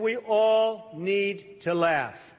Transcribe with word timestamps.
We 0.00 0.16
all 0.16 0.92
need 0.96 1.60
to 1.60 1.74
laugh. 1.74 2.34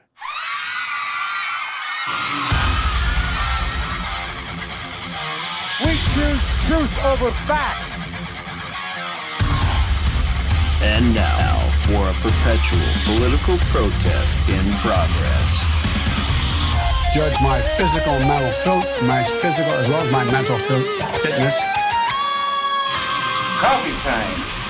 We 5.86 5.94
choose 5.94 6.42
truth 6.66 7.04
over 7.04 7.30
facts. 7.46 7.94
And 10.82 11.14
now 11.14 11.70
for 11.86 12.08
a 12.08 12.14
perpetual 12.14 12.82
political 13.04 13.56
protest 13.70 14.38
in 14.48 14.72
progress. 14.82 15.64
Judge 17.14 17.40
my 17.42 17.62
physical 17.62 18.18
mental 18.18 18.52
fit, 18.52 19.04
my 19.04 19.22
physical 19.22 19.72
as 19.74 19.88
well 19.88 20.00
as 20.00 20.10
my 20.10 20.24
mental 20.24 20.58
fit, 20.58 20.84
fitness. 21.22 21.56
Coffee 23.60 23.92
time. 24.02 24.61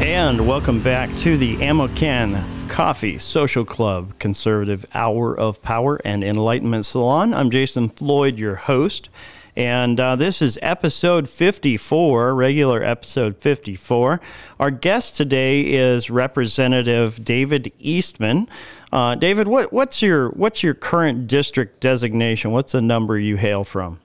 And 0.00 0.46
welcome 0.46 0.80
back 0.80 1.14
to 1.18 1.36
the 1.36 1.56
Amoken 1.56 2.68
Coffee 2.68 3.18
Social 3.18 3.64
Club 3.64 4.16
Conservative 4.20 4.86
Hour 4.94 5.36
of 5.36 5.60
Power 5.60 6.00
and 6.04 6.22
Enlightenment 6.22 6.86
Salon. 6.86 7.34
I'm 7.34 7.50
Jason 7.50 7.88
Floyd, 7.88 8.38
your 8.38 8.54
host. 8.54 9.08
And 9.56 9.98
uh, 9.98 10.14
this 10.14 10.40
is 10.40 10.56
episode 10.62 11.28
54, 11.28 12.32
regular 12.32 12.80
episode 12.80 13.38
54. 13.38 14.20
Our 14.60 14.70
guest 14.70 15.16
today 15.16 15.62
is 15.62 16.10
Representative 16.10 17.24
David 17.24 17.72
Eastman. 17.80 18.48
Uh, 18.92 19.16
David, 19.16 19.48
what, 19.48 19.72
what's 19.72 20.00
your 20.00 20.28
what's 20.30 20.62
your 20.62 20.74
current 20.74 21.26
district 21.26 21.80
designation? 21.80 22.52
What's 22.52 22.70
the 22.70 22.80
number 22.80 23.18
you 23.18 23.36
hail 23.36 23.64
from? 23.64 23.98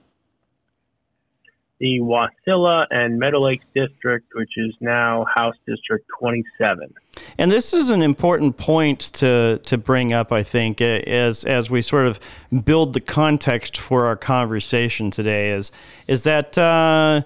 The 1.84 2.00
Wasilla 2.00 2.86
and 2.90 3.18
Meadow 3.18 3.40
Lakes 3.40 3.66
District, 3.74 4.26
which 4.34 4.52
is 4.56 4.74
now 4.80 5.26
House 5.34 5.54
District 5.66 6.02
27. 6.18 6.94
And 7.36 7.52
this 7.52 7.74
is 7.74 7.90
an 7.90 8.00
important 8.00 8.56
point 8.56 9.00
to 9.14 9.60
to 9.66 9.76
bring 9.76 10.10
up, 10.10 10.32
I 10.32 10.42
think, 10.42 10.80
as 10.80 11.44
as 11.44 11.70
we 11.70 11.82
sort 11.82 12.06
of 12.06 12.20
build 12.64 12.94
the 12.94 13.02
context 13.02 13.76
for 13.76 14.06
our 14.06 14.16
conversation 14.16 15.10
today. 15.10 15.50
Is 15.50 15.72
is 16.08 16.22
that 16.22 16.56
uh, 16.56 17.20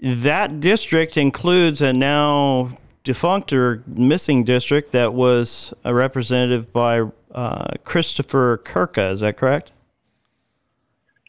that 0.00 0.58
district 0.58 1.16
includes 1.16 1.80
a 1.80 1.92
now 1.92 2.76
defunct 3.04 3.52
or 3.52 3.84
missing 3.86 4.42
district 4.42 4.90
that 4.90 5.14
was 5.14 5.72
a 5.84 5.94
representative 5.94 6.72
by 6.72 7.08
uh, 7.32 7.74
Christopher 7.84 8.60
Kurka. 8.64 9.12
Is 9.12 9.20
that 9.20 9.36
correct? 9.36 9.70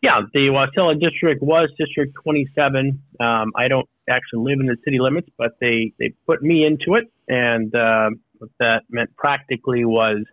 Yeah, 0.03 0.19
the 0.33 0.49
Wasilla 0.49 0.99
district 0.99 1.41
was 1.41 1.69
District 1.77 2.13
27. 2.25 3.01
Um, 3.21 3.53
I 3.55 3.69
don't 3.69 3.87
actually 4.09 4.43
live 4.51 4.59
in 4.59 4.65
the 4.65 4.75
city 4.83 4.99
limits, 4.99 5.29
but 5.37 5.53
they, 5.61 5.93
they 5.97 6.13
put 6.27 6.43
me 6.43 6.65
into 6.65 6.95
it. 6.95 7.05
And 7.29 7.73
uh, 7.73 8.09
what 8.37 8.49
that 8.59 8.81
meant 8.89 9.15
practically 9.15 9.85
was 9.85 10.25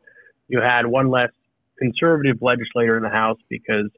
you 0.49 0.61
had 0.61 0.87
one 0.87 1.09
less 1.09 1.31
conservative 1.79 2.39
legislator 2.41 2.97
in 2.97 3.05
the 3.05 3.11
House 3.11 3.39
because 3.49 3.89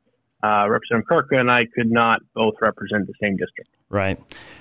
uh, 0.42 0.66
Representative 0.68 1.08
Kurka 1.08 1.38
and 1.38 1.50
I 1.50 1.66
could 1.66 1.90
not 1.90 2.20
both 2.34 2.54
represent 2.60 3.06
the 3.06 3.14
same 3.20 3.36
district. 3.36 3.70
Right. 3.88 4.18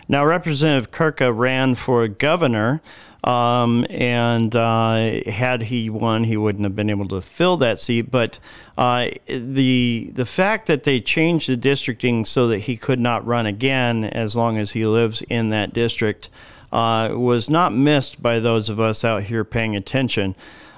Now, 0.08 0.26
Representative 0.26 0.92
Kurka 0.92 1.36
ran 1.36 1.76
for 1.76 2.08
governor, 2.08 2.82
um, 3.24 3.86
and 3.90 4.54
uh, 4.56 5.22
had 5.30 5.64
he 5.64 5.90
won, 5.90 6.26
he 6.26 6.36
wouldn't 6.36 6.64
have 6.64 6.76
been 6.76 6.90
able 6.90 7.08
to 7.10 7.22
fill 7.22 7.58
that 7.58 7.80
seat. 7.80 8.12
But 8.12 8.40
uh, 8.78 9.10
the 9.28 10.12
the 10.14 10.26
fact 10.26 10.68
that 10.68 10.84
they 10.84 11.00
changed 11.00 11.48
the 11.48 11.56
districting 11.56 12.26
so 12.26 12.48
that 12.48 12.60
he 12.60 12.76
could 12.76 13.00
not 13.00 13.26
run 13.26 13.46
again 13.46 14.04
as 14.04 14.36
long 14.36 14.58
as 14.58 14.72
he 14.72 14.86
lives 14.86 15.22
in 15.30 15.50
that 15.52 15.72
district 15.72 16.30
uh, 16.72 17.10
was 17.14 17.50
not 17.50 17.74
missed 17.74 18.22
by 18.22 18.40
those 18.40 18.70
of 18.70 18.80
us 18.80 19.06
out 19.06 19.24
here 19.24 19.44
paying 19.44 19.76
attention. 19.76 20.36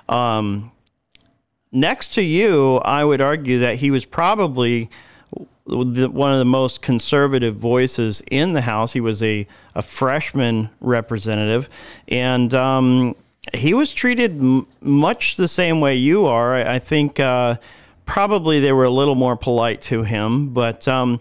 Um, 0.10 0.73
next 1.74 2.14
to 2.14 2.22
you, 2.22 2.78
I 2.78 3.04
would 3.04 3.20
argue 3.20 3.60
that 3.60 3.78
he 3.78 3.92
was 3.92 4.06
probably 4.06 4.90
one 5.66 6.34
of 6.34 6.40
the 6.40 6.46
most 6.46 6.82
conservative 6.82 7.56
voices 7.56 8.22
in 8.30 8.54
the 8.54 8.62
House. 8.62 8.94
He 8.94 9.02
was 9.02 9.24
a, 9.24 9.48
a 9.76 9.82
freshman 9.82 10.70
representative, 10.80 11.70
and 12.08 12.54
um, 12.54 13.16
he 13.54 13.74
was 13.74 13.94
treated 13.94 14.40
m- 14.40 14.68
much 14.82 15.38
the 15.38 15.48
same 15.48 15.82
way 15.82 15.96
you 15.96 16.26
are. 16.26 16.54
I, 16.54 16.76
I 16.76 16.80
think 16.80 17.20
uh, 17.20 17.56
probably 18.06 18.60
they 18.60 18.72
were 18.74 18.84
a 18.84 18.90
little 18.90 19.16
more 19.16 19.36
polite 19.36 19.82
to 19.82 20.04
him, 20.04 20.54
but. 20.54 20.88
Um, 20.88 21.20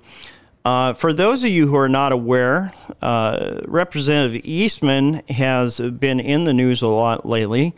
uh, 0.65 0.95
for 0.95 1.13
those 1.13 1.43
of 1.43 1.51
you 1.51 1.67
who 1.67 1.75
are 1.75 1.89
not 1.89 2.13
aware, 2.13 2.73
uh, 3.01 3.59
Representative 3.67 4.43
Eastman 4.45 5.15
has 5.29 5.81
been 5.81 6.21
in 6.21 6.45
the 6.45 6.55
news 6.55 6.83
a 6.83 6.87
lot 6.87 7.27
lately. 7.27 7.75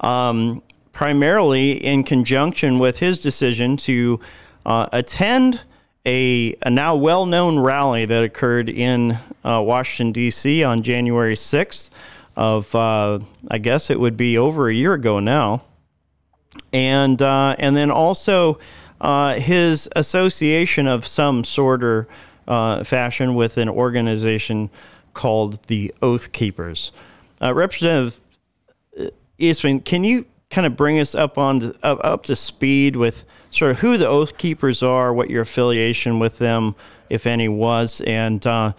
Um, 0.00 0.62
primarily 0.96 1.72
in 1.72 2.02
conjunction 2.02 2.78
with 2.78 3.00
his 3.00 3.20
decision 3.20 3.76
to 3.76 4.18
uh, 4.64 4.88
attend 4.94 5.60
a, 6.06 6.56
a, 6.62 6.70
now 6.70 6.96
well 6.96 7.26
known 7.26 7.58
rally 7.58 8.06
that 8.06 8.24
occurred 8.24 8.70
in 8.70 9.18
uh, 9.44 9.62
Washington, 9.62 10.10
D.C. 10.10 10.64
on 10.64 10.82
January 10.82 11.34
6th, 11.34 11.90
of 12.34 12.74
uh, 12.74 13.18
I 13.50 13.58
guess 13.58 13.90
it 13.90 14.00
would 14.00 14.16
be 14.16 14.38
over 14.38 14.70
a 14.70 14.74
year 14.74 14.94
ago 14.94 15.20
now. 15.20 15.64
And, 16.72 17.20
uh, 17.20 17.56
and 17.58 17.76
then 17.76 17.90
also 17.90 18.58
uh, 18.98 19.34
his 19.34 19.90
association 19.94 20.86
of 20.86 21.06
some 21.06 21.44
sort 21.44 21.84
or 21.84 22.08
uh, 22.48 22.84
fashion 22.84 23.34
with 23.34 23.58
an 23.58 23.68
organization 23.68 24.70
called 25.12 25.62
the 25.64 25.92
Oath 26.00 26.32
Keepers. 26.32 26.90
Representative 27.42 28.18
Eastman, 29.38 29.80
can 29.80 30.02
you 30.02 30.24
kind 30.50 30.66
of 30.66 30.76
bring 30.76 30.98
us 30.98 31.14
up 31.14 31.38
on 31.38 31.60
to, 31.60 31.76
up, 31.82 31.98
up 32.02 32.24
to 32.24 32.36
speed 32.36 32.96
with 32.96 33.24
sort 33.50 33.70
of 33.72 33.78
who 33.80 33.96
the 33.96 34.06
Oath 34.06 34.38
Keepers 34.38 34.82
are, 34.82 35.12
what 35.12 35.30
your 35.30 35.42
affiliation 35.42 36.18
with 36.18 36.38
them, 36.38 36.74
if 37.10 37.26
any, 37.26 37.48
was, 37.48 38.00
and 38.02 38.46
uh, 38.46 38.72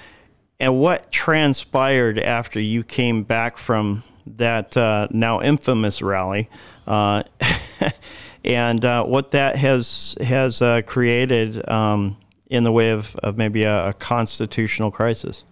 and 0.59 0.79
what 0.79 1.11
transpired 1.11 2.19
after 2.19 2.59
you 2.59 2.83
came 2.83 3.23
back 3.23 3.57
from 3.57 4.03
that 4.25 4.75
uh, 4.75 5.07
now 5.11 5.41
infamous 5.41 6.01
rally, 6.01 6.49
uh, 6.87 7.23
and 8.45 8.83
uh, 8.83 9.03
what 9.03 9.31
that 9.31 9.55
has 9.55 10.17
has 10.21 10.61
uh, 10.61 10.81
created 10.85 11.67
um, 11.69 12.17
in 12.49 12.63
the 12.63 12.71
way 12.71 12.91
of, 12.91 13.15
of 13.17 13.37
maybe 13.37 13.63
a, 13.63 13.89
a, 13.89 13.93
constitutional 13.93 14.89
crisis. 14.89 15.43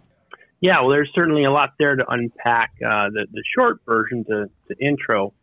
Yeah, 0.62 0.80
well, 0.80 0.90
there's 0.90 1.12
certainly 1.14 1.44
a 1.44 1.52
lot 1.52 1.74
there 1.78 1.96
to 1.96 2.06
unpack. 2.10 2.72
Uh, 2.78 3.10
the 3.10 3.28
the 3.32 3.44
short 3.56 3.80
version 3.86 4.24
to, 4.26 4.50
to 4.70 4.86
intro 4.86 5.34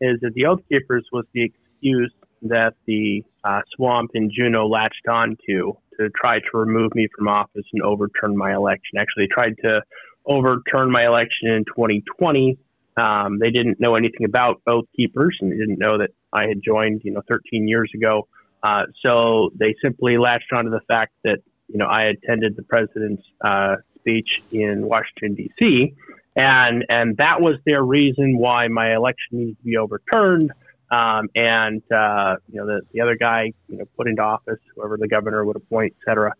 is 0.00 0.20
that 0.20 0.34
the 0.34 0.46
Oath 0.46 0.60
Keepers 0.68 1.06
was 1.12 1.24
the 1.32 1.44
excuse 1.44 2.12
that 2.42 2.74
the 2.86 3.22
uh, 3.44 3.60
swamp 3.74 4.10
in 4.14 4.30
Juneau 4.30 4.66
latched 4.68 5.06
onto 5.08 5.72
to 5.98 6.10
try 6.10 6.38
to 6.38 6.48
remove 6.52 6.94
me 6.94 7.08
from 7.16 7.28
office 7.28 7.64
and 7.72 7.82
overturn 7.82 8.36
my 8.36 8.54
election. 8.54 8.98
Actually, 8.98 9.24
they 9.24 9.34
tried 9.34 9.54
to 9.62 9.82
overturn 10.26 10.90
my 10.90 11.06
election 11.06 11.48
in 11.48 11.64
2020. 11.64 12.58
Um, 12.96 13.38
they 13.38 13.50
didn't 13.50 13.80
know 13.80 13.94
anything 13.94 14.24
about 14.24 14.60
Oath 14.66 14.86
Keepers 14.96 15.36
and 15.40 15.52
they 15.52 15.56
didn't 15.56 15.78
know 15.78 15.98
that 15.98 16.10
I 16.32 16.46
had 16.46 16.62
joined, 16.62 17.02
you 17.04 17.12
know, 17.12 17.22
13 17.30 17.68
years 17.68 17.90
ago. 17.94 18.26
Uh, 18.62 18.84
so 19.04 19.50
they 19.54 19.74
simply 19.82 20.18
latched 20.18 20.52
onto 20.52 20.70
the 20.70 20.80
fact 20.88 21.12
that, 21.24 21.38
you 21.68 21.78
know, 21.78 21.86
I 21.86 22.04
attended 22.04 22.56
the 22.56 22.62
president's 22.62 23.22
uh, 23.42 23.76
speech 24.00 24.42
in 24.50 24.86
Washington, 24.86 25.34
D.C 25.34 25.94
and 26.36 26.84
and 26.88 27.16
that 27.16 27.40
was 27.40 27.56
their 27.64 27.82
reason 27.82 28.36
why 28.38 28.68
my 28.68 28.94
election 28.94 29.38
needed 29.38 29.56
to 29.58 29.64
be 29.64 29.76
overturned. 29.76 30.52
Um, 30.88 31.28
and 31.34 31.82
uh, 31.90 32.36
you 32.48 32.60
know 32.60 32.66
the, 32.66 32.80
the 32.92 33.00
other 33.00 33.16
guy 33.16 33.52
you 33.68 33.78
know 33.78 33.86
put 33.96 34.06
into 34.06 34.22
office 34.22 34.60
whoever 34.74 34.96
the 34.96 35.08
governor 35.08 35.44
would 35.44 35.56
appoint, 35.56 35.94
et 35.98 36.08
cetera. 36.08 36.32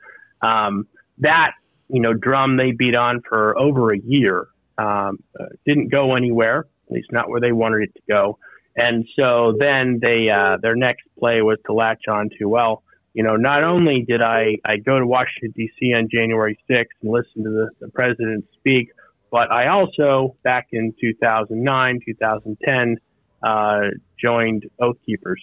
Um, 0.42 0.86
that 1.18 1.52
you 1.88 2.00
know 2.00 2.12
drum 2.12 2.56
they 2.56 2.72
beat 2.72 2.94
on 2.94 3.22
for 3.26 3.58
over 3.58 3.92
a 3.92 3.98
year 3.98 4.48
um, 4.78 5.18
uh, 5.38 5.46
didn't 5.66 5.88
go 5.88 6.14
anywhere, 6.14 6.66
at 6.88 6.92
least 6.92 7.08
not 7.10 7.28
where 7.28 7.40
they 7.40 7.52
wanted 7.52 7.88
it 7.88 7.94
to 7.94 8.02
go. 8.08 8.38
And 8.76 9.06
so 9.18 9.54
then 9.58 9.98
they 10.02 10.28
uh, 10.28 10.58
their 10.60 10.76
next 10.76 11.04
play 11.18 11.40
was 11.40 11.58
to 11.66 11.72
latch 11.72 12.04
on 12.08 12.28
to 12.38 12.44
well, 12.44 12.82
you 13.14 13.22
know, 13.22 13.36
not 13.36 13.64
only 13.64 14.04
did 14.06 14.20
I 14.20 14.58
I 14.64 14.76
go 14.76 14.98
to 14.98 15.06
Washington 15.06 15.54
D.C. 15.56 15.94
on 15.94 16.08
January 16.12 16.58
6th 16.70 16.84
and 17.02 17.10
listen 17.10 17.44
to 17.44 17.50
the, 17.50 17.70
the 17.80 17.88
president 17.88 18.44
speak 18.58 18.90
but 19.30 19.50
I 19.50 19.68
also, 19.68 20.36
back 20.42 20.68
in 20.72 20.94
2009, 21.00 22.00
2010, 22.04 22.96
uh, 23.42 23.80
joined 24.20 24.64
Oath 24.80 24.96
Keepers. 25.04 25.42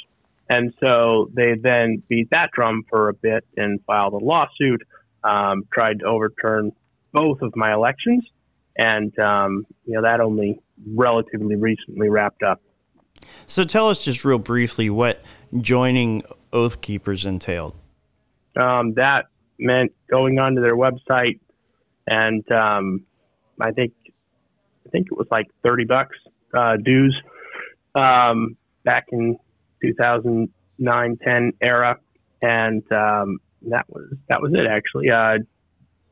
And 0.49 0.73
so 0.83 1.29
they 1.33 1.55
then 1.61 2.03
beat 2.07 2.29
that 2.31 2.51
drum 2.51 2.83
for 2.89 3.09
a 3.09 3.13
bit 3.13 3.45
and 3.55 3.79
filed 3.85 4.13
a 4.13 4.17
lawsuit, 4.17 4.81
um, 5.23 5.63
tried 5.73 5.99
to 5.99 6.05
overturn 6.05 6.71
both 7.11 7.41
of 7.41 7.55
my 7.55 7.73
elections. 7.73 8.23
And, 8.77 9.17
um, 9.19 9.65
you 9.85 9.93
know, 9.93 10.01
that 10.01 10.19
only 10.19 10.59
relatively 10.85 11.55
recently 11.55 12.09
wrapped 12.09 12.43
up. 12.43 12.61
So 13.45 13.63
tell 13.63 13.89
us 13.89 14.03
just 14.03 14.25
real 14.25 14.39
briefly 14.39 14.89
what 14.89 15.21
joining 15.59 16.23
Oath 16.51 16.81
Keepers 16.81 17.25
entailed. 17.25 17.77
Um, 18.55 18.93
that 18.95 19.25
meant 19.59 19.93
going 20.09 20.39
onto 20.39 20.61
their 20.61 20.75
website 20.75 21.39
and 22.07 22.49
um, 22.51 23.05
I 23.59 23.71
think 23.71 23.93
I 24.85 24.89
think 24.89 25.07
it 25.11 25.17
was 25.17 25.27
like 25.31 25.47
30 25.65 25.85
bucks 25.85 26.17
uh, 26.53 26.77
dues 26.77 27.19
um, 27.95 28.57
back 28.83 29.05
in 29.11 29.37
2009 29.81 31.17
10 31.23 31.53
era, 31.61 31.97
and 32.41 32.83
um, 32.91 33.39
that 33.63 33.85
was 33.89 34.13
that 34.29 34.41
was 34.41 34.53
it 34.53 34.65
actually. 34.65 35.09
Uh, 35.09 35.37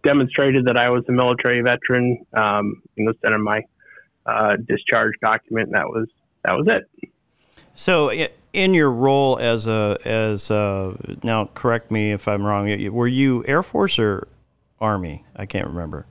demonstrated 0.03 0.65
that 0.65 0.77
I 0.77 0.89
was 0.89 1.03
a 1.07 1.11
military 1.11 1.61
veteran. 1.61 2.25
Um, 2.33 2.81
you 2.95 3.05
know, 3.05 3.13
sent 3.21 3.33
in 3.33 3.43
my 3.43 3.61
uh, 4.25 4.55
discharge 4.67 5.13
document. 5.21 5.71
That 5.71 5.87
was 5.87 6.07
that 6.43 6.53
was 6.53 6.67
it. 6.67 7.09
So, 7.73 8.11
in 8.53 8.73
your 8.73 8.91
role 8.91 9.37
as 9.39 9.67
a 9.67 9.97
as 10.05 10.51
a, 10.51 10.95
now, 11.23 11.45
correct 11.53 11.91
me 11.91 12.11
if 12.11 12.27
I'm 12.27 12.45
wrong. 12.45 12.91
Were 12.91 13.07
you 13.07 13.43
Air 13.47 13.63
Force 13.63 13.97
or 13.99 14.27
Army? 14.79 15.25
I 15.35 15.45
can't 15.45 15.67
remember. 15.67 16.05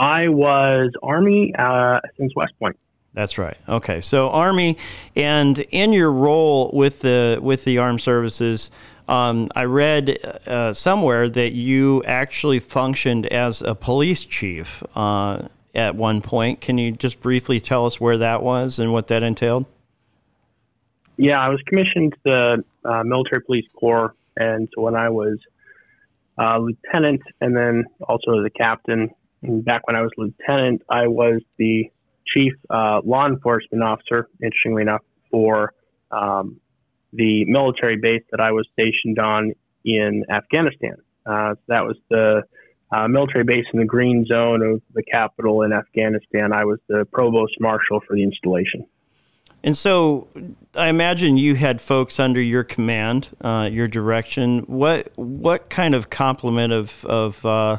I 0.00 0.28
was 0.28 0.92
Army 1.02 1.54
uh, 1.56 2.00
since 2.16 2.34
West 2.34 2.54
Point. 2.58 2.76
That's 3.12 3.36
right. 3.36 3.56
Okay, 3.68 4.00
so 4.00 4.30
Army, 4.30 4.78
and 5.14 5.58
in 5.70 5.92
your 5.92 6.10
role 6.10 6.70
with 6.72 7.00
the 7.00 7.38
with 7.42 7.64
the 7.64 7.76
armed 7.76 8.00
services, 8.00 8.70
um, 9.08 9.48
I 9.54 9.64
read 9.64 10.18
uh, 10.46 10.72
somewhere 10.72 11.28
that 11.28 11.52
you 11.52 12.02
actually 12.04 12.60
functioned 12.60 13.26
as 13.26 13.60
a 13.60 13.74
police 13.74 14.24
chief 14.24 14.82
uh, 14.94 15.48
at 15.74 15.96
one 15.96 16.22
point. 16.22 16.62
Can 16.62 16.78
you 16.78 16.92
just 16.92 17.20
briefly 17.20 17.60
tell 17.60 17.84
us 17.84 18.00
where 18.00 18.16
that 18.16 18.42
was 18.42 18.78
and 18.78 18.92
what 18.92 19.08
that 19.08 19.22
entailed? 19.22 19.66
Yeah, 21.18 21.40
I 21.40 21.48
was 21.50 21.60
commissioned 21.66 22.14
to 22.24 22.64
the 22.82 22.88
uh, 22.88 23.02
Military 23.04 23.42
Police 23.42 23.66
Corps, 23.74 24.14
and 24.36 24.66
so 24.74 24.80
when 24.80 24.94
I 24.94 25.10
was 25.10 25.38
uh, 26.38 26.56
lieutenant, 26.58 27.20
and 27.42 27.54
then 27.54 27.84
also 28.08 28.38
as 28.38 28.46
a 28.46 28.50
captain, 28.50 29.10
back 29.42 29.86
when 29.86 29.96
I 29.96 30.02
was 30.02 30.10
lieutenant, 30.16 30.82
I 30.88 31.08
was 31.08 31.40
the 31.58 31.90
chief 32.26 32.52
uh, 32.68 33.00
law 33.04 33.26
enforcement 33.26 33.82
officer. 33.82 34.28
Interestingly 34.42 34.82
enough, 34.82 35.02
for 35.30 35.72
um, 36.10 36.60
the 37.12 37.44
military 37.46 37.96
base 37.96 38.22
that 38.30 38.40
I 38.40 38.52
was 38.52 38.68
stationed 38.72 39.18
on 39.18 39.52
in 39.84 40.24
Afghanistan. 40.30 40.96
Uh, 41.26 41.54
that 41.68 41.84
was 41.84 41.96
the 42.08 42.42
uh, 42.92 43.08
military 43.08 43.44
base 43.44 43.66
in 43.72 43.78
the 43.78 43.86
green 43.86 44.24
zone 44.26 44.62
of 44.62 44.82
the 44.94 45.02
capital 45.02 45.62
in 45.62 45.72
Afghanistan. 45.72 46.52
I 46.52 46.64
was 46.64 46.78
the 46.88 47.06
provost 47.12 47.54
marshal 47.60 48.00
for 48.06 48.16
the 48.16 48.22
installation. 48.22 48.86
And 49.62 49.76
so, 49.76 50.28
I 50.74 50.88
imagine 50.88 51.36
you 51.36 51.54
had 51.54 51.82
folks 51.82 52.18
under 52.18 52.40
your 52.40 52.64
command, 52.64 53.28
uh, 53.42 53.68
your 53.70 53.86
direction. 53.86 54.60
What 54.60 55.12
what 55.16 55.68
kind 55.68 55.94
of 55.94 56.08
complement 56.08 56.72
of 56.72 57.04
of 57.04 57.44
uh, 57.44 57.78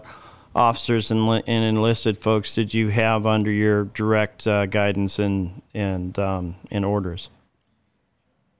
officers 0.55 1.11
and, 1.11 1.43
and, 1.47 1.63
enlisted 1.63 2.17
folks 2.17 2.53
did 2.55 2.73
you 2.73 2.89
have 2.89 3.25
under 3.25 3.51
your 3.51 3.85
direct 3.85 4.45
uh, 4.45 4.65
guidance 4.65 5.19
and 5.19 5.61
and 5.73 6.17
um, 6.19 6.55
and 6.69 6.83
orders? 6.85 7.29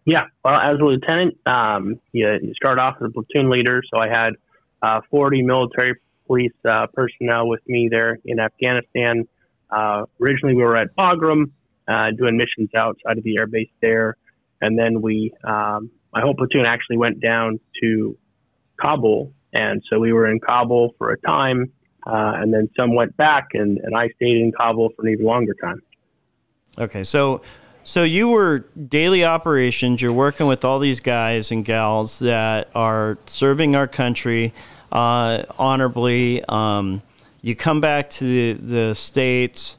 Yeah, 0.05 0.25
well, 0.43 0.55
as 0.55 0.79
a 0.79 0.83
lieutenant, 0.83 1.37
um, 1.45 1.99
you, 2.11 2.27
you 2.41 2.53
start 2.55 2.79
off 2.79 2.95
as 3.01 3.09
a 3.09 3.11
platoon 3.11 3.51
leader. 3.51 3.81
So 3.93 4.01
I 4.01 4.07
had 4.07 4.33
uh, 4.81 5.01
40 5.11 5.43
military 5.43 5.95
police 6.25 6.53
uh, 6.67 6.87
personnel 6.93 7.47
with 7.47 7.61
me 7.67 7.87
there 7.91 8.17
in 8.25 8.39
Afghanistan. 8.39 9.27
Uh, 9.69 10.05
originally, 10.19 10.55
we 10.55 10.63
were 10.63 10.75
at 10.75 10.95
Bagram 10.95 11.51
uh, 11.87 12.11
doing 12.17 12.35
missions 12.35 12.69
outside 12.75 13.17
of 13.17 13.23
the 13.23 13.37
air 13.37 13.47
base 13.47 13.69
there, 13.81 14.17
and 14.59 14.77
then 14.77 15.01
we, 15.01 15.33
um, 15.43 15.91
my 16.13 16.21
whole 16.21 16.35
platoon 16.35 16.65
actually 16.65 16.97
went 16.97 17.19
down 17.19 17.59
to 17.83 18.17
Kabul, 18.81 19.33
and 19.53 19.83
so 19.89 19.99
we 19.99 20.13
were 20.13 20.27
in 20.29 20.39
Kabul 20.39 20.95
for 20.97 21.11
a 21.11 21.17
time, 21.19 21.71
uh, 22.05 22.33
and 22.35 22.53
then 22.53 22.69
some 22.77 22.95
went 22.95 23.15
back, 23.17 23.49
and, 23.53 23.77
and 23.79 23.95
I 23.95 24.09
stayed 24.09 24.37
in 24.37 24.51
Kabul 24.51 24.89
for 24.95 25.05
an 25.05 25.13
even 25.13 25.25
longer 25.25 25.55
time. 25.61 25.81
Okay, 26.77 27.03
so 27.03 27.41
so 27.83 28.03
you 28.03 28.29
were 28.29 28.59
daily 28.59 29.25
operations. 29.25 30.01
You're 30.01 30.13
working 30.13 30.47
with 30.47 30.63
all 30.63 30.79
these 30.79 30.99
guys 30.99 31.51
and 31.51 31.65
gals 31.65 32.19
that 32.19 32.69
are 32.75 33.17
serving 33.25 33.75
our 33.75 33.87
country 33.87 34.53
uh, 34.91 35.43
honorably. 35.57 36.43
Um, 36.47 37.01
you 37.41 37.55
come 37.55 37.81
back 37.81 38.09
to 38.11 38.23
the, 38.23 38.53
the 38.53 38.95
states. 38.95 39.77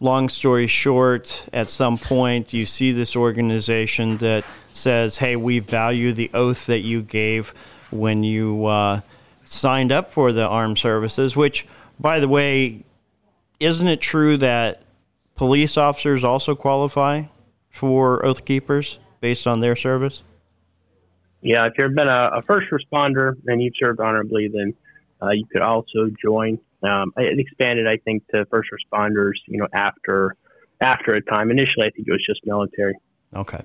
Long 0.00 0.28
story 0.28 0.66
short, 0.66 1.46
at 1.52 1.68
some 1.68 1.96
point 1.96 2.52
you 2.52 2.66
see 2.66 2.90
this 2.90 3.14
organization 3.14 4.16
that 4.16 4.44
says, 4.72 5.18
"Hey, 5.18 5.36
we 5.36 5.60
value 5.60 6.12
the 6.12 6.28
oath 6.34 6.66
that 6.66 6.80
you 6.80 7.02
gave 7.02 7.54
when 7.92 8.24
you 8.24 8.66
uh, 8.66 9.02
signed 9.52 9.92
up 9.92 10.10
for 10.10 10.32
the 10.32 10.46
armed 10.46 10.78
services." 10.78 11.36
Which, 11.36 11.66
by 11.98 12.20
the 12.20 12.28
way, 12.28 12.84
isn't 13.60 13.88
it 13.88 14.00
true 14.00 14.36
that 14.38 14.82
police 15.36 15.76
officers 15.76 16.24
also 16.24 16.54
qualify? 16.54 17.24
for 17.72 18.24
Oath 18.24 18.44
Keepers 18.44 19.00
based 19.20 19.46
on 19.46 19.60
their 19.60 19.74
service? 19.74 20.22
Yeah, 21.40 21.66
if 21.66 21.72
you've 21.76 21.94
been 21.94 22.08
a, 22.08 22.30
a 22.34 22.42
first 22.42 22.68
responder 22.70 23.34
and 23.46 23.60
you've 23.60 23.74
served 23.82 23.98
honorably, 23.98 24.48
then 24.48 24.74
uh, 25.20 25.30
you 25.30 25.44
could 25.50 25.62
also 25.62 26.08
join. 26.22 26.58
Um, 26.84 27.12
it 27.16 27.38
expanded, 27.38 27.88
I 27.88 27.96
think, 27.96 28.28
to 28.28 28.44
first 28.46 28.68
responders. 28.70 29.32
You 29.46 29.58
know, 29.58 29.68
after 29.72 30.36
after 30.80 31.14
a 31.14 31.22
time. 31.22 31.50
Initially, 31.50 31.86
I 31.86 31.90
think 31.90 32.06
it 32.06 32.12
was 32.12 32.24
just 32.24 32.40
military. 32.44 32.94
Okay. 33.34 33.62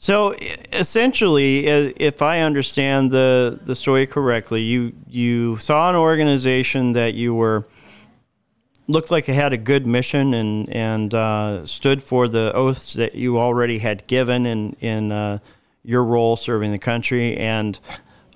So 0.00 0.34
essentially, 0.72 1.66
if 1.66 2.22
I 2.22 2.40
understand 2.40 3.10
the 3.10 3.58
the 3.60 3.74
story 3.74 4.06
correctly, 4.06 4.62
you 4.62 4.92
you 5.08 5.56
saw 5.58 5.90
an 5.90 5.96
organization 5.96 6.92
that 6.92 7.14
you 7.14 7.34
were 7.34 7.66
looked 8.86 9.10
like 9.10 9.28
it 9.28 9.34
had 9.34 9.52
a 9.52 9.56
good 9.56 9.88
mission 9.88 10.34
and 10.34 10.68
and 10.70 11.12
uh, 11.12 11.66
stood 11.66 12.00
for 12.00 12.28
the 12.28 12.52
oaths 12.54 12.92
that 12.92 13.16
you 13.16 13.38
already 13.38 13.80
had 13.80 14.06
given 14.06 14.46
in 14.46 14.76
in 14.80 15.10
uh, 15.10 15.38
your 15.82 16.04
role 16.04 16.36
serving 16.36 16.70
the 16.70 16.78
country, 16.78 17.36
and 17.36 17.80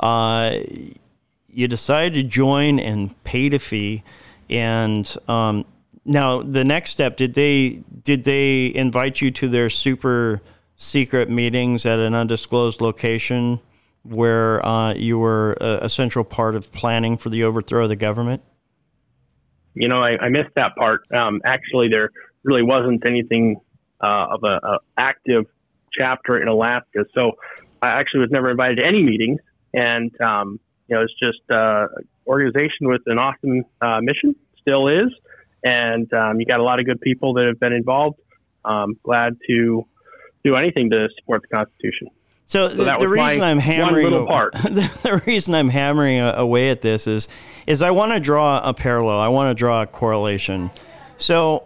uh, 0.00 0.58
you 1.48 1.68
decided 1.68 2.14
to 2.14 2.22
join 2.24 2.80
and 2.80 3.22
paid 3.22 3.54
a 3.54 3.60
fee. 3.60 4.02
And 4.50 5.16
um, 5.28 5.64
now 6.04 6.42
the 6.42 6.64
next 6.64 6.90
step 6.90 7.16
did 7.16 7.34
they 7.34 7.84
did 8.02 8.24
they 8.24 8.74
invite 8.74 9.20
you 9.20 9.30
to 9.30 9.48
their 9.48 9.70
super 9.70 10.42
secret 10.82 11.30
meetings 11.30 11.86
at 11.86 11.98
an 11.98 12.14
undisclosed 12.14 12.80
location 12.80 13.60
where 14.02 14.64
uh, 14.66 14.94
you 14.94 15.18
were 15.18 15.56
a, 15.60 15.80
a 15.82 15.88
central 15.88 16.24
part 16.24 16.54
of 16.54 16.72
planning 16.72 17.16
for 17.16 17.30
the 17.30 17.44
overthrow 17.44 17.84
of 17.84 17.88
the 17.88 17.96
government? 17.96 18.42
you 19.74 19.88
know, 19.88 20.02
I, 20.02 20.16
I 20.20 20.28
missed 20.28 20.54
that 20.56 20.76
part. 20.76 21.02
Um, 21.14 21.40
actually, 21.44 21.88
there 21.88 22.10
really 22.42 22.62
wasn't 22.62 23.06
anything 23.06 23.60
uh, 24.00 24.26
of 24.32 24.44
a, 24.44 24.78
active 24.96 25.44
chapter 25.98 26.40
in 26.40 26.48
Alaska, 26.48 27.04
so 27.14 27.32
I 27.80 27.90
actually 27.90 28.20
was 28.20 28.30
never 28.30 28.50
invited 28.50 28.78
to 28.78 28.86
any 28.86 29.02
meetings. 29.02 29.40
And 29.72 30.10
um, 30.20 30.60
you 30.88 30.96
know, 30.96 31.02
it's 31.02 31.14
just 31.22 31.40
uh, 31.50 31.86
organization 32.26 32.88
with 32.88 33.02
an 33.06 33.18
awesome 33.18 33.64
uh, 33.80 34.00
mission, 34.02 34.34
still 34.60 34.88
is, 34.88 35.12
and 35.64 36.12
um, 36.12 36.40
you 36.40 36.46
got 36.46 36.60
a 36.60 36.64
lot 36.64 36.78
of 36.78 36.86
good 36.86 37.00
people 37.00 37.34
that 37.34 37.46
have 37.46 37.58
been 37.58 37.72
involved. 37.72 38.18
Um, 38.64 38.96
glad 39.02 39.36
to 39.48 39.86
do 40.44 40.56
anything 40.56 40.90
to 40.90 41.08
support 41.16 41.42
the 41.42 41.48
Constitution. 41.48 42.08
So, 42.46 42.68
so 42.68 42.74
the, 42.74 42.96
the 42.98 43.08
reason 43.08 43.42
I'm 43.42 43.58
hammering 43.58 44.10
the 44.10 45.22
reason 45.26 45.54
I'm 45.54 45.68
hammering 45.68 46.20
away 46.20 46.70
at 46.70 46.82
this 46.82 47.06
is 47.06 47.28
is 47.66 47.82
I 47.82 47.90
want 47.90 48.12
to 48.12 48.20
draw 48.20 48.60
a 48.62 48.74
parallel. 48.74 49.18
I 49.18 49.28
want 49.28 49.50
to 49.50 49.58
draw 49.58 49.82
a 49.82 49.86
correlation. 49.86 50.70
So 51.16 51.64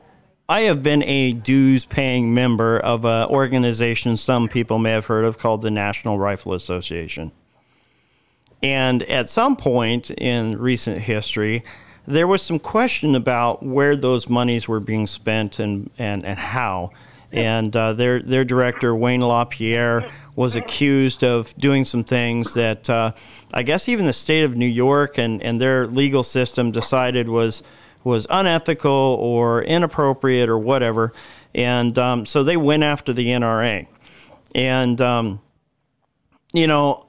I 0.49 0.63
have 0.63 0.83
been 0.83 1.03
a 1.03 1.33
dues 1.33 1.87
paying 1.87 2.33
member 2.33 2.79
of 2.79 3.05
an 3.05 3.29
organization 3.29 4.17
some 4.17 4.49
people 4.49 4.79
may 4.79 4.91
have 4.91 5.07
heard 5.07 5.25
of 5.25 5.39
called 5.39 5.63
the 5.63 5.71
National 5.71 6.19
Rifle 6.19 6.55
Association. 6.55 7.33
And 8.63 9.03
at 9.05 9.29
some 9.29 9.57
point 9.57 10.11
in 10.11 10.59
recent 10.59 10.99
history, 10.99 11.65
there 12.07 12.27
was 12.27 12.43
some 12.43 12.59
question 12.59 13.15
about 13.15 13.65
where 13.65 13.97
those 13.97 14.29
monies 14.29 14.69
were 14.69 14.81
being 14.81 15.07
spent 15.07 15.59
and, 15.59 15.91
and, 15.99 16.25
and 16.25 16.39
how. 16.39 16.91
And 17.33 17.75
uh, 17.77 17.93
their, 17.93 18.21
their 18.21 18.45
director, 18.45 18.95
Wayne 18.95 19.21
LaPierre, 19.21 20.09
was 20.37 20.55
accused 20.55 21.25
of 21.25 21.57
doing 21.57 21.85
some 21.85 22.05
things 22.05 22.55
that 22.55 22.89
uh, 22.91 23.13
I 23.53 23.63
guess 23.63 23.89
even 23.89 24.07
the 24.07 24.13
state 24.13 24.45
of 24.45 24.55
New 24.55 24.67
York 24.67 25.19
and, 25.19 25.43
and 25.43 25.61
their 25.61 25.87
legal 25.87 26.23
system 26.23 26.71
decided 26.71 27.29
was 27.29 27.63
was 28.05 28.25
unethical 28.31 28.93
or 28.93 29.65
inappropriate 29.65 30.49
or 30.49 30.57
whatever. 30.57 31.13
And 31.57 31.99
um, 31.99 32.25
so 32.25 32.45
they 32.45 32.57
went 32.57 32.85
after 32.85 33.13
the 33.13 33.27
NRA. 33.27 33.89
And, 34.55 35.01
um, 35.01 35.41
you 36.53 36.69
know, 36.69 37.09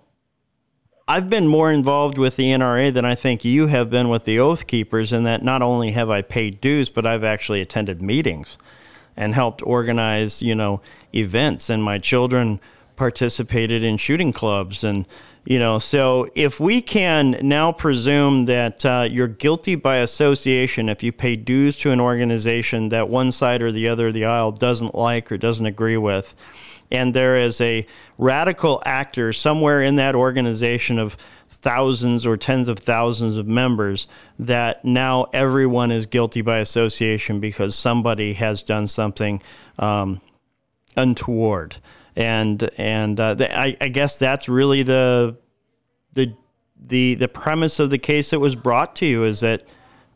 I've 1.08 1.30
been 1.30 1.48
more 1.48 1.72
involved 1.72 2.18
with 2.18 2.36
the 2.36 2.46
NRA 2.46 2.92
than 2.92 3.06
I 3.06 3.14
think 3.14 3.46
you 3.46 3.68
have 3.68 3.92
been 3.92 4.10
with 4.10 4.24
the 4.24 4.40
Oath 4.40 4.66
Keepers, 4.66 5.14
in 5.14 5.24
that 5.24 5.44
not 5.44 5.62
only 5.62 5.92
have 5.92 6.10
I 6.10 6.24
paid 6.24 6.60
dues, 6.60 6.90
but 6.90 7.06
I've 7.06 7.24
actually 7.24 7.62
attended 7.62 8.02
meetings 8.02 8.58
and 9.18 9.34
helped 9.34 9.62
organize, 9.64 10.42
you 10.42 10.56
know, 10.56 10.82
events. 11.14 11.70
And 11.70 11.84
my 11.84 11.98
children 11.98 12.60
participated 12.96 13.84
in 13.84 13.98
shooting 13.98 14.32
clubs 14.32 14.84
and 14.84 15.06
You 15.50 15.60
know, 15.60 15.80
so 15.80 16.28
if 16.36 16.60
we 16.60 16.82
can 16.82 17.38
now 17.42 17.72
presume 17.72 18.48
that 18.48 18.86
uh, 18.86 19.08
you're 19.10 19.30
guilty 19.30 19.76
by 19.76 20.00
association 20.00 20.90
if 20.90 21.02
you 21.04 21.14
pay 21.14 21.38
dues 21.38 21.78
to 21.78 21.92
an 21.92 22.02
organization 22.02 22.90
that 22.90 23.08
one 23.08 23.32
side 23.32 23.62
or 23.62 23.72
the 23.72 23.88
other 23.88 24.08
of 24.08 24.14
the 24.14 24.26
aisle 24.26 24.52
doesn't 24.52 24.94
like 24.94 25.32
or 25.32 25.38
doesn't 25.38 25.66
agree 25.66 25.96
with, 25.96 26.36
and 26.92 27.14
there 27.14 27.38
is 27.38 27.62
a 27.62 27.86
radical 28.18 28.82
actor 28.86 29.32
somewhere 29.32 29.82
in 29.82 29.96
that 29.96 30.16
organization 30.16 31.00
of 31.00 31.16
thousands 31.50 32.26
or 32.26 32.38
tens 32.38 32.68
of 32.68 32.80
thousands 32.80 33.38
of 33.38 33.48
members 33.48 34.08
that 34.38 34.84
now 34.84 35.26
everyone 35.34 35.92
is 35.92 36.06
guilty 36.06 36.42
by 36.42 36.58
association 36.58 37.40
because 37.40 37.76
somebody 37.76 38.34
has 38.34 38.64
done 38.64 38.88
something 38.88 39.42
um, 39.80 40.22
untoward. 40.96 41.78
And 42.16 42.70
and 42.78 43.20
uh, 43.20 43.36
the, 43.36 43.58
I, 43.58 43.78
I, 43.80 43.90
guess 43.90 44.18
that's 44.18 44.50
really 44.50 44.82
the 44.82 45.38
the 46.14 46.34
the 46.76 47.14
the 47.14 47.28
premise 47.28 47.80
of 47.80 47.92
the 47.92 48.00
case 48.00 48.32
that 48.32 48.40
was 48.40 48.56
brought 48.56 48.96
to 48.98 49.06
you 49.06 49.24
is 49.24 49.42
that 49.42 49.68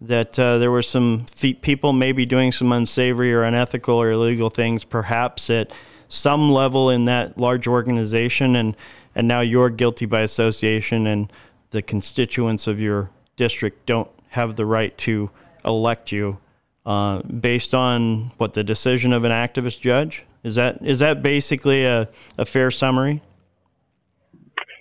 that 0.02 0.38
uh, 0.40 0.58
there 0.58 0.72
were 0.72 0.82
some 0.82 1.26
people 1.62 1.94
maybe 1.94 2.26
doing 2.26 2.52
some 2.52 2.72
unsavory 2.72 3.32
or 3.32 3.44
unethical 3.44 4.02
or 4.02 4.12
illegal 4.12 4.50
things, 4.50 4.84
perhaps 4.84 5.50
at 5.52 5.72
some 6.08 6.52
level 6.52 6.90
in 6.90 7.06
that 7.06 7.38
large 7.38 7.68
organization, 7.68 8.56
and 8.56 8.76
and 9.16 9.28
now 9.28 9.42
you're 9.42 9.70
guilty 9.70 10.06
by 10.06 10.22
association, 10.22 11.08
and 11.08 11.32
the 11.72 11.82
constituents 11.82 12.68
of 12.68 12.80
your 12.80 13.10
district 13.36 13.86
don't 13.86 14.10
have 14.30 14.56
the 14.56 14.66
right 14.66 14.98
to 14.98 15.30
elect 15.66 16.12
you 16.12 16.38
uh, 16.86 17.22
based 17.22 17.74
on 17.74 18.32
what 18.38 18.54
the 18.54 18.64
decision 18.64 19.14
of 19.14 19.24
an 19.24 19.32
activist 19.32 19.82
judge. 19.82 20.26
Is 20.44 20.56
that 20.56 20.82
is 20.82 21.00
that 21.00 21.22
basically 21.22 21.86
a, 21.86 22.10
a 22.38 22.46
fair 22.46 22.72
summary? 22.72 23.22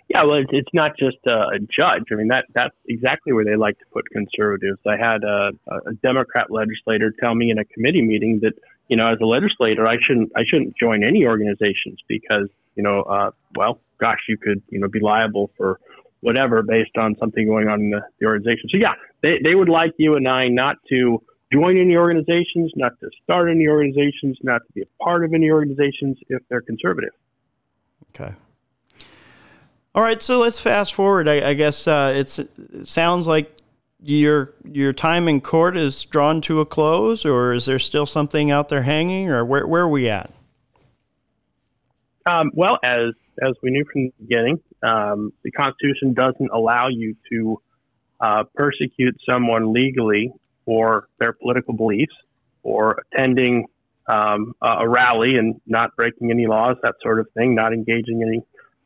Yeah, 0.09 0.25
well, 0.25 0.39
it's 0.39 0.51
it's 0.53 0.73
not 0.73 0.93
just 0.99 1.19
a 1.27 1.59
judge. 1.59 2.05
I 2.11 2.15
mean, 2.15 2.29
that 2.29 2.47
that's 2.55 2.75
exactly 2.89 3.33
where 3.33 3.45
they 3.45 3.57
like 3.57 3.79
to 3.79 3.85
put 3.93 4.09
conservatives. 4.11 4.79
I 4.87 4.97
had 4.97 5.23
a, 5.23 5.51
a 5.69 5.93
Democrat 6.03 6.51
legislator 6.51 7.13
tell 7.23 7.35
me 7.35 7.51
in 7.51 7.59
a 7.59 7.65
committee 7.65 8.03
meeting 8.03 8.41
that 8.43 8.55
you 8.91 8.97
know, 8.97 9.07
as 9.07 9.19
a 9.23 9.25
legislator, 9.25 9.89
I 9.89 9.97
shouldn't 10.05 10.33
I 10.37 10.43
shouldn't 10.45 10.77
join 10.77 11.05
any 11.05 11.25
organizations 11.25 12.01
because 12.09 12.49
you 12.75 12.83
know, 12.83 13.03
uh, 13.03 13.31
well, 13.55 13.79
gosh, 14.01 14.21
you 14.29 14.37
could 14.37 14.63
you 14.69 14.81
know 14.81 14.89
be 14.89 15.01
liable 15.01 15.51
for 15.57 15.81
whatever 16.21 16.63
based 16.63 16.97
on 16.99 17.17
something 17.19 17.47
going 17.47 17.69
on 17.69 17.81
in 17.81 17.91
the, 17.91 18.01
the 18.21 18.27
organization. 18.27 18.69
So 18.71 18.79
yeah, 18.79 18.95
they 19.23 19.39
they 19.43 19.55
would 19.55 19.69
like 19.69 19.93
you 19.99 20.17
and 20.17 20.29
I 20.29 20.49
not 20.49 20.77
to 20.91 21.23
join 21.53 21.79
any 21.79 21.97
organizations, 21.97 22.73
not 22.77 22.93
to 23.01 23.11
start 23.23 23.51
any 23.51 23.67
organizations, 23.67 24.39
not 24.43 24.63
to 24.67 24.73
be 24.75 24.83
a 24.83 25.05
part 25.05 25.25
of 25.25 25.35
any 25.35 25.51
organizations 25.51 26.19
if 26.29 26.43
they're 26.49 26.61
conservative. 26.61 27.11
Okay. 28.15 28.33
All 29.93 30.03
right, 30.03 30.23
so 30.23 30.39
let's 30.39 30.61
fast 30.61 30.95
forward. 30.95 31.29
I, 31.29 31.51
I 31.51 31.55
guess 31.55 31.89
uh, 31.89 32.13
it 32.15 32.87
sounds 32.87 33.27
like 33.27 33.51
your 34.03 34.55
your 34.65 34.93
time 34.93 35.29
in 35.29 35.41
court 35.41 35.77
is 35.77 36.05
drawn 36.05 36.41
to 36.43 36.61
a 36.61 36.67
close, 36.67 37.25
or 37.25 37.53
is 37.53 37.67
there 37.67 37.81
still 37.81 38.07
something 38.07 38.51
out 38.51 38.69
there 38.69 38.83
hanging, 38.83 39.29
or 39.29 39.45
where 39.45 39.67
where 39.67 39.83
are 39.83 39.89
we 39.89 40.09
at? 40.09 40.31
Um, 42.31 42.51
well, 42.55 42.79
as 42.85 43.15
as 43.43 43.55
we 43.63 43.71
knew 43.71 43.85
from 43.91 44.05
the 44.05 44.13
beginning, 44.21 44.61
um, 44.83 45.33
the 45.43 45.51
Constitution 45.51 46.13
doesn't 46.13 46.51
allow 46.53 46.89
you 46.89 47.17
to 47.33 47.61
uh, 48.21 48.45
persecute 48.55 49.17
someone 49.29 49.73
legally 49.73 50.31
for 50.65 51.09
their 51.19 51.33
political 51.33 51.75
beliefs 51.75 52.15
or 52.63 53.03
attending 53.13 53.67
um, 54.07 54.53
a 54.63 54.89
rally 54.89 55.37
and 55.37 55.61
not 55.67 55.97
breaking 55.97 56.31
any 56.31 56.47
laws, 56.47 56.77
that 56.83 56.95
sort 57.03 57.19
of 57.19 57.27
thing, 57.35 57.55
not 57.55 57.73
engaging 57.73 58.21
in 58.21 58.29
any 58.29 58.43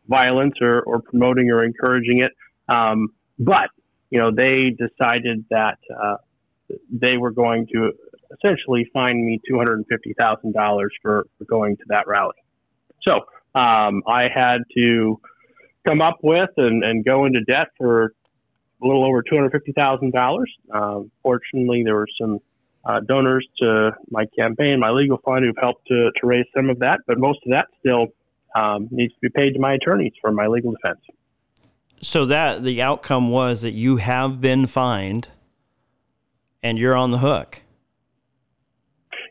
violence 0.07 0.55
or, 0.61 0.83
or 0.83 1.01
promoting 1.01 1.51
or 1.51 1.65
encouraging 1.65 2.21
it. 2.21 2.31
Um, 2.69 3.09
but, 3.39 3.71
you 4.11 4.21
know, 4.21 4.31
they 4.31 4.71
decided 4.71 5.45
that 5.51 5.79
uh, 5.91 6.17
they 6.91 7.17
were 7.17 7.33
going 7.33 7.67
to 7.75 7.93
essentially 8.37 8.89
fine 8.93 9.25
me 9.25 9.41
$250,000 9.51 10.89
for, 11.03 11.27
for 11.39 11.45
going 11.47 11.77
to 11.79 11.85
that 11.89 12.07
rally. 12.07 12.35
So 13.07 13.21
um, 13.55 14.03
I 14.07 14.29
had 14.35 14.63
to 14.77 15.21
come 15.87 16.01
up 16.01 16.19
with 16.23 16.51
and, 16.57 16.83
and 16.83 17.05
go 17.05 17.25
into 17.25 17.41
debt 17.43 17.69
for 17.77 18.15
a 18.83 18.87
little 18.87 19.05
over 19.05 19.23
$250,000. 19.23 20.45
Um, 20.73 21.11
fortunately, 21.23 21.83
there 21.85 21.95
were 21.95 22.09
some 22.21 22.41
uh, 22.85 23.01
donors 23.01 23.47
to 23.59 23.93
my 24.11 24.27
campaign, 24.39 24.79
my 24.81 24.91
legal 24.91 25.19
fund, 25.25 25.45
who've 25.45 25.57
helped 25.61 25.87
to, 25.89 26.11
to 26.21 26.27
raise 26.27 26.47
some 26.55 26.69
of 26.71 26.79
that, 26.81 27.01
but 27.07 27.19
most 27.19 27.39
of 27.47 27.53
that 27.53 27.67
still 27.81 28.09
um, 28.55 28.89
needs 28.91 29.13
to 29.15 29.21
be 29.21 29.29
paid 29.31 29.53
to 29.55 29.61
my 29.61 29.75
attorneys 29.75 30.13
for 30.21 30.33
my 30.33 30.47
legal 30.47 30.73
defense. 30.73 31.01
So 32.01 32.27
that 32.27 32.63
the 32.63 32.83
outcome 32.83 33.31
was 33.31 33.63
that 33.63 33.73
you 33.73 33.97
have 33.97 34.41
been 34.41 34.67
fined 34.67 35.29
and 36.63 36.79
you're 36.79 36.97
on 36.97 37.11
the 37.11 37.19
hook. 37.19 37.63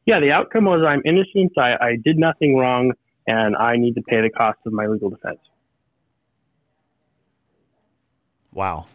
Yeah, 0.05 0.19
the 0.19 0.31
outcome 0.31 0.65
was 0.65 0.85
I'm 0.85 1.01
innocent. 1.05 1.53
I, 1.57 1.73
I 1.79 1.97
did 2.03 2.17
nothing 2.17 2.57
wrong, 2.57 2.93
and 3.27 3.55
I 3.55 3.77
need 3.77 3.95
to 3.95 4.01
pay 4.01 4.21
the 4.21 4.29
cost 4.29 4.59
of 4.65 4.73
my 4.73 4.87
legal 4.87 5.09
defense. 5.09 5.39
Wow 8.51 8.85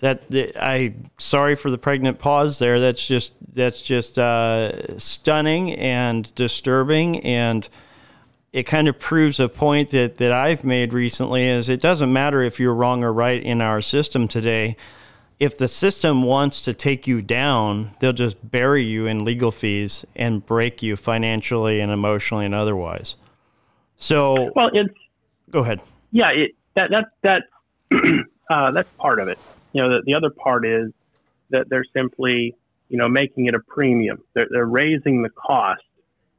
that, 0.00 0.22
I 0.58 0.94
sorry 1.18 1.54
for 1.54 1.70
the 1.70 1.78
pregnant 1.78 2.18
pause 2.18 2.58
there. 2.58 2.80
That's 2.80 3.06
just 3.06 3.34
that's 3.52 3.82
just 3.82 4.18
uh, 4.18 4.98
stunning 4.98 5.72
and 5.74 6.34
disturbing, 6.34 7.20
and 7.20 7.68
it 8.52 8.64
kind 8.64 8.88
of 8.88 8.98
proves 8.98 9.38
a 9.38 9.48
point 9.48 9.90
that 9.90 10.16
that 10.16 10.32
I've 10.32 10.64
made 10.64 10.92
recently. 10.92 11.46
Is 11.48 11.68
it 11.68 11.80
doesn't 11.80 12.12
matter 12.12 12.42
if 12.42 12.58
you're 12.58 12.74
wrong 12.74 13.04
or 13.04 13.12
right 13.12 13.42
in 13.42 13.60
our 13.60 13.80
system 13.80 14.26
today. 14.26 14.76
If 15.38 15.56
the 15.56 15.68
system 15.68 16.22
wants 16.24 16.60
to 16.62 16.74
take 16.74 17.06
you 17.06 17.22
down, 17.22 17.94
they'll 18.00 18.12
just 18.12 18.50
bury 18.50 18.82
you 18.82 19.06
in 19.06 19.24
legal 19.24 19.50
fees 19.50 20.04
and 20.14 20.44
break 20.44 20.82
you 20.82 20.96
financially 20.96 21.80
and 21.80 21.90
emotionally 21.90 22.44
and 22.44 22.54
otherwise. 22.54 23.16
So, 24.00 24.50
well, 24.56 24.70
it's 24.72 24.92
go 25.50 25.60
ahead. 25.60 25.80
Yeah, 26.10 26.30
it, 26.30 26.50
that 26.74 26.90
that 26.90 27.04
that 27.22 27.42
uh, 28.50 28.72
that's 28.72 28.88
part 28.98 29.20
of 29.20 29.28
it 29.28 29.38
you 29.72 29.82
know, 29.82 29.88
the, 29.88 30.02
the 30.04 30.14
other 30.14 30.30
part 30.30 30.66
is 30.66 30.90
that 31.50 31.68
they're 31.68 31.84
simply, 31.96 32.54
you 32.88 32.98
know, 32.98 33.08
making 33.08 33.46
it 33.46 33.54
a 33.54 33.60
premium. 33.60 34.18
They're, 34.34 34.48
they're 34.50 34.66
raising 34.66 35.22
the 35.22 35.30
cost 35.30 35.82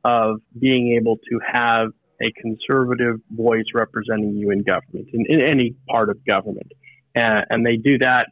of 0.03 0.41
being 0.57 0.95
able 0.99 1.17
to 1.17 1.39
have 1.45 1.89
a 2.21 2.31
conservative 2.39 3.19
voice 3.29 3.65
representing 3.73 4.35
you 4.35 4.51
in 4.51 4.63
government, 4.63 5.07
in, 5.13 5.25
in 5.27 5.41
any 5.41 5.75
part 5.89 6.09
of 6.09 6.23
government. 6.25 6.71
And, 7.15 7.45
and 7.49 7.65
they 7.65 7.77
do 7.77 7.97
that, 7.99 8.27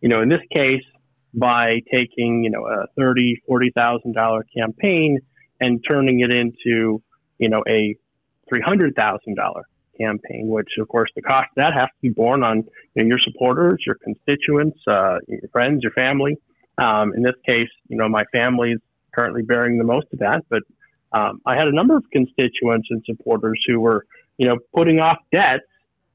you 0.00 0.08
know, 0.08 0.20
in 0.22 0.28
this 0.28 0.42
case, 0.54 0.82
by 1.32 1.80
taking, 1.92 2.42
you 2.42 2.50
know, 2.50 2.66
a 2.66 2.86
thirty, 2.98 3.40
forty 3.46 3.70
thousand 3.74 4.14
dollar 4.14 4.44
campaign 4.56 5.20
and 5.60 5.84
turning 5.86 6.20
it 6.20 6.32
into, 6.34 7.02
you 7.38 7.48
know, 7.48 7.62
a 7.68 7.96
three 8.50 8.60
hundred 8.60 8.94
thousand 8.94 9.36
dollar 9.36 9.62
campaign, 9.98 10.48
which 10.48 10.68
of 10.78 10.88
course 10.88 11.10
the 11.14 11.22
cost 11.22 11.48
of 11.50 11.56
that 11.56 11.72
has 11.72 11.84
to 11.84 12.00
be 12.02 12.08
borne 12.08 12.42
on 12.42 12.64
you 12.94 13.02
know, 13.02 13.08
your 13.08 13.18
supporters, 13.18 13.82
your 13.86 13.96
constituents, 13.96 14.78
uh, 14.86 15.18
your 15.28 15.48
friends, 15.52 15.82
your 15.82 15.92
family. 15.92 16.36
Um, 16.78 17.12
in 17.14 17.22
this 17.22 17.34
case, 17.46 17.68
you 17.88 17.96
know, 17.96 18.08
my 18.08 18.24
family 18.32 18.72
is 18.72 18.80
currently 19.14 19.42
bearing 19.42 19.78
the 19.78 19.84
most 19.84 20.06
of 20.12 20.20
that, 20.20 20.42
but 20.48 20.62
um, 21.12 21.40
I 21.44 21.56
had 21.56 21.66
a 21.66 21.72
number 21.72 21.96
of 21.96 22.04
constituents 22.12 22.88
and 22.90 23.02
supporters 23.04 23.60
who 23.66 23.80
were, 23.80 24.06
you 24.38 24.46
know, 24.46 24.58
putting 24.74 25.00
off 25.00 25.18
debts 25.32 25.64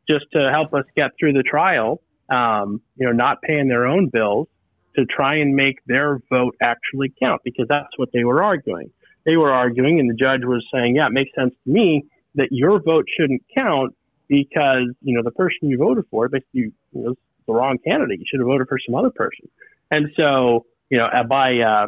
just 0.10 0.26
to 0.34 0.52
help 0.52 0.74
us 0.74 0.86
get 0.96 1.12
through 1.20 1.34
the 1.34 1.44
trial, 1.44 2.02
um, 2.30 2.82
you 2.96 3.06
know, 3.06 3.12
not 3.12 3.42
paying 3.42 3.68
their 3.68 3.86
own 3.86 4.10
bills 4.10 4.48
to 4.96 5.06
try 5.06 5.36
and 5.36 5.56
make 5.56 5.80
their 5.86 6.20
vote 6.30 6.56
actually 6.62 7.14
count 7.22 7.42
because 7.44 7.66
that's 7.68 7.98
what 7.98 8.10
they 8.14 8.24
were 8.24 8.44
arguing. 8.44 8.90
They 9.26 9.36
were 9.36 9.52
arguing, 9.52 10.00
and 10.00 10.10
the 10.10 10.14
judge 10.14 10.42
was 10.44 10.66
saying, 10.74 10.96
yeah, 10.96 11.08
it 11.08 11.12
makes 11.12 11.32
sense 11.36 11.54
to 11.66 11.72
me 11.72 12.06
that 12.36 12.50
your 12.52 12.82
vote 12.82 13.06
shouldn't 13.18 13.44
count 13.56 13.96
because 14.28 14.88
you 15.02 15.16
know 15.16 15.22
the 15.24 15.32
person 15.32 15.70
you 15.70 15.78
voted 15.78 16.06
for 16.10 16.28
basically 16.30 16.72
you 16.92 17.04
know, 17.04 17.16
the 17.48 17.54
wrong 17.54 17.78
candidate. 17.86 18.20
You 18.20 18.26
should 18.30 18.40
have 18.40 18.48
voted 18.48 18.68
for 18.68 18.78
some 18.86 18.96
other 18.96 19.12
person. 19.12 19.50
And 19.92 20.08
so 20.18 20.66
you 20.90 20.98
know 20.98 21.08
by 21.30 21.60
uh, 21.60 21.88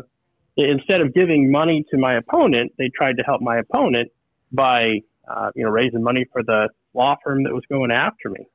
instead 0.55 1.01
of 1.01 1.13
giving 1.13 1.51
money 1.51 1.85
to 1.91 1.97
my 1.97 2.15
opponent, 2.15 2.73
they 2.77 2.89
tried 2.95 3.17
to 3.17 3.23
help 3.23 3.41
my 3.41 3.57
opponent 3.57 4.11
by 4.51 5.01
uh, 5.27 5.51
you 5.55 5.63
know 5.63 5.69
raising 5.69 6.03
money 6.03 6.25
for 6.31 6.43
the 6.43 6.69
law 6.93 7.15
firm 7.23 7.43
that 7.43 7.53
was 7.53 7.63
going 7.69 7.91
after 7.91 8.29
me. 8.29 8.47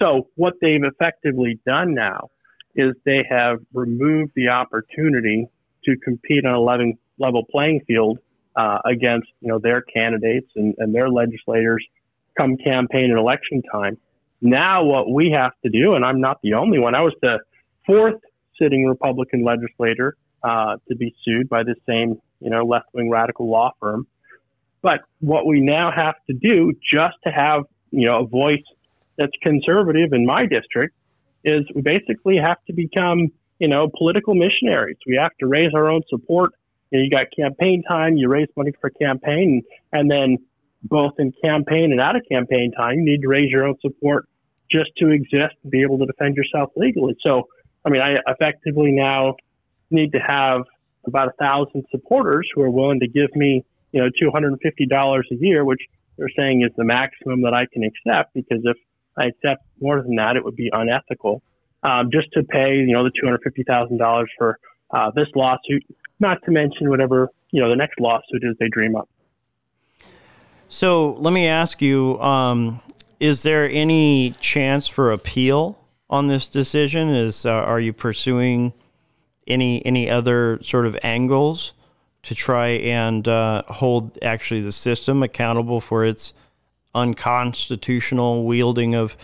So 0.00 0.28
what 0.36 0.54
they've 0.60 0.82
effectively 0.82 1.58
done 1.66 1.94
now 1.94 2.30
is 2.74 2.94
they 3.04 3.26
have 3.28 3.58
removed 3.74 4.32
the 4.36 4.48
opportunity 4.48 5.48
to 5.84 5.96
compete 5.96 6.44
on 6.46 6.54
a 6.54 6.60
level 7.18 7.44
playing 7.50 7.80
field 7.86 8.18
uh, 8.58 8.78
against 8.84 9.28
you 9.40 9.48
know 9.48 9.58
their 9.58 9.80
candidates 9.80 10.50
and, 10.56 10.74
and 10.78 10.94
their 10.94 11.08
legislators 11.08 11.86
come 12.36 12.56
campaign 12.56 13.10
and 13.10 13.18
election 13.18 13.62
time. 13.72 13.96
Now 14.40 14.84
what 14.84 15.10
we 15.10 15.30
have 15.34 15.52
to 15.64 15.70
do, 15.70 15.94
and 15.94 16.04
I'm 16.04 16.20
not 16.20 16.40
the 16.42 16.54
only 16.54 16.78
one. 16.78 16.94
I 16.94 17.02
was 17.02 17.14
the 17.22 17.38
fourth 17.86 18.20
sitting 18.60 18.84
Republican 18.84 19.44
legislator 19.44 20.16
uh, 20.42 20.76
to 20.88 20.96
be 20.96 21.14
sued 21.24 21.48
by 21.48 21.62
the 21.62 21.76
same 21.88 22.20
you 22.40 22.50
know 22.50 22.64
left 22.64 22.86
wing 22.92 23.08
radical 23.08 23.48
law 23.48 23.70
firm. 23.80 24.06
But 24.82 25.00
what 25.20 25.46
we 25.46 25.60
now 25.60 25.90
have 25.90 26.14
to 26.26 26.34
do 26.34 26.72
just 26.92 27.16
to 27.24 27.30
have 27.30 27.62
you 27.92 28.06
know 28.06 28.24
a 28.24 28.26
voice 28.26 28.64
that's 29.16 29.32
conservative 29.42 30.12
in 30.12 30.26
my 30.26 30.46
district 30.46 30.94
is 31.44 31.64
we 31.74 31.82
basically 31.82 32.36
have 32.38 32.58
to 32.66 32.72
become, 32.72 33.28
you 33.58 33.68
know, 33.68 33.88
political 33.96 34.34
missionaries. 34.34 34.96
We 35.06 35.16
have 35.16 35.32
to 35.40 35.46
raise 35.46 35.72
our 35.74 35.88
own 35.90 36.02
support. 36.08 36.52
You, 36.90 36.98
know, 36.98 37.04
you 37.04 37.10
got 37.10 37.26
campaign 37.36 37.82
time, 37.88 38.16
you 38.16 38.28
raise 38.28 38.48
money 38.56 38.72
for 38.80 38.90
campaign, 38.90 39.62
and 39.92 40.10
then 40.10 40.38
both 40.82 41.12
in 41.18 41.32
campaign 41.42 41.92
and 41.92 42.00
out 42.00 42.16
of 42.16 42.22
campaign 42.30 42.72
time, 42.72 42.96
you 42.96 43.04
need 43.04 43.22
to 43.22 43.28
raise 43.28 43.50
your 43.50 43.66
own 43.66 43.76
support 43.80 44.28
just 44.70 44.90
to 44.98 45.08
exist 45.10 45.54
and 45.62 45.70
be 45.70 45.82
able 45.82 45.98
to 45.98 46.06
defend 46.06 46.36
yourself 46.36 46.70
legally. 46.76 47.16
So, 47.24 47.48
I 47.84 47.90
mean, 47.90 48.02
I 48.02 48.18
effectively 48.26 48.92
now 48.92 49.36
need 49.90 50.12
to 50.12 50.18
have 50.18 50.62
about 51.06 51.28
a 51.28 51.32
thousand 51.32 51.84
supporters 51.90 52.48
who 52.54 52.62
are 52.62 52.70
willing 52.70 53.00
to 53.00 53.08
give 53.08 53.34
me, 53.34 53.64
you 53.92 54.02
know, 54.02 54.10
$250 54.22 55.20
a 55.30 55.34
year, 55.36 55.64
which 55.64 55.80
they're 56.18 56.28
saying 56.38 56.62
is 56.62 56.70
the 56.76 56.84
maximum 56.84 57.42
that 57.42 57.54
I 57.54 57.66
can 57.72 57.84
accept 57.84 58.34
because 58.34 58.60
if 58.64 58.76
I 59.16 59.26
accept 59.26 59.64
more 59.80 60.02
than 60.02 60.16
that, 60.16 60.36
it 60.36 60.44
would 60.44 60.56
be 60.56 60.70
unethical. 60.72 61.42
Um, 61.82 62.10
just 62.12 62.28
to 62.32 62.42
pay, 62.42 62.74
you 62.76 62.92
know, 62.92 63.04
the 63.04 63.10
two 63.10 63.24
hundred 63.24 63.40
fifty 63.44 63.62
thousand 63.62 63.98
dollars 63.98 64.28
for 64.36 64.58
uh, 64.90 65.12
this 65.14 65.28
lawsuit, 65.36 65.84
not 66.20 66.38
to 66.44 66.50
mention 66.50 66.88
whatever 66.88 67.30
you 67.50 67.60
know 67.60 67.70
the 67.70 67.76
next 67.76 67.98
lawsuit 68.00 68.42
is 68.42 68.56
they 68.58 68.68
dream 68.68 68.96
up. 68.96 69.08
So 70.68 71.14
let 71.14 71.32
me 71.32 71.46
ask 71.46 71.80
you: 71.80 72.20
um, 72.20 72.80
Is 73.20 73.42
there 73.42 73.68
any 73.68 74.32
chance 74.40 74.86
for 74.86 75.12
appeal 75.12 75.78
on 76.10 76.28
this 76.28 76.48
decision? 76.48 77.08
Is 77.08 77.46
uh, 77.46 77.50
are 77.50 77.80
you 77.80 77.92
pursuing 77.92 78.72
any 79.46 79.84
any 79.86 80.10
other 80.10 80.58
sort 80.62 80.86
of 80.86 80.96
angles 81.02 81.72
to 82.22 82.34
try 82.34 82.68
and 82.68 83.26
uh, 83.26 83.62
hold 83.68 84.18
actually 84.22 84.60
the 84.60 84.72
system 84.72 85.22
accountable 85.22 85.80
for 85.80 86.04
its 86.04 86.34
unconstitutional 86.94 88.44
wielding 88.44 88.94
of 88.94 89.16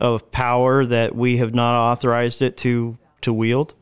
of 0.00 0.30
power 0.30 0.84
that 0.84 1.14
we 1.14 1.36
have 1.38 1.54
not 1.54 1.76
authorized 1.76 2.42
it 2.42 2.56
to 2.56 2.98
to 3.20 3.32
wield? 3.32 3.74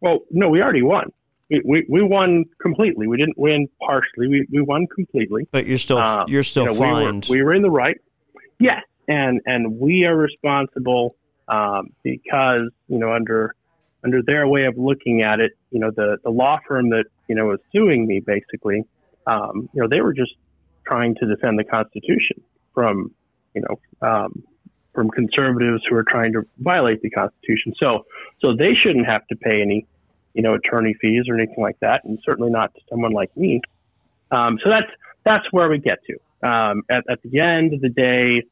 Well, 0.00 0.20
no, 0.30 0.48
we 0.48 0.60
already 0.60 0.82
won. 0.82 1.12
We, 1.54 1.62
we, 1.64 1.86
we 1.88 2.02
won 2.02 2.44
completely. 2.60 3.06
We 3.06 3.16
didn't 3.16 3.38
win 3.38 3.68
partially. 3.80 4.28
We, 4.28 4.46
we 4.50 4.62
won 4.62 4.86
completely. 4.94 5.48
But 5.50 5.66
you're 5.66 5.78
still 5.78 5.98
um, 5.98 6.26
you're 6.28 6.42
still 6.42 6.64
you 6.64 6.72
know, 6.72 6.78
fined. 6.78 7.26
We 7.28 7.36
were, 7.36 7.44
we 7.44 7.44
were 7.44 7.54
in 7.54 7.62
the 7.62 7.70
right. 7.70 7.96
Yes, 8.58 8.82
and 9.08 9.40
and 9.46 9.78
we 9.78 10.04
are 10.04 10.16
responsible 10.16 11.16
um, 11.48 11.90
because 12.02 12.70
you 12.88 12.98
know 12.98 13.12
under 13.12 13.54
under 14.04 14.22
their 14.22 14.46
way 14.46 14.64
of 14.64 14.76
looking 14.76 15.22
at 15.22 15.40
it, 15.40 15.52
you 15.70 15.80
know 15.80 15.90
the 15.90 16.18
the 16.24 16.30
law 16.30 16.58
firm 16.66 16.90
that 16.90 17.04
you 17.28 17.34
know 17.34 17.46
was 17.46 17.60
suing 17.72 18.06
me 18.06 18.20
basically, 18.20 18.84
um, 19.26 19.68
you 19.72 19.82
know 19.82 19.88
they 19.88 20.00
were 20.00 20.14
just 20.14 20.32
trying 20.86 21.14
to 21.16 21.26
defend 21.26 21.58
the 21.58 21.64
Constitution 21.64 22.42
from, 22.72 23.12
you 23.54 23.62
know, 23.62 24.06
um, 24.06 24.42
from 24.94 25.10
conservatives 25.10 25.82
who 25.88 25.96
are 25.96 26.04
trying 26.04 26.32
to 26.32 26.42
violate 26.58 27.02
the 27.02 27.10
Constitution. 27.10 27.72
So, 27.82 28.04
so 28.40 28.54
they 28.56 28.74
shouldn't 28.74 29.06
have 29.06 29.26
to 29.28 29.36
pay 29.36 29.60
any, 29.60 29.86
you 30.34 30.42
know, 30.42 30.54
attorney 30.54 30.94
fees 31.00 31.24
or 31.28 31.36
anything 31.36 31.62
like 31.62 31.78
that, 31.80 32.04
and 32.04 32.18
certainly 32.24 32.50
not 32.50 32.74
to 32.74 32.80
someone 32.90 33.12
like 33.12 33.34
me. 33.36 33.60
Um, 34.30 34.58
so 34.62 34.68
that's 34.68 34.90
that's 35.24 35.46
where 35.52 35.68
we 35.68 35.78
get 35.78 36.00
to. 36.04 36.48
Um, 36.48 36.82
at, 36.90 37.04
at 37.08 37.22
the 37.22 37.40
end 37.40 37.72
of 37.72 37.80
the 37.80 37.88
day, 37.88 38.42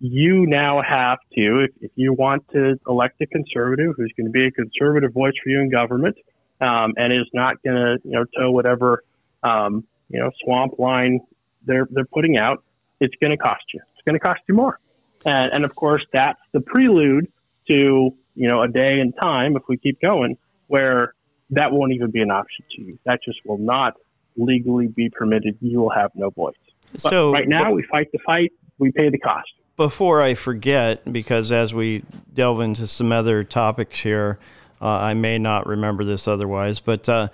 you 0.00 0.46
now 0.46 0.80
have 0.80 1.18
to, 1.34 1.64
if, 1.64 1.70
if, 1.80 1.90
you 1.96 2.12
want 2.12 2.48
to 2.52 2.78
elect 2.86 3.20
a 3.20 3.26
conservative 3.26 3.94
who's 3.96 4.12
going 4.16 4.26
to 4.26 4.30
be 4.30 4.46
a 4.46 4.50
conservative 4.52 5.12
voice 5.12 5.32
for 5.42 5.50
you 5.50 5.60
in 5.60 5.68
government, 5.68 6.16
um, 6.60 6.94
and 6.96 7.12
is 7.12 7.28
not 7.34 7.60
going 7.64 7.76
to, 7.76 7.98
you 8.04 8.12
know, 8.12 8.24
toe 8.36 8.50
whatever, 8.52 9.02
um, 9.42 9.84
you 10.08 10.20
know, 10.20 10.30
swamp 10.44 10.78
line 10.78 11.20
they're 11.64 11.88
they're 11.90 12.04
putting 12.04 12.36
out, 12.36 12.62
it's 13.00 13.14
going 13.20 13.30
to 13.30 13.36
cost 13.36 13.64
you. 13.72 13.80
It's 13.94 14.02
going 14.04 14.14
to 14.14 14.20
cost 14.20 14.40
you 14.48 14.54
more, 14.54 14.78
and, 15.24 15.52
and 15.52 15.64
of 15.64 15.74
course 15.74 16.04
that's 16.12 16.40
the 16.52 16.60
prelude 16.60 17.30
to 17.68 18.14
you 18.34 18.48
know 18.48 18.62
a 18.62 18.68
day 18.68 19.00
and 19.00 19.14
time 19.16 19.56
if 19.56 19.62
we 19.68 19.76
keep 19.76 20.00
going 20.00 20.36
where 20.66 21.14
that 21.52 21.70
won't 21.72 21.92
even 21.92 22.10
be 22.10 22.20
an 22.20 22.30
option 22.30 22.64
to 22.72 22.82
you. 22.82 22.98
That 23.04 23.20
just 23.24 23.38
will 23.44 23.58
not 23.58 23.94
legally 24.36 24.88
be 24.88 25.10
permitted. 25.10 25.58
You 25.60 25.80
will 25.80 25.90
have 25.90 26.10
no 26.14 26.30
voice. 26.30 26.54
But 26.92 27.00
so 27.00 27.32
right 27.32 27.48
now 27.48 27.72
we 27.72 27.82
fight 27.84 28.08
the 28.12 28.18
fight. 28.24 28.52
We 28.78 28.90
pay 28.90 29.10
the 29.10 29.18
cost. 29.18 29.52
Before 29.76 30.20
I 30.20 30.34
forget, 30.34 31.10
because 31.10 31.52
as 31.52 31.72
we 31.72 32.04
delve 32.32 32.60
into 32.60 32.86
some 32.86 33.12
other 33.12 33.44
topics 33.44 34.00
here, 34.00 34.38
uh, 34.80 34.86
I 34.86 35.14
may 35.14 35.38
not 35.38 35.66
remember 35.66 36.04
this 36.04 36.26
otherwise, 36.26 36.80
but 36.80 37.08
uh, 37.08 37.28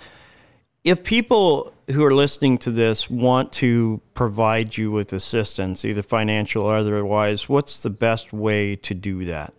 if 0.84 1.02
people 1.02 1.72
who 1.90 2.04
are 2.04 2.14
listening 2.14 2.58
to 2.58 2.70
this 2.70 3.08
want 3.10 3.52
to 3.54 4.00
provide 4.14 4.76
you 4.76 4.90
with 4.90 5.12
assistance, 5.12 5.84
either 5.84 6.02
financial 6.02 6.64
or 6.64 6.76
otherwise, 6.76 7.48
what's 7.48 7.82
the 7.82 7.90
best 7.90 8.32
way 8.32 8.76
to 8.76 8.94
do 8.94 9.24
that? 9.24 9.54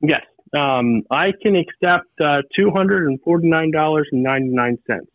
Yes, 0.00 0.22
um, 0.54 1.02
I 1.10 1.32
can 1.40 1.56
accept 1.56 2.20
uh, 2.20 2.42
$249.99. 2.58 5.06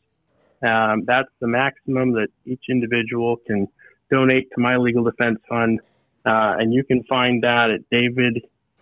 Um, 0.63 1.03
that's 1.05 1.29
the 1.39 1.47
maximum 1.47 2.13
that 2.13 2.29
each 2.45 2.63
individual 2.69 3.35
can 3.45 3.67
donate 4.09 4.49
to 4.55 4.61
my 4.61 4.77
legal 4.77 5.03
defense 5.03 5.39
fund. 5.47 5.79
Uh, 6.25 6.55
and 6.59 6.73
you 6.73 6.83
can 6.83 7.03
find 7.03 7.43
that 7.43 7.69
at 7.69 7.81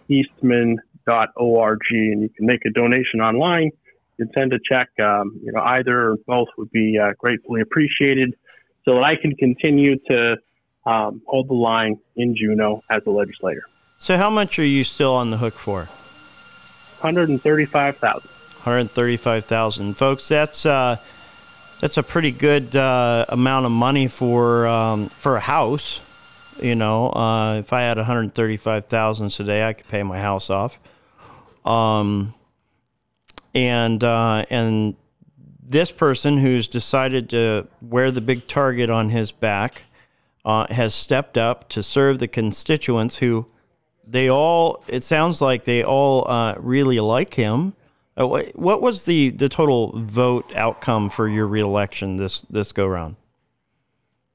davideastman.org, 0.10 1.80
and 1.91 2.22
you 2.22 2.30
can 2.30 2.46
make 2.46 2.63
a 2.65 2.70
donation 2.72 3.20
online 3.22 3.72
you 4.18 4.26
can 4.26 4.34
send 4.34 4.54
a 4.54 4.60
check. 4.70 4.89
Um, 5.00 5.39
you 5.44 5.52
know, 5.52 5.62
either 5.62 6.12
or 6.12 6.18
both 6.26 6.48
would 6.58 6.72
be 6.72 6.98
uh, 6.98 7.13
gratefully 7.18 7.62
appreciated, 7.62 8.36
so 8.86 8.96
that 8.96 9.04
I 9.04 9.15
can 9.15 9.36
continue 9.36 9.98
to 10.10 10.38
um, 10.86 11.22
hold 11.28 11.50
the 11.50 11.54
line 11.54 12.00
in 12.15 12.36
Juneau 12.36 12.84
as 12.89 13.02
a 13.06 13.10
legislator. 13.10 13.63
So, 13.98 14.18
how 14.18 14.30
much 14.30 14.60
are 14.60 14.65
you 14.65 14.84
still 14.84 15.15
on 15.15 15.32
the 15.32 15.38
hook 15.38 15.56
for? 15.56 15.89
One 17.06 17.13
hundred 17.13 17.39
thirty-five 17.39 17.98
thousand. 17.98 18.30
One 18.63 18.63
hundred 18.63 18.91
thirty-five 18.91 19.46
thousand, 19.46 19.94
folks. 19.94 20.28
That's 20.28 20.65
uh, 20.65 20.98
that's 21.80 21.98
a 21.98 22.04
pretty 22.04 22.32
good 22.32 22.76
uh, 22.76 23.26
amount 23.30 23.68
of 23.68 23.72
money 23.72 24.08
for 24.08 24.65
um, 24.65 25.10
for 25.10 25.38
a 25.38 25.39
house. 25.39 26.02
You 26.60 26.74
know, 26.74 27.12
uh, 27.12 27.60
if 27.60 27.72
I 27.72 27.82
had 27.82 27.98
one 27.98 28.08
hundred 28.08 28.34
thirty-five 28.34 28.88
thousand 28.88 29.30
today, 29.30 29.70
I 29.70 29.74
could 29.74 29.88
pay 29.88 30.02
my 30.02 30.20
house 30.20 30.50
off. 30.50 30.80
Um, 31.63 32.34
and 33.54 34.04
uh, 34.04 34.46
and 34.50 34.96
this 35.63 35.91
person 35.91 36.39
who's 36.39 36.68
decided 36.68 37.30
to 37.30 37.68
wear 37.84 38.10
the 38.10 38.22
big 38.22 38.48
target 38.48 38.89
on 38.89 39.10
his 39.10 39.32
back 39.32 39.84
uh, 40.44 40.65
has 40.74 40.96
stepped 40.96 41.38
up 41.38 41.70
to 41.70 41.84
serve 41.84 42.18
the 42.18 42.28
constituents 42.28 43.18
who 43.18 43.46
they 44.08 44.30
all 44.30 44.84
it 44.88 45.04
sounds 45.04 45.41
like 45.41 45.63
they 45.63 45.84
all 45.84 46.30
uh, 46.30 46.56
really 46.58 47.00
like 47.00 47.34
him. 47.34 47.74
Uh, 48.18 48.26
what 48.56 48.82
was 48.82 49.04
the, 49.04 49.30
the 49.32 49.50
total 49.50 49.91
vote 49.94 50.50
outcome 50.56 51.10
for 51.10 51.28
your 51.28 51.48
reelection 51.48 52.15
this 52.15 52.41
this 52.44 52.72
go 52.72 52.88
round? 52.88 53.15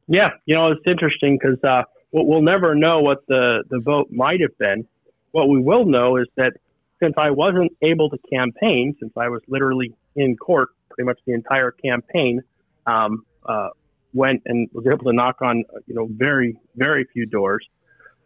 Yeah 0.06 0.30
you 0.46 0.54
know 0.54 0.72
it's 0.72 0.82
interesting 0.86 1.38
because 1.40 1.62
uh, 1.64 1.84
we'll 2.12 2.42
never 2.42 2.74
know 2.74 3.00
what 3.00 3.26
the, 3.26 3.64
the 3.70 3.78
vote 3.80 4.08
might 4.10 4.40
have 4.40 4.56
been. 4.58 4.86
What 5.32 5.48
we 5.48 5.60
will 5.60 5.84
know 5.84 6.16
is 6.16 6.26
that 6.36 6.54
since 7.02 7.14
I 7.16 7.30
wasn't 7.30 7.72
able 7.82 8.10
to 8.10 8.18
campaign, 8.32 8.96
since 9.00 9.12
I 9.16 9.28
was 9.28 9.40
literally 9.48 9.94
in 10.16 10.36
court 10.36 10.70
pretty 10.90 11.06
much 11.06 11.18
the 11.26 11.32
entire 11.32 11.70
campaign, 11.70 12.42
um, 12.86 13.24
uh, 13.46 13.68
went 14.12 14.42
and 14.46 14.68
was 14.72 14.86
able 14.86 15.04
to 15.04 15.12
knock 15.12 15.40
on 15.40 15.64
you 15.86 15.94
know 15.94 16.08
very 16.10 16.56
very 16.76 17.06
few 17.12 17.26
doors. 17.26 17.66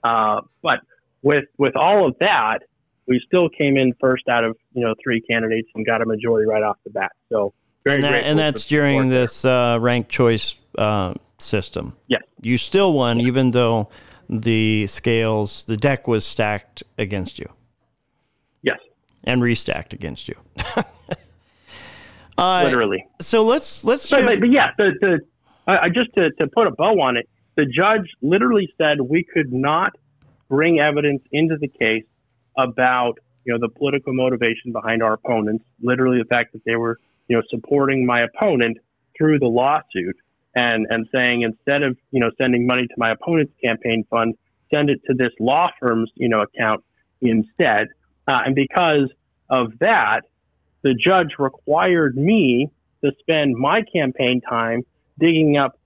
Uh, 0.03 0.41
but 0.63 0.81
with 1.25 1.47
with 1.59 1.75
all 1.75 2.07
of 2.07 2.15
that, 2.21 2.61
we 3.09 3.21
still 3.27 3.49
came 3.49 3.77
in 3.77 3.95
first 4.01 4.29
out 4.29 4.45
of 4.45 4.57
you 4.73 4.85
know 4.85 4.95
three 5.03 5.21
candidates 5.21 5.69
and 5.75 5.85
got 5.85 6.01
a 6.03 6.07
majority 6.07 6.47
right 6.47 6.63
off 6.63 6.77
the 6.85 6.91
bat. 6.91 7.11
So 7.31 7.53
very 7.83 7.97
and, 7.97 8.05
that, 8.05 8.23
and 8.25 8.39
that's 8.39 8.67
during 8.67 9.09
this 9.09 9.45
uh, 9.45 9.79
ranked 9.81 10.11
choice 10.11 10.57
uh, 10.79 11.15
system. 11.39 11.97
Yes, 12.07 12.23
you 12.43 12.57
still 12.57 12.93
won 12.93 13.21
even 13.21 13.51
though 13.51 13.89
the 14.29 14.87
scales 14.87 15.65
the 15.65 15.77
deck 15.77 16.07
was 16.07 16.25
stacked 16.25 16.83
against 16.97 17.39
you 17.39 17.47
Yes, 18.63 18.79
and 19.25 19.43
restacked 19.43 19.93
against 19.93 20.29
you. 20.29 20.35
uh, 22.39 22.63
Literally. 22.65 23.07
So 23.21 23.43
let's 23.43 23.85
let's. 23.85 24.09
But, 24.11 24.25
but, 24.25 24.41
but 24.41 24.51
yeah, 24.51 24.71
the, 24.79 24.93
the 25.01 25.21
uh, 25.73 25.89
just 25.89 26.15
to, 26.15 26.31
to 26.41 26.47
put 26.49 26.67
a 26.67 26.71
bow 26.71 27.01
on 27.01 27.17
it, 27.17 27.29
the 27.57 27.67
judge 27.67 28.09
literally 28.23 28.73
said 28.79 29.01
we 29.01 29.25
could 29.25 29.53
not 29.53 29.95
bring 30.49 30.81
evidence 30.81 31.23
into 31.33 31.57
the 31.57 31.69
case 31.69 32.05
about 32.57 33.19
you 33.45 33.53
know 33.53 33.59
the 33.59 33.69
political 33.69 34.15
motivation 34.15 34.73
behind 34.73 35.03
our 35.03 35.15
opponents. 35.15 35.65
Literally, 35.83 36.19
the 36.19 36.29
fact 36.29 36.53
that 36.53 36.65
they 36.65 36.77
were 36.77 36.99
you 37.29 37.37
know 37.37 37.43
supporting 37.51 38.07
my 38.07 38.23
opponent 38.23 38.79
through 39.17 39.39
the 39.39 39.47
lawsuit 39.47 40.17
and 40.55 40.87
and 40.91 41.07
saying 41.15 41.43
instead 41.43 41.83
of 41.83 41.97
you 42.11 42.21
know 42.21 42.31
sending 42.39 42.67
money 42.67 42.87
to 42.87 42.95
my 42.97 43.13
opponent's 43.13 43.53
campaign 43.63 44.05
fund, 44.11 44.35
send 44.73 44.91
it 44.91 45.01
to 45.07 45.15
this 45.15 45.33
law 45.41 45.71
firm's 45.81 46.11
you 46.15 46.29
know 46.29 46.43
account 46.43 46.83
instead. 47.21 47.89
Uh, 48.27 48.41
and 48.47 48.55
because 48.55 49.11
of 49.51 49.79
that, 49.81 50.23
the 50.83 50.95
judge 50.95 51.35
required 51.39 52.17
me 52.17 52.71
to 53.05 53.13
spend 53.21 53.55
my 53.55 53.83
campaign 53.95 54.41
time 54.41 54.83
digging 55.19 55.57
up, 55.57 55.79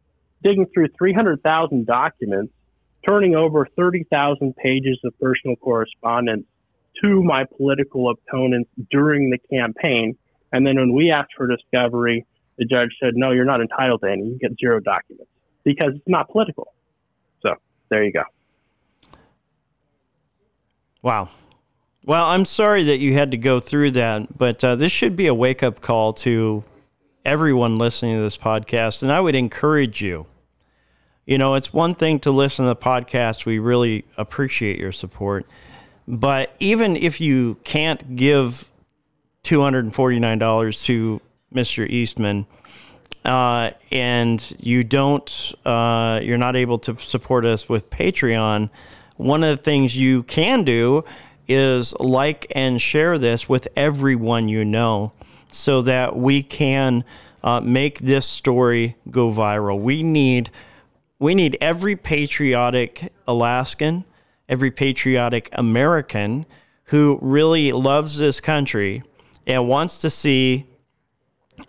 digging 0.43 0.67
through 0.73 0.89
300,000 0.97 1.85
documents 1.85 2.53
turning 3.09 3.35
over 3.35 3.67
30,000 3.77 4.55
pages 4.57 4.99
of 5.05 5.19
personal 5.19 5.57
correspondence 5.57 6.45
to 7.03 7.23
my 7.23 7.45
political 7.57 8.11
opponents 8.11 8.71
during 8.91 9.31
the 9.31 9.39
campaign. 9.57 10.17
And 10.53 10.67
then 10.67 10.77
when 10.77 10.93
we 10.93 11.11
asked 11.11 11.33
for 11.37 11.47
discovery, 11.47 12.27
the 12.59 12.65
judge 12.65 12.91
said, 13.01 13.13
no, 13.15 13.31
you're 13.31 13.45
not 13.45 13.61
entitled 13.61 14.01
to 14.03 14.11
any. 14.11 14.25
You 14.25 14.39
get 14.39 14.53
zero 14.59 14.81
documents 14.81 15.31
because 15.65 15.93
it's 15.95 16.09
not 16.09 16.29
political. 16.31 16.73
So 17.43 17.55
there 17.89 18.05
you 18.05 18.13
go. 18.13 18.25
Wow. 21.03 21.29
Well, 22.05 22.27
I'm 22.27 22.45
sorry 22.45 22.85
that 22.85 22.99
you 22.99 23.13
had 23.13 23.31
to 23.31 23.37
go 23.37 23.61
through 23.61 23.93
that, 23.93 24.37
but 24.37 24.65
uh, 24.65 24.75
this 24.77 24.91
should 24.91 25.15
be 25.15 25.27
a 25.27 25.35
wake 25.35 25.63
up 25.63 25.81
call 25.81 26.13
to 26.15 26.65
everyone 27.25 27.77
listening 27.77 28.17
to 28.17 28.23
this 28.23 28.37
podcast. 28.37 29.03
And 29.03 29.13
I 29.13 29.21
would 29.21 29.35
encourage 29.35 30.03
you. 30.03 30.27
You 31.29 31.37
know, 31.37 31.57
it's 31.57 31.75
one 31.75 31.95
thing 31.95 32.21
to 32.21 32.31
listen 32.31 32.65
to 32.65 32.71
the 32.71 32.77
podcast. 32.77 33.45
We 33.45 33.59
really 33.59 34.07
appreciate 34.17 34.79
your 34.79 34.93
support. 34.93 35.45
But 36.07 36.57
even 36.59 36.97
if 36.97 37.21
you 37.21 37.59
can't 37.65 38.17
give 38.17 38.71
$249 39.45 40.85
to 40.85 41.21
Mr. 41.55 41.87
Eastman, 41.87 42.47
uh, 43.27 43.73
and 43.93 44.57
you 44.59 44.83
don't, 44.85 45.53
uh, 45.67 46.21
you're 46.23 46.39
not 46.39 46.57
able 46.57 46.79
to 46.79 46.97
support 46.97 47.45
us 47.45 47.69
with 47.69 47.91
Patreon, 47.91 48.71
one 49.19 49.45
of 49.45 49.55
the 49.55 49.63
things 49.63 49.99
you 49.99 50.23
can 50.23 50.65
do 50.65 51.05
is 51.47 51.95
like 52.01 52.51
and 52.55 52.81
share 52.81 53.19
this 53.19 53.47
with 53.47 53.69
everyone 53.77 54.49
you 54.49 54.65
know 54.65 55.13
so 55.51 55.83
that 55.83 56.17
we 56.17 56.43
can 56.43 57.05
uh, 57.45 57.61
make 57.61 57.99
this 57.99 58.25
story 58.25 58.97
go 59.11 59.31
viral. 59.31 59.79
We 59.79 60.03
need 60.03 60.49
we 61.19 61.35
need 61.35 61.57
every 61.61 61.97
patriotic 61.97 63.13
Alaskan, 63.27 64.05
every 64.49 64.71
patriotic 64.71 65.49
American 65.53 66.47
who 66.85 67.19
really 67.21 67.73
loves 67.73 68.19
this 68.19 68.41
country 68.41 69.03
and 69.47 69.69
wants 69.69 69.99
to 69.99 70.11
see 70.11 70.67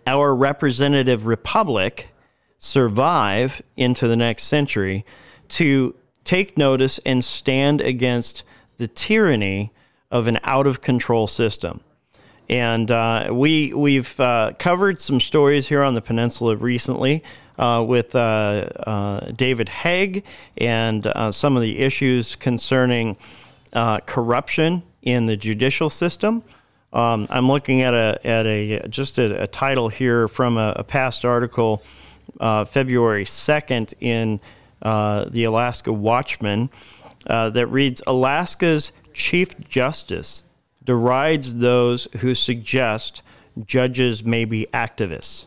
our 0.06 0.34
representative 0.34 1.26
republic 1.26 2.10
survive 2.58 3.62
into 3.76 4.06
the 4.06 4.16
next 4.16 4.44
century 4.44 5.04
to 5.48 5.94
take 6.24 6.56
notice 6.56 6.98
and 7.04 7.24
stand 7.24 7.80
against 7.80 8.42
the 8.76 8.86
tyranny 8.86 9.72
of 10.10 10.26
an 10.26 10.38
out 10.44 10.66
of 10.66 10.80
control 10.80 11.26
system. 11.26 11.80
And 12.48 12.90
uh, 12.90 13.28
we 13.32 13.72
we've 13.72 14.18
uh, 14.18 14.52
covered 14.58 15.00
some 15.00 15.20
stories 15.20 15.68
here 15.68 15.82
on 15.82 15.94
the 15.94 16.02
peninsula 16.02 16.56
recently 16.56 17.22
uh, 17.60 17.84
with 17.86 18.16
uh, 18.16 18.18
uh, 18.86 19.20
David 19.36 19.68
Haeg 19.68 20.24
and 20.56 21.06
uh, 21.06 21.30
some 21.30 21.56
of 21.56 21.62
the 21.62 21.78
issues 21.78 22.34
concerning 22.34 23.18
corruption 24.06 24.82
in 25.02 25.26
the 25.26 25.36
judicial 25.36 25.90
system. 25.90 26.42
Um, 26.92 27.28
I'm 27.30 27.48
looking 27.48 27.82
at 27.82 27.94
a 27.94 28.18
at 28.24 28.46
a 28.46 28.88
just 28.88 29.18
a, 29.18 29.42
a 29.42 29.46
title 29.46 29.90
here 29.90 30.26
from 30.26 30.56
a, 30.56 30.72
a 30.76 30.84
past 30.84 31.24
article, 31.24 31.82
February 32.40 33.26
2nd 33.26 33.92
in 34.00 34.40
the 34.82 35.44
Alaska 35.44 35.92
Watchman, 35.92 36.70
that 37.26 37.66
reads 37.66 38.02
Alaska's 38.06 38.92
Chief 39.12 39.68
Justice 39.68 40.42
derides 40.82 41.56
those 41.56 42.08
who 42.20 42.34
suggest 42.34 43.22
judges 43.66 44.24
may 44.24 44.46
be 44.46 44.66
activists. 44.72 45.46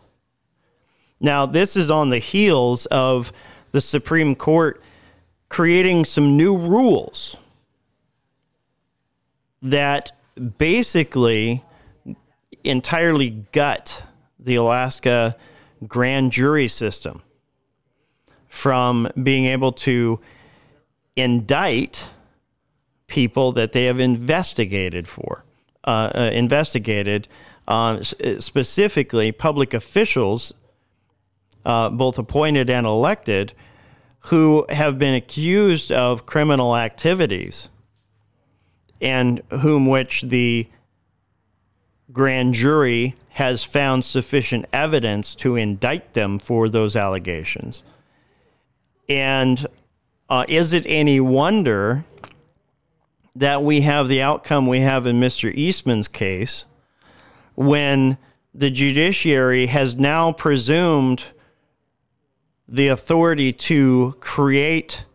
Now, 1.23 1.45
this 1.45 1.77
is 1.77 1.89
on 1.89 2.09
the 2.09 2.19
heels 2.19 2.85
of 2.87 3.31
the 3.71 3.79
Supreme 3.79 4.35
Court 4.35 4.83
creating 5.47 6.03
some 6.03 6.35
new 6.35 6.57
rules 6.57 7.37
that 9.61 10.11
basically 10.57 11.63
entirely 12.65 13.29
gut 13.53 14.03
the 14.37 14.55
Alaska 14.55 15.37
grand 15.87 16.33
jury 16.33 16.67
system 16.67 17.21
from 18.49 19.07
being 19.21 19.45
able 19.45 19.71
to 19.71 20.19
indict 21.15 22.09
people 23.07 23.53
that 23.53 23.71
they 23.71 23.85
have 23.85 23.99
investigated 23.99 25.07
for, 25.07 25.45
uh, 25.85 26.11
uh, 26.13 26.29
investigated 26.33 27.29
uh, 27.67 28.03
specifically 28.03 29.31
public 29.31 29.73
officials, 29.73 30.53
uh, 31.65 31.89
both 31.89 32.17
appointed 32.17 32.69
and 32.69 32.85
elected, 32.85 33.53
who 34.27 34.65
have 34.69 34.97
been 34.97 35.13
accused 35.13 35.91
of 35.91 36.25
criminal 36.25 36.77
activities 36.77 37.69
and 39.01 39.41
whom 39.61 39.87
which 39.87 40.21
the 40.23 40.67
grand 42.11 42.53
jury 42.53 43.15
has 43.31 43.63
found 43.63 44.03
sufficient 44.03 44.65
evidence 44.71 45.35
to 45.35 45.55
indict 45.55 46.13
them 46.13 46.39
for 46.39 46.69
those 46.69 46.95
allegations. 46.95 47.83
And 49.09 49.65
uh, 50.29 50.45
is 50.47 50.71
it 50.71 50.85
any 50.87 51.19
wonder 51.19 52.05
that 53.35 53.63
we 53.63 53.81
have 53.81 54.07
the 54.07 54.21
outcome 54.21 54.67
we 54.67 54.81
have 54.81 55.05
in 55.05 55.19
Mr. 55.19 55.53
Eastman's 55.53 56.07
case 56.07 56.65
when 57.55 58.17
the 58.53 58.69
judiciary 58.69 59.65
has 59.67 59.97
now 59.97 60.31
presumed 60.31 61.25
the 62.73 62.87
authority 62.87 63.53
to 63.53 64.15
create, 64.19 65.05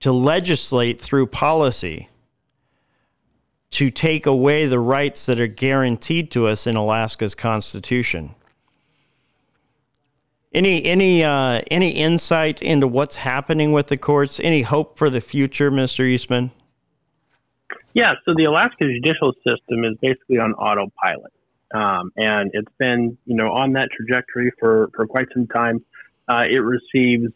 to 0.00 0.12
legislate 0.12 1.00
through 1.00 1.26
policy, 1.26 2.10
to 3.70 3.88
take 3.88 4.26
away 4.26 4.66
the 4.66 4.78
rights 4.78 5.24
that 5.24 5.40
are 5.40 5.46
guaranteed 5.46 6.30
to 6.30 6.46
us 6.46 6.66
in 6.66 6.76
Alaska's 6.76 7.34
Constitution. 7.34 8.34
Any 10.52 10.84
any 10.84 11.24
uh, 11.24 11.62
any 11.70 11.90
insight 11.92 12.60
into 12.60 12.86
what's 12.86 13.16
happening 13.16 13.72
with 13.72 13.86
the 13.86 13.96
courts? 13.96 14.38
Any 14.38 14.60
hope 14.60 14.98
for 14.98 15.08
the 15.08 15.22
future, 15.22 15.70
Mr. 15.70 16.04
Eastman? 16.04 16.50
Yeah, 17.94 18.12
so 18.26 18.34
the 18.36 18.44
Alaska 18.44 18.84
judicial 18.84 19.32
system 19.46 19.84
is 19.84 19.96
basically 20.02 20.36
on 20.36 20.52
autopilot. 20.52 21.32
Um, 21.72 22.10
and 22.16 22.50
it's 22.52 22.72
been, 22.78 23.16
you 23.26 23.36
know, 23.36 23.52
on 23.52 23.72
that 23.74 23.88
trajectory 23.96 24.52
for, 24.58 24.90
for 24.94 25.06
quite 25.06 25.28
some 25.32 25.46
time. 25.46 25.84
Uh, 26.30 26.44
it 26.48 26.60
receives 26.60 27.32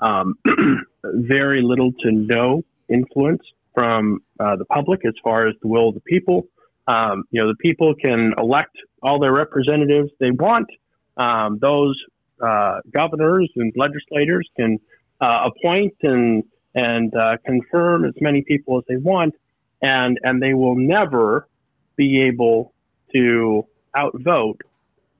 um, 0.00 0.38
very 1.04 1.62
little 1.62 1.92
to 2.00 2.12
no 2.12 2.62
influence 2.88 3.42
from 3.74 4.20
uh, 4.38 4.56
the 4.56 4.64
public 4.66 5.04
as 5.04 5.14
far 5.22 5.48
as 5.48 5.54
the 5.62 5.68
will 5.68 5.88
of 5.88 5.94
the 5.94 6.00
people. 6.00 6.46
Um, 6.86 7.24
you 7.30 7.40
know, 7.40 7.48
the 7.48 7.56
people 7.56 7.94
can 7.94 8.34
elect 8.38 8.76
all 9.02 9.18
their 9.18 9.32
representatives 9.32 10.10
they 10.20 10.30
want. 10.30 10.68
Um, 11.16 11.58
those 11.60 11.96
uh, 12.40 12.80
governors 12.92 13.50
and 13.56 13.72
legislators 13.76 14.48
can 14.56 14.78
uh, 15.20 15.48
appoint 15.50 15.94
and 16.02 16.44
and 16.74 17.12
uh, 17.16 17.36
confirm 17.44 18.04
as 18.04 18.14
many 18.20 18.42
people 18.42 18.78
as 18.78 18.84
they 18.88 18.96
want 18.96 19.34
and 19.82 20.18
and 20.22 20.42
they 20.42 20.54
will 20.54 20.76
never 20.76 21.48
be 21.96 22.22
able 22.22 22.72
to 23.12 23.66
outvote 23.96 24.60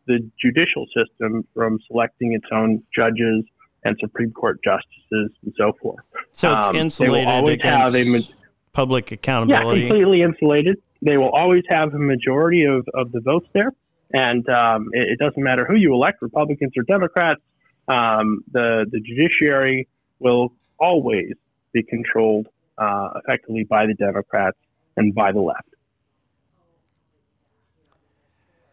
the 0.06 0.18
judicial 0.40 0.86
system 0.96 1.46
from 1.54 1.78
selecting 1.86 2.32
its 2.32 2.46
own 2.52 2.82
judges 2.96 3.44
and 3.84 3.96
Supreme 4.00 4.32
Court 4.32 4.60
justices 4.62 5.30
and 5.42 5.54
so 5.56 5.72
forth. 5.80 6.04
So 6.32 6.54
it's 6.54 6.66
um, 6.66 6.76
insulated 6.76 7.48
against 7.48 7.94
a, 7.94 8.34
public 8.72 9.12
accountability. 9.12 9.82
Yeah, 9.82 9.88
completely 9.88 10.22
insulated. 10.22 10.76
They 11.02 11.16
will 11.16 11.30
always 11.30 11.64
have 11.68 11.94
a 11.94 11.98
majority 11.98 12.64
of, 12.64 12.86
of 12.94 13.10
the 13.12 13.20
votes 13.20 13.48
there, 13.54 13.72
and 14.12 14.46
um, 14.48 14.88
it, 14.92 15.12
it, 15.12 15.18
doesn't 15.18 15.42
matter 15.42 15.64
who 15.64 15.76
you 15.76 15.94
elect, 15.94 16.20
Republicans 16.20 16.72
or 16.76 16.82
Democrats. 16.82 17.40
Um, 17.88 18.44
the 18.52 18.86
the 18.90 19.00
judiciary 19.00 19.88
will 20.18 20.52
always 20.78 21.32
be 21.72 21.82
controlled 21.82 22.46
uh, 22.78 23.10
effectively 23.16 23.64
by 23.64 23.86
the 23.86 23.94
Democrats 23.94 24.58
and 24.96 25.14
by 25.14 25.32
the 25.32 25.40
left. 25.40 25.68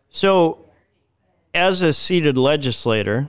So, 0.09 0.66
as 1.57 1.81
a 1.81 1.91
seated 1.91 2.37
legislator, 2.37 3.27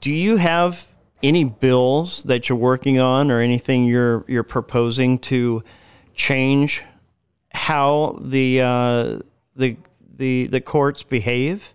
do 0.00 0.12
you 0.12 0.36
have 0.38 0.94
any 1.22 1.44
bills 1.44 2.24
that 2.24 2.48
you're 2.48 2.58
working 2.58 2.98
on 2.98 3.30
or 3.30 3.40
anything 3.40 3.84
you're 3.84 4.24
you're 4.26 4.42
proposing 4.42 5.18
to 5.18 5.62
change 6.14 6.82
how 7.52 8.18
the 8.20 8.60
uh, 8.60 9.18
the 9.54 9.76
the 10.16 10.48
the 10.48 10.60
courts 10.60 11.04
behave 11.04 11.72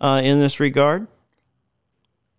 uh, 0.00 0.22
in 0.24 0.40
this 0.40 0.58
regard? 0.58 1.06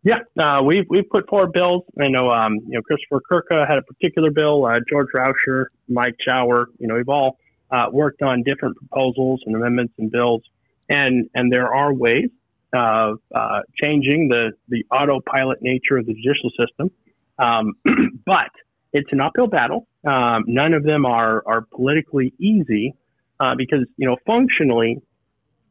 Yeah, 0.03 0.19
uh, 0.38 0.63
we've 0.63 0.85
we've 0.89 1.09
put 1.09 1.29
forward 1.29 1.53
bills. 1.53 1.83
I 1.99 2.07
know, 2.07 2.31
um, 2.31 2.55
you 2.67 2.73
know, 2.73 2.81
Christopher 2.81 3.21
Kurka 3.31 3.67
had 3.67 3.77
a 3.77 3.83
particular 3.83 4.31
bill. 4.31 4.65
Uh, 4.65 4.79
George 4.89 5.09
Rauscher, 5.15 5.65
Mike 5.88 6.15
Shower. 6.25 6.69
You 6.79 6.88
know, 6.88 6.95
we've 6.95 7.09
all 7.09 7.38
uh, 7.69 7.88
worked 7.91 8.23
on 8.23 8.41
different 8.41 8.77
proposals 8.77 9.43
and 9.45 9.55
amendments 9.55 9.93
and 9.99 10.11
bills, 10.11 10.41
and 10.89 11.30
and 11.34 11.52
there 11.52 11.74
are 11.74 11.93
ways 11.93 12.30
of 12.74 13.19
uh, 13.34 13.62
changing 13.82 14.30
the 14.30 14.52
the 14.69 14.86
autopilot 14.91 15.60
nature 15.62 15.98
of 15.98 16.06
the 16.06 16.13
judicial 16.13 16.52
system. 16.60 16.91
Um, 17.38 17.74
but 18.26 18.52
it's 18.93 19.12
an 19.12 19.21
uphill 19.21 19.48
battle. 19.48 19.88
Um, 20.06 20.45
none 20.48 20.74
of 20.74 20.84
them 20.84 21.06
are 21.06 21.43
are 21.45 21.62
politically 21.62 22.34
easy 22.39 22.93
uh, 23.39 23.56
because 23.58 23.86
you 23.98 24.08
know 24.08 24.17
functionally, 24.26 25.02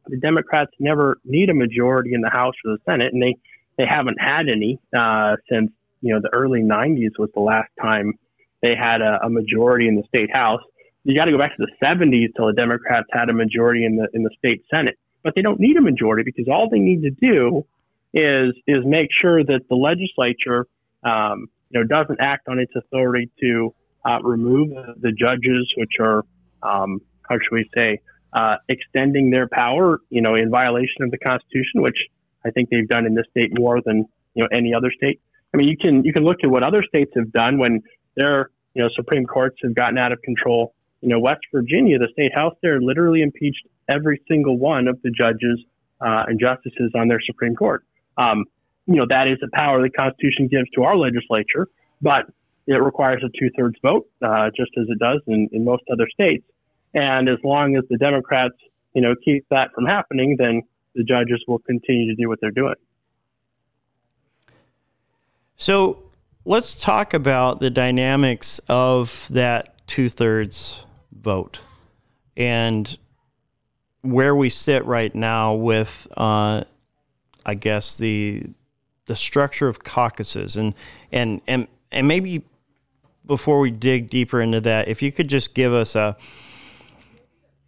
the 0.07 0.17
Democrats 0.17 0.71
never 0.79 1.17
need 1.25 1.49
a 1.49 1.53
majority 1.53 2.13
in 2.13 2.21
the 2.21 2.29
House 2.29 2.53
or 2.65 2.73
the 2.73 2.79
Senate, 2.89 3.13
and 3.13 3.21
they 3.21 3.35
they 3.77 3.85
haven't 3.89 4.17
had 4.19 4.49
any 4.49 4.79
uh, 4.97 5.35
since 5.51 5.71
you 6.01 6.13
know 6.13 6.19
the 6.21 6.29
early 6.33 6.61
'90s 6.61 7.17
was 7.17 7.29
the 7.33 7.41
last 7.41 7.69
time 7.81 8.13
they 8.61 8.75
had 8.75 9.01
a, 9.01 9.19
a 9.25 9.29
majority 9.29 9.87
in 9.87 9.95
the 9.95 10.03
state 10.07 10.35
House. 10.35 10.61
You 11.03 11.15
got 11.15 11.25
to 11.25 11.31
go 11.31 11.37
back 11.37 11.55
to 11.57 11.65
the 11.65 11.85
'70s 11.85 12.27
till 12.35 12.47
the 12.47 12.53
Democrats 12.53 13.07
had 13.11 13.29
a 13.29 13.33
majority 13.33 13.85
in 13.85 13.95
the 13.95 14.07
in 14.13 14.23
the 14.23 14.31
state 14.37 14.63
Senate, 14.73 14.97
but 15.25 15.33
they 15.35 15.41
don't 15.41 15.59
need 15.59 15.75
a 15.75 15.81
majority 15.81 16.23
because 16.23 16.47
all 16.47 16.69
they 16.69 16.79
need 16.79 17.01
to 17.01 17.09
do 17.09 17.65
is 18.13 18.53
is 18.67 18.85
make 18.85 19.09
sure 19.21 19.43
that 19.43 19.61
the 19.67 19.75
legislature 19.75 20.67
um, 21.03 21.47
you 21.71 21.79
know 21.79 21.83
doesn't 21.83 22.21
act 22.21 22.47
on 22.47 22.59
its 22.59 22.71
authority 22.77 23.29
to 23.41 23.73
uh, 24.05 24.19
remove 24.21 24.69
the 25.01 25.11
judges, 25.11 25.67
which 25.75 25.93
are 25.99 26.23
um, 26.61 27.01
how 27.27 27.35
should 27.35 27.51
we 27.53 27.69
say 27.75 27.99
uh, 28.33 28.57
extending 28.69 29.31
their 29.31 29.47
power, 29.47 29.99
you 30.09 30.21
know, 30.21 30.35
in 30.35 30.51
violation 30.51 31.01
of 31.01 31.09
the 31.09 31.17
Constitution, 31.17 31.81
which 31.81 31.97
I 32.45 32.51
think 32.51 32.69
they've 32.69 32.87
done 32.87 33.07
in 33.07 33.15
this 33.15 33.25
state 33.31 33.57
more 33.57 33.81
than 33.83 34.05
you 34.35 34.43
know 34.43 34.47
any 34.53 34.75
other 34.75 34.91
state. 34.95 35.19
I 35.53 35.57
mean, 35.57 35.67
you 35.67 35.75
can 35.75 36.05
you 36.05 36.13
can 36.13 36.23
look 36.23 36.37
at 36.43 36.51
what 36.51 36.61
other 36.61 36.83
states 36.87 37.11
have 37.15 37.31
done 37.31 37.57
when 37.57 37.81
their 38.15 38.51
you 38.75 38.83
know 38.83 38.89
Supreme 38.95 39.25
Courts 39.25 39.57
have 39.63 39.73
gotten 39.73 39.97
out 39.97 40.11
of 40.11 40.21
control. 40.21 40.75
You 41.01 41.09
know, 41.09 41.19
West 41.19 41.41
Virginia, 41.51 41.97
the 41.97 42.09
state 42.13 42.31
house 42.35 42.53
there 42.61 42.79
literally 42.79 43.23
impeached 43.23 43.65
every 43.89 44.21
single 44.27 44.57
one 44.57 44.87
of 44.87 45.01
the 45.01 45.11
judges 45.11 45.63
uh, 46.01 46.25
and 46.27 46.39
justices 46.39 46.91
on 46.95 47.07
their 47.07 47.19
Supreme 47.25 47.55
Court. 47.55 47.83
Um, 48.17 48.45
you 48.85 48.95
know, 48.95 49.05
that 49.09 49.27
is 49.27 49.37
a 49.43 49.55
power 49.55 49.81
the 49.81 49.89
Constitution 49.89 50.47
gives 50.47 50.69
to 50.71 50.83
our 50.83 50.95
legislature, 50.95 51.67
but 52.01 52.25
it 52.67 52.75
requires 52.75 53.23
a 53.23 53.29
two 53.39 53.49
thirds 53.57 53.75
vote, 53.81 54.07
uh, 54.21 54.49
just 54.55 54.71
as 54.77 54.85
it 54.89 54.99
does 54.99 55.21
in, 55.27 55.49
in 55.51 55.63
most 55.63 55.83
other 55.91 56.07
states. 56.11 56.45
And 56.93 57.29
as 57.29 57.37
long 57.43 57.75
as 57.75 57.83
the 57.89 57.97
Democrats, 57.97 58.55
you 58.93 59.01
know, 59.01 59.15
keep 59.23 59.45
that 59.49 59.71
from 59.73 59.85
happening, 59.85 60.37
then 60.37 60.61
the 60.95 61.03
judges 61.03 61.43
will 61.47 61.59
continue 61.59 62.07
to 62.07 62.15
do 62.15 62.29
what 62.29 62.39
they're 62.41 62.51
doing. 62.51 62.75
So 65.57 66.03
let's 66.45 66.79
talk 66.79 67.13
about 67.13 67.59
the 67.59 67.69
dynamics 67.69 68.59
of 68.69 69.27
that 69.31 69.87
two 69.87 70.09
thirds 70.09 70.83
vote 71.11 71.59
and 72.37 72.97
where 74.05 74.35
we 74.35 74.49
sit 74.49 74.85
right 74.85 75.13
now 75.13 75.55
with, 75.55 76.07
uh, 76.15 76.63
I 77.45 77.55
guess 77.55 77.97
the 77.97 78.43
the 79.05 79.15
structure 79.15 79.67
of 79.67 79.83
caucuses 79.83 80.57
and 80.57 80.73
and 81.11 81.41
and 81.47 81.67
and 81.91 82.07
maybe 82.07 82.43
before 83.25 83.59
we 83.59 83.71
dig 83.71 84.09
deeper 84.09 84.41
into 84.41 84.61
that, 84.61 84.87
if 84.87 85.01
you 85.01 85.11
could 85.11 85.27
just 85.27 85.53
give 85.53 85.73
us 85.73 85.95
a 85.95 86.17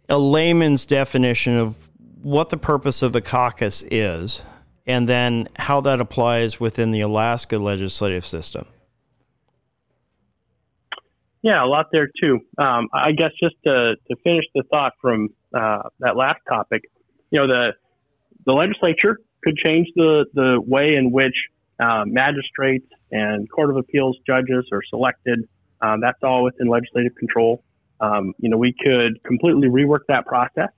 a 0.08 0.18
layman's 0.18 0.86
definition 0.86 1.56
of 1.56 1.76
what 2.22 2.48
the 2.48 2.56
purpose 2.56 3.02
of 3.02 3.14
a 3.14 3.20
caucus 3.20 3.84
is, 3.90 4.42
and 4.86 5.08
then 5.08 5.48
how 5.56 5.80
that 5.80 6.00
applies 6.00 6.58
within 6.58 6.90
the 6.90 7.00
Alaska 7.00 7.58
legislative 7.58 8.24
system. 8.24 8.66
Yeah, 11.42 11.64
a 11.64 11.66
lot 11.66 11.86
there 11.92 12.08
too. 12.22 12.40
Um, 12.58 12.88
I 12.92 13.12
guess 13.12 13.30
just 13.40 13.54
to, 13.64 13.94
to 13.94 14.16
finish 14.24 14.44
the 14.54 14.64
thought 14.72 14.94
from 15.00 15.28
uh, 15.54 15.82
that 16.00 16.16
last 16.16 16.40
topic, 16.48 16.82
you 17.30 17.38
know, 17.38 17.46
the 17.46 17.72
the 18.46 18.52
legislature 18.52 19.18
could 19.42 19.56
change 19.56 19.88
the, 19.94 20.24
the 20.34 20.60
way 20.66 20.94
in 20.94 21.10
which 21.12 21.34
uh, 21.80 22.04
magistrates 22.06 22.86
and 23.10 23.48
court 23.50 23.70
of 23.70 23.76
appeals 23.76 24.16
judges 24.26 24.66
are 24.72 24.82
selected. 24.88 25.46
Um, 25.80 26.00
that's 26.00 26.18
all 26.22 26.44
within 26.44 26.66
legislative 26.66 27.14
control. 27.16 27.62
Um, 28.00 28.32
you 28.38 28.48
know, 28.48 28.56
we 28.56 28.74
could 28.82 29.22
completely 29.24 29.68
rework 29.68 30.00
that 30.08 30.26
process 30.26 30.70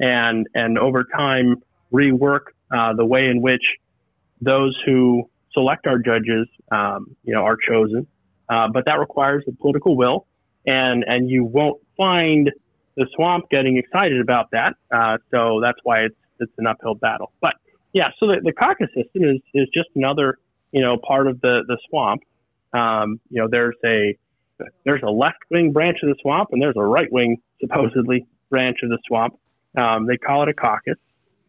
and 0.00 0.46
and 0.54 0.78
over 0.78 1.04
time 1.04 1.56
rework 1.92 2.52
uh, 2.74 2.94
the 2.94 3.04
way 3.04 3.26
in 3.26 3.40
which 3.40 3.62
those 4.40 4.78
who 4.84 5.28
select 5.52 5.86
our 5.86 5.98
judges, 5.98 6.48
um, 6.70 7.14
you 7.24 7.34
know, 7.34 7.42
are 7.42 7.56
chosen. 7.56 8.06
Uh, 8.48 8.68
but 8.72 8.84
that 8.86 8.98
requires 8.98 9.44
the 9.46 9.52
political 9.52 9.96
will, 9.96 10.26
and 10.66 11.04
and 11.06 11.30
you 11.30 11.44
won't 11.44 11.80
find 11.96 12.50
the 12.96 13.06
swamp 13.14 13.48
getting 13.50 13.76
excited 13.78 14.20
about 14.20 14.50
that. 14.52 14.74
Uh, 14.90 15.18
so 15.30 15.60
that's 15.62 15.78
why 15.82 16.00
it's 16.00 16.16
it's 16.40 16.52
an 16.58 16.66
uphill 16.66 16.94
battle. 16.94 17.32
But 17.40 17.54
yeah, 17.92 18.08
so 18.18 18.26
the, 18.26 18.40
the 18.42 18.52
caucus 18.52 18.88
system 18.94 19.24
is 19.24 19.40
is 19.54 19.68
just 19.74 19.88
another 19.94 20.38
you 20.72 20.82
know 20.82 20.96
part 20.96 21.26
of 21.26 21.40
the 21.40 21.62
the 21.66 21.78
swamp. 21.88 22.22
Um, 22.72 23.20
you 23.30 23.40
know, 23.40 23.48
there's 23.50 23.76
a 23.84 24.16
there's 24.84 25.02
a 25.02 25.10
left 25.10 25.38
wing 25.50 25.72
branch 25.72 25.98
of 26.02 26.08
the 26.08 26.16
swamp, 26.20 26.50
and 26.52 26.62
there's 26.62 26.76
a 26.76 26.84
right 26.84 27.10
wing 27.10 27.38
supposedly 27.60 28.26
branch 28.50 28.78
of 28.82 28.90
the 28.90 28.98
swamp. 29.06 29.38
Um, 29.76 30.06
they 30.06 30.16
call 30.16 30.42
it 30.42 30.48
a 30.48 30.54
caucus. 30.54 30.98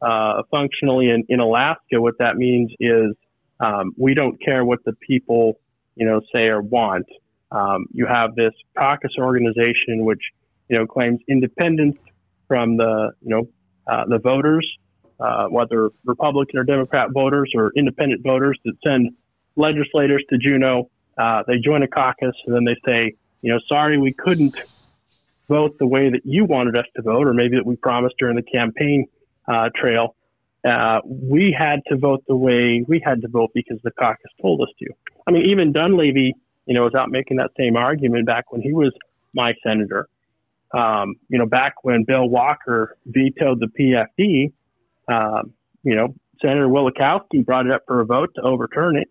Uh, 0.01 0.43
functionally, 0.51 1.09
in, 1.09 1.23
in 1.29 1.39
Alaska, 1.39 2.01
what 2.01 2.17
that 2.19 2.35
means 2.35 2.71
is 2.79 3.15
um, 3.59 3.93
we 3.97 4.13
don't 4.13 4.41
care 4.43 4.65
what 4.65 4.83
the 4.85 4.93
people, 4.93 5.59
you 5.95 6.05
know, 6.05 6.21
say 6.35 6.43
or 6.47 6.61
want. 6.61 7.05
Um, 7.51 7.85
you 7.91 8.05
have 8.05 8.35
this 8.35 8.53
caucus 8.77 9.11
organization 9.17 10.03
which, 10.03 10.21
you 10.69 10.77
know, 10.77 10.85
claims 10.85 11.19
independence 11.27 11.97
from 12.47 12.77
the, 12.77 13.11
you 13.21 13.29
know, 13.29 13.47
uh, 13.87 14.05
the 14.07 14.19
voters, 14.19 14.67
uh, 15.19 15.47
whether 15.47 15.89
Republican 16.05 16.59
or 16.59 16.63
Democrat 16.63 17.09
voters 17.13 17.51
or 17.55 17.71
independent 17.75 18.23
voters 18.23 18.57
that 18.65 18.73
send 18.85 19.11
legislators 19.55 20.23
to 20.29 20.37
Juneau. 20.37 20.89
Uh, 21.17 21.43
they 21.47 21.57
join 21.59 21.83
a 21.83 21.87
caucus 21.87 22.35
and 22.45 22.55
then 22.55 22.63
they 22.63 22.75
say, 22.85 23.13
you 23.41 23.51
know, 23.51 23.59
sorry, 23.67 23.97
we 23.97 24.11
couldn't 24.11 24.55
vote 25.49 25.77
the 25.77 25.87
way 25.87 26.09
that 26.09 26.21
you 26.23 26.45
wanted 26.45 26.77
us 26.77 26.85
to 26.95 27.01
vote, 27.01 27.27
or 27.27 27.33
maybe 27.33 27.57
that 27.57 27.65
we 27.65 27.75
promised 27.75 28.15
during 28.17 28.35
the 28.35 28.43
campaign 28.43 29.05
uh, 29.47 29.69
trail. 29.75 30.15
Uh, 30.67 31.01
we 31.05 31.55
had 31.57 31.81
to 31.87 31.97
vote 31.97 32.23
the 32.27 32.35
way 32.35 32.83
we 32.87 33.01
had 33.05 33.21
to 33.21 33.27
vote 33.27 33.51
because 33.53 33.77
the 33.83 33.91
caucus 33.91 34.31
told 34.41 34.61
us 34.61 34.69
to. 34.79 34.87
I 35.27 35.31
mean, 35.31 35.49
even 35.49 35.73
Dunleavy, 35.73 36.33
you 36.65 36.73
know, 36.73 36.83
was 36.83 36.95
out 36.95 37.09
making 37.09 37.37
that 37.37 37.51
same 37.57 37.75
argument 37.75 38.25
back 38.25 38.51
when 38.51 38.61
he 38.61 38.71
was 38.71 38.93
my 39.33 39.53
senator. 39.65 40.07
Um, 40.73 41.15
you 41.29 41.37
know, 41.37 41.45
back 41.45 41.83
when 41.83 42.03
Bill 42.03 42.27
Walker 42.27 42.97
vetoed 43.05 43.59
the 43.59 43.67
PFD, 43.67 44.53
um, 45.07 45.53
you 45.83 45.95
know, 45.95 46.15
Senator 46.41 46.67
Wielechowski 46.67 47.45
brought 47.45 47.67
it 47.67 47.71
up 47.71 47.83
for 47.87 48.01
a 48.01 48.05
vote 48.05 48.31
to 48.35 48.41
overturn 48.41 48.97
it. 48.97 49.09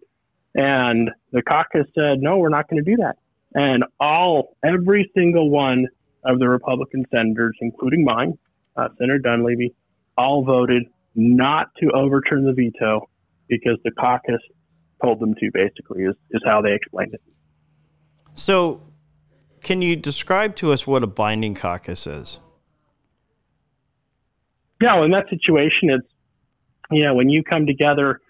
And 0.55 1.11
the 1.31 1.42
caucus 1.42 1.87
said, 1.94 2.20
no, 2.20 2.38
we're 2.38 2.48
not 2.48 2.68
going 2.68 2.85
to 2.85 2.90
do 2.90 2.96
that. 3.03 3.16
And 3.55 3.85
all, 4.01 4.57
every 4.64 5.11
single 5.16 5.51
one 5.51 5.87
of 6.25 6.38
the 6.38 6.48
Republican 6.48 7.05
senators, 7.14 7.57
including 7.61 8.05
mine, 8.05 8.38
uh, 8.77 8.88
Senator 8.98 9.18
Dunleavy, 9.18 9.75
all 10.16 10.44
voted 10.44 10.85
not 11.14 11.68
to 11.81 11.90
overturn 11.92 12.44
the 12.44 12.53
veto 12.53 13.09
because 13.48 13.79
the 13.85 13.90
caucus 13.92 14.40
told 15.03 15.20
them 15.20 15.35
to, 15.35 15.51
basically, 15.53 16.05
is, 16.05 16.14
is 16.31 16.42
how 16.44 16.62
they 16.62 16.72
explained 16.72 17.14
it. 17.14 17.22
So, 18.35 18.83
can 19.62 19.83
you 19.83 19.96
describe 19.96 20.57
to 20.57 20.72
us 20.72 20.87
what 20.87 21.03
a 21.03 21.07
binding 21.07 21.55
caucus 21.55 22.07
is? 22.07 22.38
Yeah, 24.81 25.05
in 25.05 25.12
that 25.12 25.29
situation, 25.31 25.90
it's, 25.90 26.09
you 26.90 27.05
know, 27.05 27.14
when 27.14 27.29
you 27.29 27.44
come 27.44 27.66
together 27.66 28.20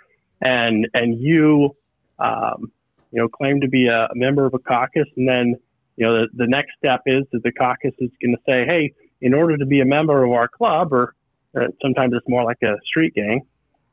and, 0.40 0.86
and 0.92 1.18
you, 1.20 1.74
um, 2.18 2.70
you 3.10 3.20
know, 3.20 3.28
claim 3.28 3.60
to 3.62 3.68
be 3.68 3.88
a, 3.88 4.08
member 4.14 4.44
of 4.44 4.54
a 4.54 4.58
caucus 4.58 5.08
and 5.16 5.28
then 5.28 5.56
you 5.96 6.06
know, 6.06 6.22
the, 6.22 6.28
the 6.34 6.46
next 6.46 6.72
step 6.78 7.02
is 7.06 7.24
that 7.32 7.42
the 7.42 7.52
caucus 7.52 7.92
is 7.98 8.10
going 8.22 8.34
to 8.34 8.42
say, 8.46 8.64
hey, 8.66 8.94
in 9.20 9.34
order 9.34 9.56
to 9.56 9.66
be 9.66 9.80
a 9.80 9.84
member 9.84 10.24
of 10.24 10.32
our 10.32 10.48
club, 10.48 10.92
or 10.92 11.14
uh, 11.54 11.66
sometimes 11.80 12.12
it's 12.14 12.28
more 12.28 12.44
like 12.44 12.58
a 12.62 12.76
street 12.84 13.14
gang, 13.14 13.42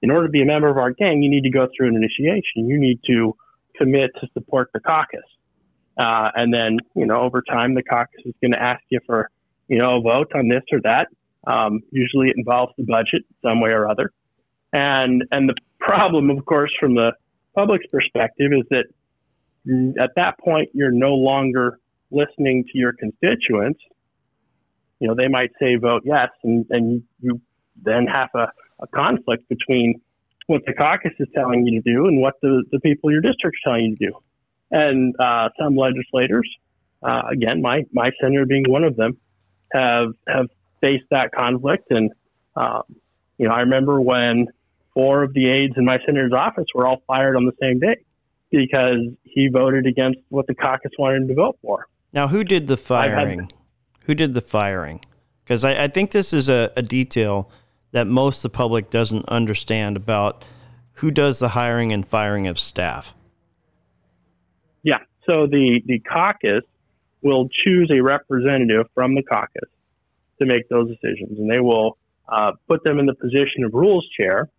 in 0.02 0.10
order 0.10 0.28
to 0.28 0.32
be 0.32 0.42
a 0.42 0.46
member 0.46 0.70
of 0.70 0.78
our 0.78 0.92
gang, 0.92 1.22
you 1.22 1.30
need 1.30 1.44
to 1.44 1.50
go 1.50 1.68
through 1.76 1.90
an 1.90 1.96
initiation. 1.96 2.68
You 2.68 2.80
need 2.80 3.00
to 3.08 3.36
commit 3.78 4.12
to 4.22 4.28
support 4.34 4.70
the 4.74 4.80
caucus. 4.80 5.20
Uh, 6.00 6.32
and 6.34 6.54
then, 6.54 6.78
you 6.96 7.06
know, 7.06 7.20
over 7.22 7.42
time, 7.42 7.76
the 7.76 7.84
caucus 7.84 8.22
is 8.24 8.34
going 8.42 8.54
to 8.54 8.62
ask 8.62 8.82
you 8.90 9.00
for, 9.06 9.30
you 9.68 9.78
know, 9.78 9.98
a 9.98 10.02
vote 10.02 10.32
on 10.34 10.48
this 10.48 10.64
or 10.72 10.80
that. 10.82 11.10
Um, 11.46 11.82
usually 11.92 12.30
it 12.30 12.36
involves 12.38 12.74
the 12.78 12.86
budget 12.86 13.24
some 13.42 13.60
way 13.60 13.72
or 13.72 13.90
other. 13.90 14.12
And, 14.72 15.26
and 15.32 15.50
the 15.50 15.56
problem, 15.80 16.30
of 16.30 16.46
course, 16.46 16.72
from 16.80 16.96
the 16.96 17.12
public's 17.54 17.88
perspective 17.92 18.52
is 18.54 18.66
that 18.70 18.86
at 20.02 20.12
that 20.16 20.40
point, 20.40 20.70
you're 20.74 20.92
no 20.92 21.16
longer 21.16 21.80
listening 22.12 22.64
to 22.72 22.78
your 22.78 22.94
constituents, 22.94 23.82
you 25.00 25.08
know, 25.08 25.16
they 25.16 25.28
might 25.28 25.52
say 25.60 25.76
vote 25.76 26.04
yes, 26.06 26.30
and, 26.44 26.66
and 26.70 27.04
you 27.22 27.42
then 27.82 28.08
have 28.08 28.30
a, 28.36 28.48
a 28.80 28.88
conflict 28.88 29.48
between 29.50 30.02
what 30.48 30.62
the 30.66 30.74
caucus 30.74 31.12
is 31.20 31.28
telling 31.36 31.66
you 31.66 31.82
to 31.82 31.94
do 31.94 32.08
and 32.08 32.22
what 32.22 32.36
the, 32.42 32.64
the 32.72 32.80
people 32.80 33.10
in 33.10 33.14
your 33.14 33.22
district 33.22 33.58
are 33.66 33.72
telling 33.72 33.86
you 33.86 33.96
to 33.98 34.06
do. 34.08 34.20
And 34.72 35.16
uh, 35.20 35.50
some 35.60 35.76
legislators, 35.76 36.50
uh, 37.02 37.24
again, 37.32 37.62
my, 37.62 37.86
my 37.92 38.12
senator 38.22 38.46
being 38.46 38.66
one 38.68 38.84
of 38.84 38.96
them, 38.96 39.18
have 39.72 40.14
have 40.28 40.48
faced 40.82 41.06
that 41.12 41.32
conflict. 41.32 41.92
And 41.92 42.12
um, 42.56 42.84
you 43.38 43.48
know, 43.48 43.54
I 43.54 43.62
remember 43.62 44.02
when 44.02 44.48
four 44.94 45.24
of 45.24 45.34
the 45.34 45.50
aides 45.50 45.74
in 45.78 45.86
my 45.86 46.00
senator's 46.06 46.34
office 46.34 46.66
were 46.74 46.88
all 46.88 47.02
fired 47.08 47.36
on 47.36 47.46
the 47.46 47.54
same 47.62 47.80
day. 47.80 47.96
because 48.52 48.98
he 49.24 49.48
voted 49.48 49.86
against 49.86 50.20
what 50.30 50.48
the 50.48 50.56
caucus 50.56 50.92
wanted 50.98 51.22
him 51.22 51.28
to 51.28 51.36
vote 51.36 51.60
for. 51.62 51.88
Now, 52.12 52.28
who 52.28 52.44
did 52.44 52.68
the 52.68 52.78
firing? 52.78 53.52
Who 54.06 54.16
did 54.16 54.34
the 54.34 54.42
firing? 54.42 55.02
Because 55.44 55.64
I, 55.64 55.84
I, 55.84 55.88
think 55.88 56.12
this 56.12 56.34
is 56.34 56.50
a, 56.50 56.72
a 56.76 56.82
detail 56.82 57.52
that 57.92 58.08
most 58.08 58.40
of 58.44 58.52
the 58.52 58.58
public 58.58 58.90
doesn't 58.90 59.30
understand 59.30 59.98
about 59.98 60.44
who 60.94 61.12
does 61.12 61.38
the 61.38 61.50
hiring 61.50 61.92
and 61.92 62.08
firing 62.08 62.48
of 62.48 62.58
staff. 62.58 63.14
Yeah. 64.84 65.00
So 65.30 65.48
the, 65.48 65.82
the 65.86 66.00
caucus 66.00 66.64
will 67.22 67.50
choose 67.50 67.92
a 67.94 68.02
representative 68.02 68.88
from 68.94 69.16
the 69.16 69.24
caucus 69.24 69.70
to 70.40 70.46
make 70.46 70.70
those 70.70 70.88
decisions, 70.90 71.38
and 71.38 71.50
they 71.50 71.60
will 71.60 71.98
uh, 72.28 72.54
put 72.68 72.84
them 72.84 73.00
in 73.00 73.06
the 73.06 73.14
position 73.14 73.64
of 73.66 73.74
rules 73.74 74.08
chair. 74.18 74.50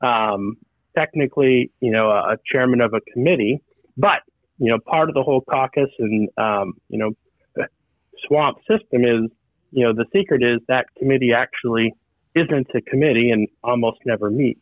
Um, 0.00 0.56
technically, 0.96 1.70
you 1.80 1.90
know, 1.90 2.10
a, 2.10 2.32
a, 2.32 2.36
chairman 2.50 2.80
of 2.80 2.94
a 2.94 3.00
committee, 3.12 3.60
but 3.96 4.20
you 4.58 4.70
know, 4.70 4.78
part 4.78 5.08
of 5.08 5.14
the 5.14 5.22
whole 5.22 5.42
caucus 5.42 5.90
and 5.98 6.28
um, 6.38 6.74
you 6.88 6.98
know, 6.98 7.10
swamp 8.26 8.58
system 8.70 9.04
is, 9.04 9.30
you 9.72 9.84
know, 9.84 9.92
the 9.92 10.06
secret 10.14 10.42
is 10.42 10.60
that 10.68 10.86
committee 10.98 11.32
actually 11.34 11.92
isn't 12.34 12.68
a 12.74 12.80
committee 12.82 13.30
and 13.30 13.48
almost 13.62 13.98
never 14.04 14.30
meets. 14.30 14.60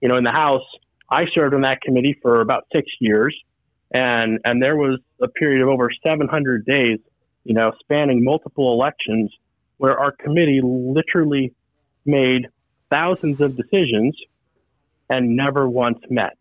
You 0.00 0.08
know, 0.08 0.16
in 0.16 0.24
the 0.24 0.32
House, 0.32 0.64
I 1.10 1.24
served 1.34 1.54
on 1.54 1.62
that 1.62 1.80
committee 1.80 2.18
for 2.22 2.40
about 2.40 2.64
six 2.72 2.86
years, 3.00 3.36
and 3.92 4.38
and 4.44 4.62
there 4.62 4.76
was 4.76 4.98
a 5.20 5.28
period 5.28 5.62
of 5.62 5.68
over 5.68 5.90
700 6.04 6.64
days, 6.64 6.98
you 7.44 7.54
know, 7.54 7.72
spanning 7.80 8.24
multiple 8.24 8.72
elections, 8.72 9.32
where 9.76 9.98
our 9.98 10.12
committee 10.12 10.60
literally 10.62 11.54
made 12.04 12.48
thousands 12.90 13.40
of 13.40 13.56
decisions 13.56 14.16
and 15.08 15.36
never 15.36 15.68
once 15.68 15.98
met. 16.08 16.36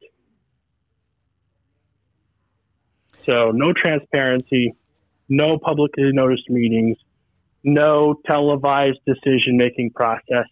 So 3.26 3.52
no 3.52 3.74
transparency, 3.74 4.74
no 5.30 5.60
publicly 5.60 6.12
noticed 6.12 6.50
meetings, 6.50 6.98
no 7.64 8.16
televised 8.26 9.00
decision 9.06 9.58
making 9.58 9.92
process, 9.92 10.46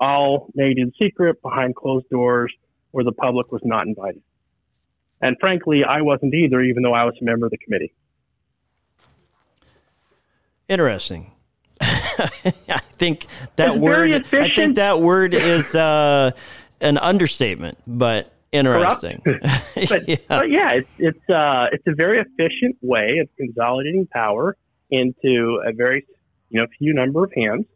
all 0.00 0.48
made 0.54 0.78
in 0.78 0.92
secret 1.00 1.42
behind 1.42 1.76
closed 1.76 2.08
doors 2.08 2.52
where 2.92 3.04
the 3.04 3.12
public 3.12 3.52
was 3.52 3.60
not 3.64 3.86
invited. 3.86 4.22
And 5.20 5.36
frankly, 5.40 5.84
I 5.84 6.02
wasn't 6.02 6.34
either, 6.34 6.60
even 6.62 6.82
though 6.82 6.94
I 6.94 7.04
was 7.04 7.14
a 7.20 7.24
member 7.24 7.46
of 7.46 7.50
the 7.50 7.58
committee. 7.58 7.92
Interesting. 10.68 11.32
I 11.80 12.80
think 12.92 13.26
that 13.56 13.70
it's 13.70 13.78
word. 13.78 14.12
I 14.32 14.48
think 14.48 14.76
that 14.76 15.00
word 15.00 15.34
is 15.34 15.74
uh, 15.74 16.32
an 16.80 16.98
understatement, 16.98 17.78
but 17.86 18.32
interesting. 18.52 19.22
but, 19.88 20.08
yeah. 20.08 20.16
but, 20.28 20.50
yeah. 20.50 20.72
it's 20.72 20.90
it's 20.98 21.30
uh, 21.30 21.66
it's 21.72 21.86
a 21.86 21.94
very 21.94 22.20
efficient 22.20 22.76
way 22.82 23.18
of 23.18 23.28
consolidating 23.36 24.06
power 24.06 24.56
into 24.90 25.60
a 25.64 25.72
very 25.72 26.06
you 26.50 26.60
know 26.60 26.66
few 26.78 26.92
number 26.92 27.24
of 27.24 27.32
hands. 27.34 27.66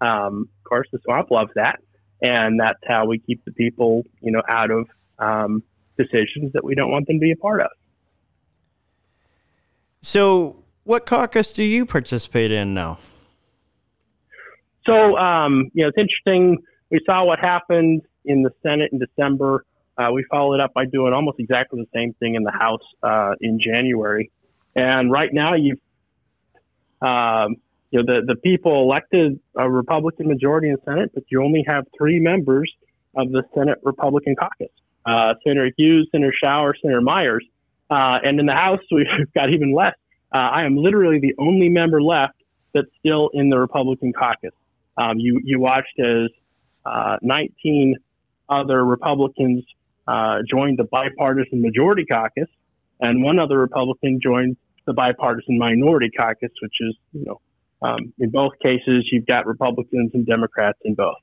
Um, 0.00 0.48
of 0.64 0.68
course, 0.68 0.88
the 0.92 0.98
swamp 1.04 1.30
loves 1.30 1.52
that, 1.54 1.80
and 2.22 2.58
that's 2.58 2.80
how 2.86 3.06
we 3.06 3.18
keep 3.18 3.44
the 3.44 3.52
people 3.52 4.04
you 4.20 4.32
know 4.32 4.42
out 4.48 4.70
of 4.70 4.88
um, 5.18 5.62
decisions 6.02 6.52
that 6.52 6.64
we 6.64 6.74
don't 6.74 6.90
want 6.90 7.06
them 7.06 7.16
to 7.16 7.20
be 7.20 7.32
a 7.32 7.36
part 7.36 7.60
of. 7.60 7.70
So, 10.02 10.64
what 10.84 11.06
caucus 11.06 11.52
do 11.52 11.62
you 11.62 11.84
participate 11.84 12.50
in 12.50 12.72
now? 12.74 12.98
So, 14.86 15.16
um, 15.16 15.70
you 15.74 15.82
know, 15.82 15.88
it's 15.88 15.98
interesting. 15.98 16.58
We 16.90 17.00
saw 17.04 17.24
what 17.24 17.38
happened 17.38 18.02
in 18.24 18.42
the 18.42 18.50
Senate 18.62 18.90
in 18.92 18.98
December. 18.98 19.64
Uh, 19.98 20.10
we 20.12 20.24
followed 20.30 20.60
up 20.60 20.72
by 20.72 20.86
doing 20.86 21.12
almost 21.12 21.38
exactly 21.38 21.80
the 21.80 21.98
same 21.98 22.14
thing 22.14 22.34
in 22.34 22.42
the 22.42 22.50
House 22.50 22.82
uh, 23.02 23.34
in 23.40 23.60
January. 23.60 24.30
And 24.74 25.12
right 25.12 25.32
now, 25.32 25.54
you've, 25.54 25.78
um, 27.02 27.56
you 27.90 28.02
know, 28.02 28.06
the, 28.06 28.22
the 28.26 28.36
people 28.36 28.82
elected 28.82 29.38
a 29.56 29.70
Republican 29.70 30.28
majority 30.28 30.68
in 30.68 30.76
the 30.76 30.82
Senate, 30.90 31.10
but 31.12 31.24
you 31.28 31.44
only 31.44 31.64
have 31.66 31.84
three 31.98 32.18
members 32.18 32.72
of 33.16 33.30
the 33.30 33.42
Senate 33.54 33.78
Republican 33.82 34.34
caucus 34.36 34.70
uh, 35.06 35.34
Senator 35.44 35.70
Hughes, 35.76 36.08
Senator 36.12 36.32
Shower, 36.42 36.74
Senator 36.80 37.00
Myers. 37.00 37.44
Uh, 37.90 38.18
and 38.24 38.38
in 38.38 38.46
the 38.46 38.54
House, 38.54 38.80
we've 38.90 39.06
got 39.34 39.50
even 39.50 39.74
less. 39.74 39.94
Uh, 40.32 40.38
I 40.38 40.64
am 40.64 40.76
literally 40.76 41.18
the 41.20 41.34
only 41.38 41.68
member 41.68 42.00
left 42.00 42.34
that's 42.72 42.88
still 42.98 43.30
in 43.32 43.50
the 43.50 43.58
Republican 43.58 44.12
caucus. 44.12 44.54
Um, 44.96 45.18
you, 45.18 45.40
you 45.44 45.58
watched 45.58 45.98
as 45.98 46.30
uh, 46.84 47.16
19 47.22 47.96
other 48.48 48.84
Republicans 48.84 49.64
uh, 50.06 50.38
joined 50.48 50.78
the 50.78 50.84
bipartisan 50.84 51.62
majority 51.62 52.04
caucus, 52.04 52.48
and 53.00 53.22
one 53.22 53.38
other 53.38 53.58
Republican 53.58 54.20
joined 54.22 54.56
the 54.86 54.92
bipartisan 54.92 55.58
minority 55.58 56.10
caucus, 56.10 56.50
which 56.62 56.74
is, 56.80 56.96
you 57.12 57.24
know, 57.24 57.40
um, 57.82 58.12
in 58.18 58.30
both 58.30 58.52
cases, 58.62 59.08
you've 59.10 59.26
got 59.26 59.46
Republicans 59.46 60.10
and 60.14 60.26
Democrats 60.26 60.78
in 60.84 60.94
both. 60.94 61.16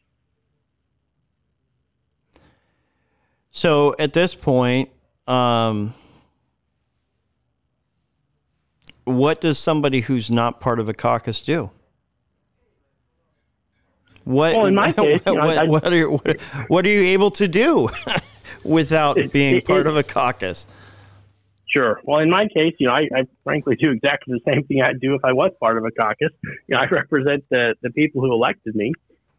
So 3.57 3.95
at 3.97 4.13
this 4.13 4.35
point, 4.35 4.91
um, 5.25 5.95
what 9.03 9.41
does 9.41 9.57
somebody 9.57 10.01
who's 10.01 10.29
not 10.29 10.59
part 10.59 10.79
of 10.79 10.87
a 10.89 10.93
caucus 10.93 11.43
do? 11.43 11.71
What, 14.25 14.55
well, 14.55 14.67
in 14.67 14.75
my 14.75 14.91
case, 14.93 15.25
what, 15.25 15.33
you 15.33 15.39
know, 15.39 15.45
what, 15.47 15.67
what, 15.69 15.83
are, 15.85 15.95
you, 15.95 16.11
what, 16.11 16.39
what, 16.67 16.85
are 16.85 16.89
you 16.89 17.01
able 17.01 17.31
to 17.31 17.47
do 17.47 17.89
without 18.63 19.17
it, 19.17 19.31
being 19.31 19.55
it, 19.55 19.65
part 19.65 19.79
it, 19.79 19.87
of 19.87 19.97
a 19.97 20.03
caucus? 20.03 20.67
Sure. 21.65 21.99
Well, 22.03 22.19
in 22.19 22.29
my 22.29 22.47
case, 22.49 22.75
you 22.77 22.85
know, 22.85 22.93
I, 22.93 23.07
I, 23.11 23.23
frankly 23.43 23.75
do 23.75 23.89
exactly 23.89 24.35
the 24.35 24.53
same 24.53 24.65
thing 24.65 24.83
I'd 24.83 25.01
do 25.01 25.15
if 25.15 25.25
I 25.25 25.33
was 25.33 25.51
part 25.59 25.79
of 25.79 25.83
a 25.83 25.89
caucus. 25.89 26.29
You 26.43 26.75
know, 26.75 26.77
I 26.77 26.85
represent 26.85 27.43
the, 27.49 27.73
the 27.81 27.89
people 27.89 28.21
who 28.21 28.31
elected 28.31 28.75
me. 28.75 28.93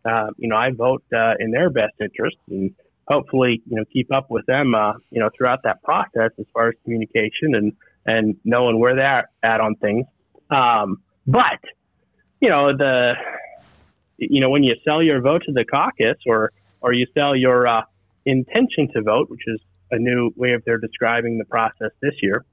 Uh, 0.05 0.31
you 0.39 0.49
know, 0.49 0.57
I 0.57 0.73
vote 0.73 1.05
uh, 1.15 1.35
in 1.39 1.53
their 1.53 1.71
best 1.71 1.95
interest, 2.01 2.37
and 2.51 2.75
hopefully, 3.09 3.63
you 3.67 3.77
know, 3.77 3.85
keep 3.93 4.13
up 4.15 4.31
with 4.31 4.45
them, 4.47 4.75
uh, 4.75 4.93
you 5.11 5.21
know, 5.21 5.31
throughout 5.37 5.61
that 5.65 5.83
process 5.83 6.31
as 6.39 6.47
far 6.53 6.69
as 6.69 6.75
communication 6.85 7.55
and, 7.55 7.73
and 8.07 8.37
knowing 8.45 8.79
where 8.79 8.95
they're 8.95 9.29
at 9.43 9.61
on 9.61 9.75
things. 9.77 10.07
Um, 10.51 11.03
but, 11.27 11.61
you 12.41 12.49
know, 12.51 12.77
the, 12.77 13.15
you 14.19 14.41
know, 14.41 14.51
when 14.51 14.63
you 14.63 14.75
sell 14.87 15.03
your 15.03 15.21
vote 15.21 15.43
to 15.47 15.53
the 15.53 15.65
caucus 15.65 16.19
or, 16.27 16.53
or 16.81 16.93
you 16.93 17.07
sell 17.17 17.35
your 17.35 17.67
uh, 17.67 17.83
intention 18.25 18.89
to 18.95 19.03
vote, 19.03 19.31
which 19.31 19.43
is 19.47 19.61
a 19.91 19.99
new 19.99 20.31
way 20.37 20.53
of 20.53 20.63
their 20.65 20.79
describing 20.79 21.39
the 21.39 21.45
process 21.47 21.91
this 22.03 22.15
year, 22.23 22.45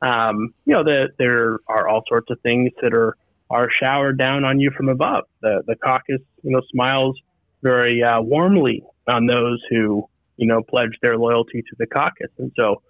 um, 0.00 0.54
you 0.64 0.74
know, 0.74 0.84
the, 0.84 1.08
there 1.18 1.58
are 1.66 1.88
all 1.88 2.02
sorts 2.08 2.30
of 2.30 2.38
things 2.42 2.70
that 2.82 2.94
are, 2.94 3.16
are 3.50 3.68
showered 3.82 4.18
down 4.18 4.44
on 4.44 4.60
you 4.60 4.70
from 4.76 4.88
above. 4.88 5.24
The, 5.40 5.62
the 5.66 5.76
caucus, 5.76 6.20
you 6.42 6.50
know, 6.50 6.60
smiles 6.70 7.18
very 7.62 8.02
uh, 8.02 8.20
warmly 8.20 8.82
on 9.08 9.26
those 9.26 9.62
who 9.70 10.08
you 10.36 10.46
know 10.46 10.62
pledge 10.62 10.92
their 11.02 11.16
loyalty 11.16 11.62
to 11.62 11.76
the 11.78 11.86
caucus. 11.86 12.30
And 12.38 12.52
so, 12.58 12.82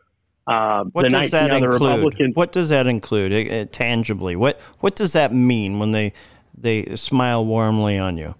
uh, 0.46 0.84
what 0.92 1.10
does 1.10 1.30
that 1.30 1.52
include? 1.52 1.72
Republicans, 1.72 2.36
what 2.36 2.52
does 2.52 2.68
that 2.70 2.86
include 2.86 3.32
uh, 3.32 3.54
uh, 3.54 3.64
tangibly? 3.70 4.36
What 4.36 4.60
what 4.80 4.96
does 4.96 5.12
that 5.12 5.32
mean 5.32 5.78
when 5.78 5.92
they 5.92 6.12
they 6.56 6.96
smile 6.96 7.44
warmly 7.44 7.98
on 7.98 8.16
you? 8.16 8.34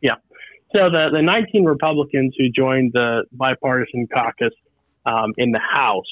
Yeah. 0.00 0.16
So 0.74 0.90
the 0.90 1.10
the 1.12 1.22
19 1.22 1.64
Republicans 1.64 2.34
who 2.38 2.48
joined 2.48 2.92
the 2.94 3.24
bipartisan 3.32 4.06
caucus 4.12 4.54
um, 5.06 5.32
in 5.36 5.52
the 5.52 5.60
House, 5.60 6.04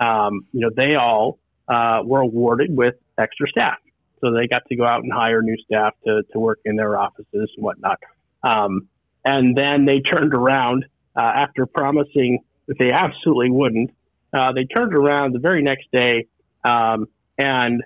um, 0.00 0.46
you 0.52 0.60
know, 0.60 0.70
they 0.74 0.94
all 0.94 1.38
uh, 1.68 2.02
were 2.04 2.20
awarded 2.20 2.76
with 2.76 2.94
extra 3.18 3.48
staff. 3.48 3.78
So 4.20 4.32
they 4.32 4.46
got 4.46 4.62
to 4.68 4.76
go 4.76 4.84
out 4.84 5.02
and 5.02 5.12
hire 5.12 5.42
new 5.42 5.56
staff 5.64 5.94
to, 6.06 6.22
to 6.32 6.38
work 6.38 6.60
in 6.64 6.76
their 6.76 6.98
offices 6.98 7.26
and 7.56 7.64
whatnot. 7.64 7.98
Um, 8.42 8.88
and 9.26 9.56
then 9.56 9.84
they 9.84 10.00
turned 10.00 10.32
around 10.32 10.86
uh, 11.16 11.20
after 11.20 11.66
promising 11.66 12.38
that 12.68 12.78
they 12.78 12.92
absolutely 12.92 13.50
wouldn't. 13.50 13.90
Uh, 14.32 14.52
they 14.52 14.64
turned 14.64 14.94
around 14.94 15.34
the 15.34 15.40
very 15.40 15.62
next 15.62 15.90
day, 15.92 16.26
um, 16.64 17.06
and 17.36 17.82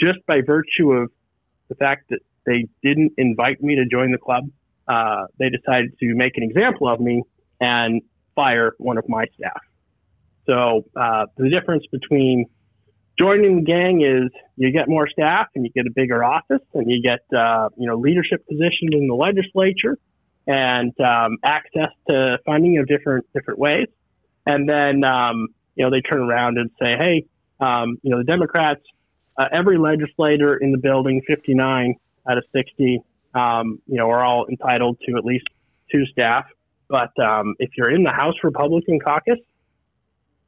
just 0.00 0.18
by 0.26 0.42
virtue 0.46 0.92
of 0.92 1.10
the 1.68 1.74
fact 1.74 2.10
that 2.10 2.20
they 2.46 2.68
didn't 2.82 3.12
invite 3.16 3.62
me 3.62 3.76
to 3.76 3.86
join 3.86 4.12
the 4.12 4.18
club, 4.18 4.44
uh, 4.86 5.24
they 5.38 5.48
decided 5.48 5.98
to 5.98 6.14
make 6.14 6.36
an 6.36 6.42
example 6.42 6.86
of 6.88 7.00
me 7.00 7.22
and 7.60 8.02
fire 8.34 8.74
one 8.78 8.98
of 8.98 9.08
my 9.08 9.24
staff. 9.36 9.62
So 10.46 10.84
uh, 10.94 11.26
the 11.38 11.48
difference 11.48 11.84
between 11.90 12.46
joining 13.18 13.56
the 13.56 13.62
gang 13.62 14.02
is 14.02 14.30
you 14.56 14.70
get 14.72 14.88
more 14.88 15.08
staff 15.08 15.46
and 15.54 15.64
you 15.64 15.70
get 15.70 15.86
a 15.86 15.92
bigger 15.94 16.22
office 16.22 16.60
and 16.74 16.90
you 16.90 17.00
get 17.00 17.20
uh, 17.34 17.70
you 17.78 17.86
know 17.86 17.96
leadership 17.96 18.46
positions 18.46 18.90
in 18.92 19.06
the 19.06 19.14
legislature 19.14 19.96
and 20.46 20.92
um, 21.00 21.38
access 21.44 21.90
to 22.08 22.38
funding 22.44 22.78
of 22.78 22.86
different 22.86 23.26
different 23.32 23.58
ways. 23.58 23.88
And 24.46 24.68
then 24.68 25.04
um, 25.04 25.48
you 25.74 25.84
know 25.84 25.90
they 25.90 26.00
turn 26.00 26.22
around 26.22 26.58
and 26.58 26.70
say, 26.80 26.96
hey, 26.98 27.26
um, 27.60 27.98
you 28.02 28.10
know 28.10 28.18
the 28.18 28.24
Democrats, 28.24 28.82
uh, 29.36 29.46
every 29.52 29.78
legislator 29.78 30.56
in 30.56 30.72
the 30.72 30.78
building, 30.78 31.22
59 31.26 31.94
out 32.28 32.38
of 32.38 32.44
60, 32.54 33.00
um, 33.34 33.80
you 33.86 33.96
know, 33.96 34.08
are 34.10 34.24
all 34.24 34.46
entitled 34.48 34.98
to 35.06 35.16
at 35.16 35.24
least 35.24 35.44
two 35.90 36.06
staff. 36.06 36.46
But 36.88 37.10
um, 37.18 37.54
if 37.58 37.70
you're 37.76 37.90
in 37.90 38.02
the 38.02 38.12
House 38.12 38.34
Republican 38.42 39.00
caucus, 39.00 39.38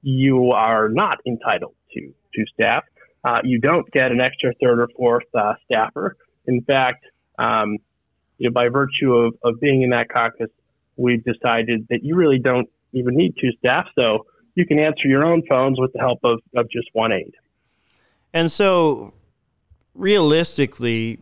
you 0.02 0.52
are 0.52 0.88
not 0.88 1.18
entitled 1.26 1.74
to 1.94 2.14
to 2.34 2.44
staff. 2.54 2.84
Uh, 3.24 3.40
you 3.42 3.58
don't 3.58 3.90
get 3.90 4.12
an 4.12 4.20
extra 4.20 4.52
third 4.62 4.78
or 4.80 4.88
fourth 4.96 5.24
uh, 5.34 5.54
staffer. 5.64 6.16
In 6.46 6.62
fact, 6.62 7.04
um, 7.38 7.78
you 8.38 8.48
know, 8.48 8.52
by 8.52 8.68
virtue 8.68 9.12
of, 9.14 9.34
of 9.42 9.60
being 9.60 9.82
in 9.82 9.90
that 9.90 10.08
caucus, 10.08 10.50
we've 10.96 11.24
decided 11.24 11.86
that 11.90 12.00
you 12.02 12.16
really 12.16 12.38
don't 12.38 12.68
even 12.92 13.14
need 13.14 13.34
two 13.40 13.50
staff. 13.58 13.86
So 13.98 14.26
you 14.54 14.66
can 14.66 14.78
answer 14.78 15.08
your 15.08 15.24
own 15.24 15.42
phones 15.48 15.78
with 15.78 15.92
the 15.92 16.00
help 16.00 16.20
of, 16.24 16.40
of 16.54 16.68
just 16.70 16.88
one 16.92 17.12
aide. 17.12 17.34
And 18.32 18.50
so, 18.50 19.14
realistically, 19.94 21.20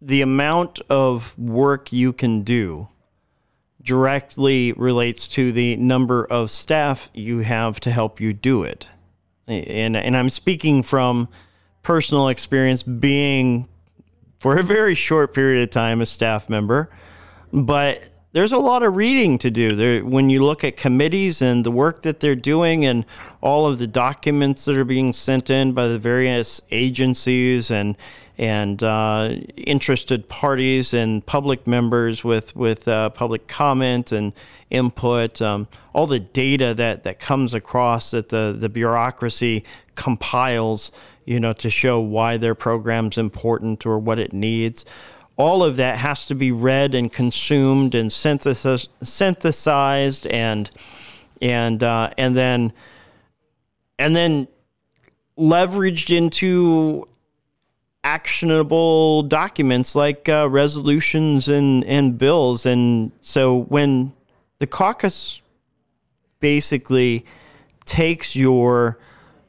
the 0.00 0.22
amount 0.22 0.80
of 0.88 1.38
work 1.38 1.92
you 1.92 2.12
can 2.12 2.42
do 2.42 2.88
directly 3.82 4.72
relates 4.72 5.28
to 5.28 5.52
the 5.52 5.76
number 5.76 6.24
of 6.24 6.50
staff 6.50 7.10
you 7.14 7.38
have 7.40 7.80
to 7.80 7.90
help 7.90 8.20
you 8.20 8.32
do 8.32 8.62
it. 8.62 8.86
And, 9.46 9.96
and 9.96 10.16
I'm 10.16 10.28
speaking 10.28 10.82
from 10.82 11.28
personal 11.82 12.28
experience 12.28 12.82
being, 12.82 13.68
for 14.40 14.58
a 14.58 14.62
very 14.62 14.94
short 14.94 15.32
period 15.34 15.62
of 15.62 15.70
time, 15.70 16.00
a 16.00 16.06
staff 16.06 16.48
member. 16.48 16.90
But 17.52 18.02
there's 18.32 18.52
a 18.52 18.58
lot 18.58 18.82
of 18.82 18.96
reading 18.96 19.38
to 19.38 19.50
do 19.50 19.74
there 19.74 20.04
when 20.04 20.30
you 20.30 20.44
look 20.44 20.64
at 20.64 20.76
committees 20.76 21.42
and 21.42 21.64
the 21.64 21.70
work 21.70 22.02
that 22.02 22.20
they're 22.20 22.36
doing 22.36 22.84
and 22.84 23.04
all 23.40 23.66
of 23.66 23.78
the 23.78 23.86
documents 23.86 24.64
that 24.64 24.76
are 24.76 24.84
being 24.84 25.12
sent 25.12 25.50
in 25.50 25.72
by 25.72 25.88
the 25.88 25.98
various 25.98 26.60
agencies 26.70 27.70
and 27.70 27.96
and 28.40 28.82
uh, 28.82 29.34
interested 29.58 30.26
parties 30.30 30.94
and 30.94 31.24
public 31.26 31.66
members 31.66 32.24
with 32.24 32.56
with 32.56 32.88
uh, 32.88 33.10
public 33.10 33.46
comment 33.48 34.12
and 34.12 34.32
input, 34.70 35.42
um, 35.42 35.68
all 35.92 36.06
the 36.06 36.18
data 36.18 36.72
that 36.72 37.02
that 37.02 37.18
comes 37.18 37.52
across 37.52 38.12
that 38.12 38.30
the 38.30 38.56
the 38.58 38.70
bureaucracy 38.70 39.62
compiles, 39.94 40.90
you 41.26 41.38
know, 41.38 41.52
to 41.52 41.68
show 41.68 42.00
why 42.00 42.38
their 42.38 42.54
program's 42.54 43.18
important 43.18 43.84
or 43.84 43.98
what 43.98 44.18
it 44.18 44.32
needs. 44.32 44.86
All 45.36 45.62
of 45.62 45.76
that 45.76 45.98
has 45.98 46.24
to 46.26 46.34
be 46.34 46.50
read 46.50 46.94
and 46.94 47.12
consumed 47.12 47.94
and 47.94 48.10
synthesized, 48.10 48.88
synthesized 49.02 50.26
and 50.28 50.70
and 51.42 51.82
uh, 51.82 52.08
and 52.16 52.34
then 52.34 52.72
and 53.98 54.16
then 54.16 54.48
leveraged 55.36 56.16
into 56.16 57.06
actionable 58.02 59.22
documents 59.22 59.94
like 59.94 60.28
uh, 60.28 60.48
resolutions 60.48 61.48
and, 61.48 61.84
and 61.84 62.18
bills. 62.18 62.64
And 62.64 63.12
so 63.20 63.62
when 63.64 64.12
the 64.58 64.66
caucus 64.66 65.42
basically 66.40 67.24
takes 67.84 68.34
your 68.34 68.98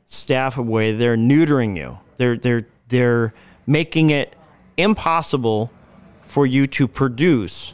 staff 0.06 0.58
away, 0.58 0.91
they're 0.91 1.18
neutering 1.18 1.78
you. 1.78 1.99
They're 2.18 2.38
they're 2.38 2.68
they're 2.89 3.34
making 3.66 4.10
it 4.10 4.36
impossible 4.78 5.72
for 6.24 6.45
you 6.45 6.68
to 6.68 6.88
produce 6.88 7.74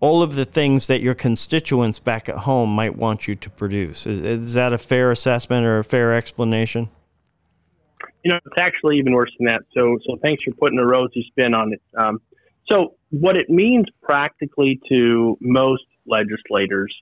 all 0.00 0.22
of 0.22 0.34
the 0.34 0.44
things 0.44 0.86
that 0.88 1.00
your 1.00 1.14
constituents 1.14 1.98
back 1.98 2.28
at 2.28 2.36
home 2.38 2.70
might 2.70 2.96
want 2.96 3.26
you 3.26 3.34
to 3.34 3.50
produce. 3.50 4.06
Is, 4.06 4.18
is 4.20 4.54
that 4.54 4.72
a 4.72 4.78
fair 4.78 5.10
assessment 5.10 5.64
or 5.64 5.78
a 5.78 5.84
fair 5.84 6.14
explanation? 6.14 6.90
You 8.26 8.32
know, 8.32 8.40
it's 8.44 8.58
actually 8.58 8.98
even 8.98 9.12
worse 9.12 9.30
than 9.38 9.46
that. 9.46 9.60
So, 9.72 9.98
so 10.04 10.18
thanks 10.20 10.42
for 10.42 10.50
putting 10.50 10.80
a 10.80 10.84
rosy 10.84 11.24
spin 11.28 11.54
on 11.54 11.72
it. 11.74 11.82
Um, 11.96 12.20
so, 12.68 12.96
what 13.10 13.36
it 13.36 13.48
means 13.48 13.86
practically 14.02 14.80
to 14.88 15.38
most 15.40 15.84
legislators, 16.06 16.92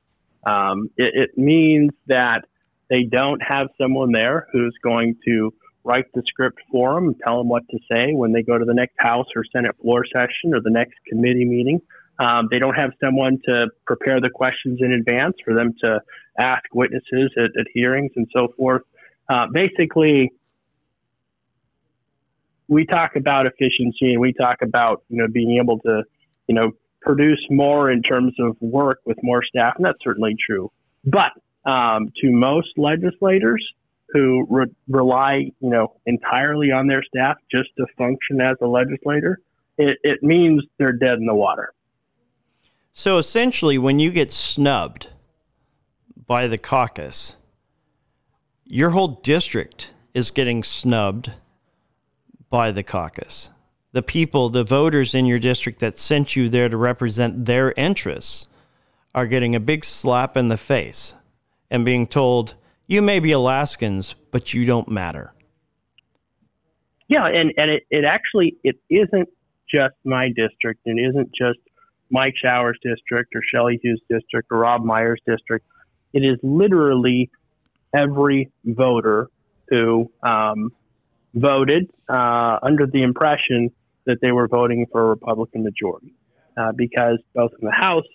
um, 0.47 0.91
it, 0.99 1.15
it, 1.15 1.39
means 1.39 1.93
that 2.09 2.45
they 2.91 3.05
don't 3.05 3.41
have 3.43 3.69
someone 3.81 4.13
there 4.13 4.49
who's 4.53 4.77
going 4.85 5.17
to 5.27 5.55
write 5.83 6.05
the 6.13 6.23
script 6.27 6.59
for 6.71 6.93
them 6.93 7.05
and 7.05 7.17
tell 7.27 7.39
them 7.39 7.49
what 7.49 7.63
to 7.71 7.79
say 7.91 8.13
when 8.13 8.33
they 8.33 8.43
go 8.43 8.59
to 8.59 8.67
the 8.67 8.75
next 8.75 8.97
House 8.99 9.27
or 9.35 9.45
Senate 9.51 9.75
floor 9.81 10.05
session 10.05 10.53
or 10.53 10.61
the 10.61 10.71
next 10.71 10.97
committee 11.09 11.47
meeting. 11.47 11.81
Um, 12.19 12.49
they 12.51 12.59
don't 12.59 12.75
have 12.75 12.91
someone 13.03 13.39
to 13.47 13.69
prepare 13.87 14.21
the 14.21 14.29
questions 14.29 14.81
in 14.83 14.93
advance 14.93 15.37
for 15.43 15.55
them 15.55 15.73
to 15.81 16.01
ask 16.39 16.65
witnesses 16.75 17.33
at, 17.39 17.59
at 17.59 17.67
hearings 17.73 18.13
and 18.15 18.29
so 18.37 18.49
forth. 18.59 18.83
Uh, 19.31 19.47
basically, 19.51 20.31
we 22.69 22.87
talk 22.87 23.17
about 23.17 23.47
efficiency 23.47 24.13
and 24.13 24.21
we 24.21 24.33
talk 24.33 24.63
about 24.63 25.03
you 25.09 25.19
know 25.19 25.29
being 25.29 25.59
able 25.61 25.79
to 25.81 26.03
you 26.47 26.55
know 26.55 26.73
produce 27.01 27.45
more 27.51 27.91
in 27.91 28.03
terms 28.03 28.35
of 28.39 28.57
work 28.61 29.01
with 29.05 29.19
more 29.23 29.43
staff, 29.45 29.75
and 29.77 29.85
that's 29.85 29.99
certainly 30.03 30.35
true. 30.47 30.71
But 31.05 31.33
um, 31.71 32.11
to 32.21 32.31
most 32.31 32.69
legislators 32.77 33.65
who 34.09 34.47
re- 34.49 34.75
rely 34.89 35.51
you 35.61 35.71
know 35.71 35.97
entirely 36.07 36.71
on 36.71 36.87
their 36.87 37.03
staff 37.03 37.37
just 37.55 37.71
to 37.79 37.87
function 37.99 38.41
as 38.41 38.57
a 38.63 38.67
legislator, 38.67 39.41
it, 39.79 39.99
it 40.03 40.23
means 40.23 40.63
they're 40.79 40.93
dead 40.93 41.19
in 41.19 41.27
the 41.27 41.35
water. 41.35 41.73
So 42.93 43.19
essentially, 43.19 43.77
when 43.77 43.99
you 43.99 44.11
get 44.11 44.33
snubbed 44.33 45.09
by 46.27 46.47
the 46.47 46.59
caucus, 46.59 47.37
your 48.65 48.91
whole 48.91 49.09
district 49.09 49.93
is 50.15 50.31
getting 50.31 50.63
snubbed 50.63 51.33
by 52.55 52.71
the 52.71 52.85
caucus. 52.85 53.51
The 53.91 54.01
people, 54.01 54.49
the 54.49 54.63
voters 54.63 55.13
in 55.13 55.27
your 55.27 55.41
district 55.41 55.81
that 55.81 55.99
sent 55.99 56.37
you 56.37 56.49
there 56.49 56.69
to 56.69 56.77
represent 56.77 57.47
their 57.47 57.73
interests 57.73 58.47
are 59.13 59.27
getting 59.27 59.57
a 59.57 59.61
big 59.61 59.85
slap 59.85 60.37
in 60.37 60.51
the 60.51 60.57
face 60.57 61.17
and 61.69 61.85
being 61.85 62.07
told, 62.07 62.55
you 62.87 63.03
may 63.03 63.19
be 63.19 63.33
Alaskans, 63.33 64.15
but 64.31 64.55
you 64.55 64.65
don't 64.65 64.89
matter. 64.89 65.35
Yeah, 67.09 67.27
and, 67.27 67.53
and 67.59 67.73
it, 67.73 67.83
it 67.91 68.05
actually 68.05 68.57
it 68.63 68.77
isn't 68.89 69.29
just 69.69 69.97
my 70.05 70.29
district. 70.29 70.83
and 70.87 70.97
It 70.97 71.09
isn't 71.09 71.33
just 71.37 71.59
Mike 72.09 72.35
Shower's 72.41 72.79
district 72.85 73.35
or 73.35 73.43
Shelley 73.53 73.81
Hughes' 73.83 74.01
district 74.09 74.47
or 74.53 74.59
Rob 74.59 74.85
Myers' 74.85 75.19
district. 75.27 75.67
It 76.13 76.21
is 76.21 76.39
literally 76.45 77.31
every 77.93 78.53
voter 78.65 79.29
who 79.69 80.09
um, 80.23 80.71
voted 81.35 81.91
uh, 82.09 82.59
under 82.63 82.87
the 82.87 83.03
impression 83.03 83.71
that 84.07 84.19
they 84.21 84.33
were 84.33 84.49
voting 84.49 84.87
for 84.91 85.03
a 85.03 85.09
Republican 85.09 85.65
majority, 85.65 86.15
uh, 86.57 86.73
because 86.73 87.19
both 87.35 87.53
in 87.61 87.67
the 87.67 87.73
House 87.73 88.07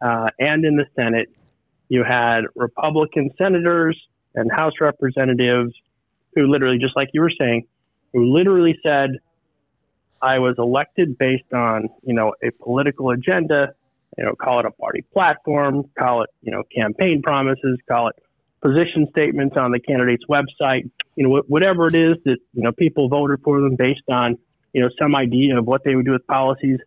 uh, 0.00 0.28
and 0.38 0.64
in 0.64 0.76
the 0.76 0.86
Senate, 0.96 1.28
you 1.88 2.04
had 2.04 2.42
Republican 2.54 3.30
senators 3.36 4.00
and 4.34 4.50
House 4.52 4.74
representatives 4.80 5.72
who 6.34 6.46
literally, 6.46 6.78
just 6.78 6.96
like 6.96 7.10
you 7.12 7.20
were 7.20 7.32
saying, 7.38 7.66
who 8.12 8.32
literally 8.32 8.78
said, 8.84 9.18
"I 10.20 10.38
was 10.38 10.56
elected 10.58 11.18
based 11.18 11.52
on 11.52 11.88
you 12.02 12.14
know 12.14 12.34
a 12.42 12.50
political 12.62 13.10
agenda." 13.10 13.74
You 14.18 14.24
know, 14.24 14.34
call 14.36 14.60
it 14.60 14.66
a 14.66 14.70
party 14.70 15.02
platform, 15.12 15.90
call 15.98 16.22
it 16.22 16.30
you 16.42 16.52
know 16.52 16.62
campaign 16.74 17.22
promises, 17.22 17.78
call 17.88 18.08
it 18.08 18.16
position 18.64 19.06
statements 19.10 19.56
on 19.58 19.72
the 19.72 19.78
candidate's 19.78 20.24
website, 20.28 20.90
you 21.16 21.28
know, 21.28 21.42
whatever 21.48 21.86
it 21.86 21.94
is 21.94 22.16
that, 22.24 22.38
you 22.54 22.62
know, 22.62 22.72
people 22.72 23.08
voted 23.08 23.40
for 23.44 23.60
them 23.60 23.76
based 23.76 24.08
on, 24.10 24.38
you 24.72 24.80
know, 24.80 24.88
some 24.98 25.14
idea 25.14 25.58
of 25.58 25.66
what 25.66 25.84
they 25.84 25.94
would 25.94 26.06
do 26.06 26.12
with 26.12 26.26
policies. 26.26 26.78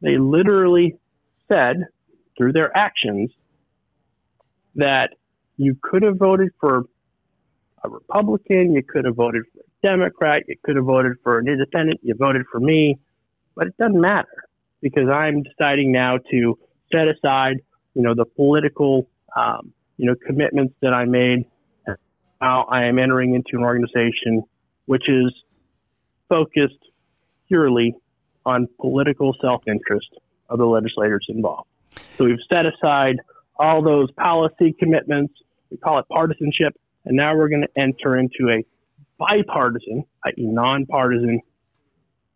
They 0.00 0.16
literally 0.16 0.96
said 1.48 1.86
through 2.36 2.52
their 2.52 2.74
actions 2.76 3.32
that 4.76 5.10
you 5.56 5.76
could 5.82 6.04
have 6.04 6.18
voted 6.18 6.50
for 6.60 6.84
a 7.82 7.88
Republican, 7.88 8.74
you 8.74 8.82
could 8.84 9.04
have 9.04 9.16
voted 9.16 9.42
for 9.52 9.60
a 9.60 9.86
Democrat, 9.88 10.44
you 10.46 10.54
could 10.62 10.76
have 10.76 10.84
voted 10.84 11.16
for 11.24 11.40
an 11.40 11.48
independent, 11.48 11.98
you 12.02 12.14
voted 12.14 12.42
for 12.50 12.60
me, 12.60 12.96
but 13.56 13.66
it 13.66 13.76
doesn't 13.76 14.00
matter 14.00 14.44
because 14.80 15.08
I'm 15.12 15.42
deciding 15.42 15.90
now 15.90 16.18
to 16.30 16.58
set 16.94 17.08
aside, 17.08 17.56
you 17.94 18.02
know, 18.02 18.14
the 18.14 18.24
political 18.24 19.08
um, 19.36 19.72
you 19.98 20.06
know, 20.06 20.14
commitments 20.26 20.74
that 20.80 20.94
I 20.94 21.04
made. 21.04 21.44
Now 22.40 22.64
I 22.64 22.84
am 22.84 22.98
entering 22.98 23.34
into 23.34 23.58
an 23.58 23.64
organization 23.64 24.44
which 24.86 25.08
is 25.08 25.34
focused 26.28 26.78
purely 27.48 27.94
on 28.46 28.68
political 28.80 29.34
self-interest 29.40 30.08
of 30.48 30.58
the 30.58 30.64
legislators 30.64 31.26
involved. 31.28 31.68
So 32.16 32.24
we've 32.24 32.38
set 32.50 32.64
aside 32.64 33.16
all 33.56 33.82
those 33.82 34.10
policy 34.12 34.74
commitments. 34.78 35.34
We 35.70 35.76
call 35.76 35.98
it 35.98 36.06
partisanship, 36.08 36.74
and 37.04 37.16
now 37.16 37.36
we're 37.36 37.48
going 37.48 37.62
to 37.62 37.80
enter 37.80 38.16
into 38.16 38.48
a 38.50 38.64
bipartisan, 39.18 40.04
i.e., 40.24 40.34
nonpartisan 40.46 41.40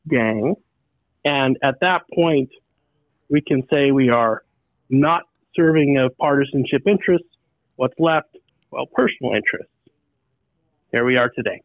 gang. 0.08 0.56
And 1.24 1.56
at 1.62 1.80
that 1.80 2.02
point, 2.12 2.50
we 3.30 3.40
can 3.40 3.62
say 3.72 3.92
we 3.92 4.10
are 4.10 4.42
not 4.90 5.22
serving 5.54 5.96
a 5.96 6.10
partisanship 6.10 6.82
interest, 6.86 7.24
What's 7.82 7.98
left? 7.98 8.36
Well, 8.70 8.86
personal 8.86 9.32
interests. 9.34 9.72
Here 10.92 11.04
we 11.04 11.16
are 11.16 11.28
today. 11.30 11.62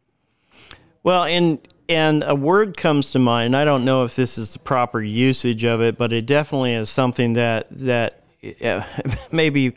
Well, 1.03 1.25
and 1.25 1.59
and 1.87 2.23
a 2.25 2.33
word 2.33 2.75
comes 2.75 3.11
to 3.11 3.19
mind. 3.19 3.55
I 3.55 3.63
don't 3.63 3.85
know 3.85 4.03
if 4.03 4.15
this 4.15 4.35
is 4.35 4.53
the 4.53 4.57
proper 4.57 4.99
usage 4.99 5.63
of 5.63 5.79
it, 5.79 5.95
but 5.95 6.11
it 6.11 6.25
definitely 6.25 6.73
is 6.73 6.89
something 6.89 7.33
that 7.33 7.67
that 7.69 8.23
uh, 8.63 8.81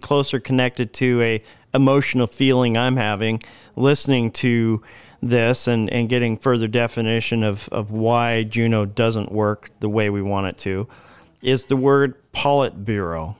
closer 0.00 0.40
connected 0.40 0.94
to 0.94 1.20
a 1.20 1.42
emotional 1.74 2.26
feeling 2.26 2.74
I'm 2.74 2.96
having 2.96 3.42
listening 3.76 4.30
to 4.32 4.82
this 5.20 5.68
and, 5.68 5.90
and 5.90 6.08
getting 6.08 6.38
further 6.38 6.68
definition 6.68 7.44
of, 7.44 7.68
of 7.70 7.90
why 7.90 8.44
Juneau 8.44 8.86
doesn't 8.86 9.30
work 9.30 9.68
the 9.80 9.90
way 9.90 10.08
we 10.08 10.22
want 10.22 10.46
it 10.46 10.56
to 10.60 10.88
is 11.42 11.66
the 11.66 11.76
word 11.76 12.14
Politburo. 12.32 13.36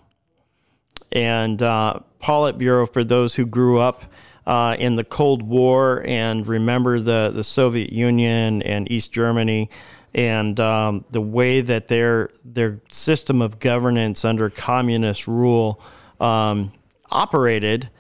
And 1.12 1.60
uh, 1.62 2.00
Politburo, 2.22 2.90
for 2.90 3.04
those 3.04 3.34
who 3.34 3.46
grew 3.46 3.78
up 3.78 4.04
uh, 4.46 4.76
in 4.78 4.96
the 4.96 5.04
Cold 5.04 5.42
War 5.42 6.02
and 6.06 6.46
remember 6.46 7.00
the, 7.00 7.30
the 7.32 7.44
Soviet 7.44 7.92
Union 7.92 8.62
and 8.62 8.90
East 8.90 9.12
Germany 9.12 9.70
and 10.14 10.58
um, 10.58 11.04
the 11.10 11.20
way 11.20 11.60
that 11.60 11.88
their 11.88 12.30
their 12.44 12.80
system 12.90 13.40
of 13.40 13.58
governance 13.58 14.24
under 14.24 14.50
communist 14.50 15.28
rule 15.28 15.80
um, 16.20 16.72
operated, 17.10 17.90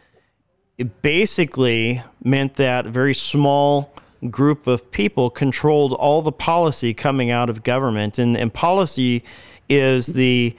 it 0.76 1.02
basically 1.02 2.02
meant 2.22 2.54
that 2.54 2.86
very 2.86 3.14
small 3.14 3.94
group 4.28 4.66
of 4.66 4.90
people 4.90 5.30
controlled 5.30 5.92
all 5.92 6.20
the 6.20 6.32
policy 6.32 6.92
coming 6.92 7.30
out 7.30 7.48
of 7.48 7.62
government, 7.62 8.18
and, 8.18 8.36
and 8.36 8.52
policy 8.52 9.22
is 9.68 10.08
the 10.08 10.56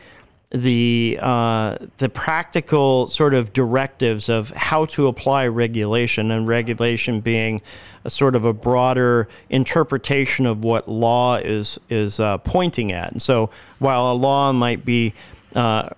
the 0.52 1.18
uh, 1.22 1.78
the 1.98 2.10
practical 2.10 3.08
sort 3.08 3.34
of 3.34 3.54
directives 3.54 4.28
of 4.28 4.50
how 4.52 4.86
to 4.86 5.08
apply 5.08 5.48
regulation, 5.48 6.30
and 6.30 6.46
regulation 6.46 7.22
being 7.22 7.62
a 8.04 8.10
sort 8.10 8.36
of 8.36 8.44
a 8.44 8.54
broader 8.54 9.30
interpretation 9.50 10.46
of 10.46 10.64
what 10.64 10.90
law 10.90 11.38
is 11.38 11.80
is 11.90 12.20
uh, 12.20 12.38
pointing 12.40 12.92
at. 12.92 13.14
And 13.14 13.22
so, 13.22 13.50
while 13.80 14.12
a 14.12 14.14
law 14.14 14.52
might 14.52 14.84
be 14.84 15.14
uh, 15.56 15.90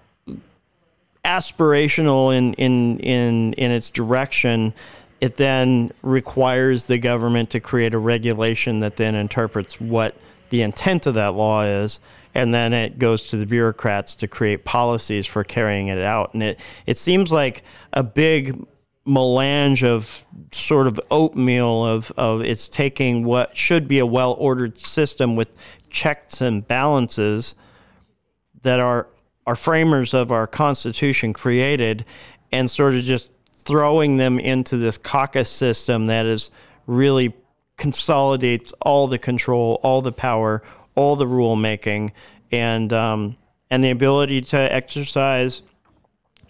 aspirational 1.26 2.36
in, 2.36 2.54
in 2.54 3.00
in 3.00 3.54
in 3.54 3.72
its 3.72 3.90
direction, 3.90 4.74
it 5.20 5.38
then 5.38 5.92
requires 6.04 6.86
the 6.86 7.00
government 7.00 7.50
to 7.52 7.60
create 7.60 7.96
a 7.96 8.00
regulation 8.00 8.82
that 8.82 8.98
then 8.98 9.16
interprets 9.16 9.82
what 9.82 10.16
the 10.50 10.62
intent 10.62 11.08
of 11.08 11.16
that 11.16 11.34
law 11.34 11.64
is 11.64 12.00
and 12.34 12.54
then 12.54 12.74
it 12.74 12.98
goes 13.00 13.28
to 13.28 13.38
the 13.38 13.46
bureaucrats 13.46 14.16
to 14.16 14.28
create 14.28 14.66
policies 14.66 15.28
for 15.28 15.44
carrying 15.44 15.88
it 15.88 16.00
out. 16.00 16.34
And 16.34 16.44
it, 16.44 16.60
it 16.86 16.98
seems 16.98 17.32
like 17.32 17.64
a 17.92 18.04
big 18.04 18.66
melange 19.06 19.84
of 19.84 20.26
sort 20.52 20.88
of 20.88 21.00
oatmeal 21.12 21.86
of, 21.86 22.12
of 22.18 22.42
it's 22.42 22.70
taking 22.70 23.24
what 23.24 23.56
should 23.56 23.88
be 23.88 24.00
a 24.00 24.06
well 24.06 24.34
ordered 24.40 24.78
system 24.78 25.36
with 25.36 25.56
checks 25.90 26.42
and 26.42 26.68
balances 26.68 27.56
that 28.62 28.80
our 28.80 29.08
our 29.46 29.56
framers 29.58 30.14
of 30.14 30.32
our 30.32 30.48
constitution 30.48 31.34
created 31.34 32.06
and 32.52 32.72
sort 32.72 32.96
of 32.96 33.04
just 33.04 33.30
throwing 33.52 34.16
them 34.18 34.40
into 34.40 34.78
this 34.78 34.98
caucus 34.98 35.50
system 35.50 36.06
that 36.06 36.26
is 36.26 36.50
really 36.88 37.34
consolidates 37.78 38.74
all 38.82 39.08
the 39.08 39.18
control, 39.18 39.80
all 39.84 40.02
the 40.02 40.12
power, 40.12 40.64
all 40.96 41.16
the 41.16 41.28
rule 41.28 41.56
making 41.56 42.12
and 42.52 42.94
um, 42.94 43.38
and 43.70 43.84
the 43.84 43.90
ability 43.90 44.42
to 44.42 44.58
exercise 44.58 45.64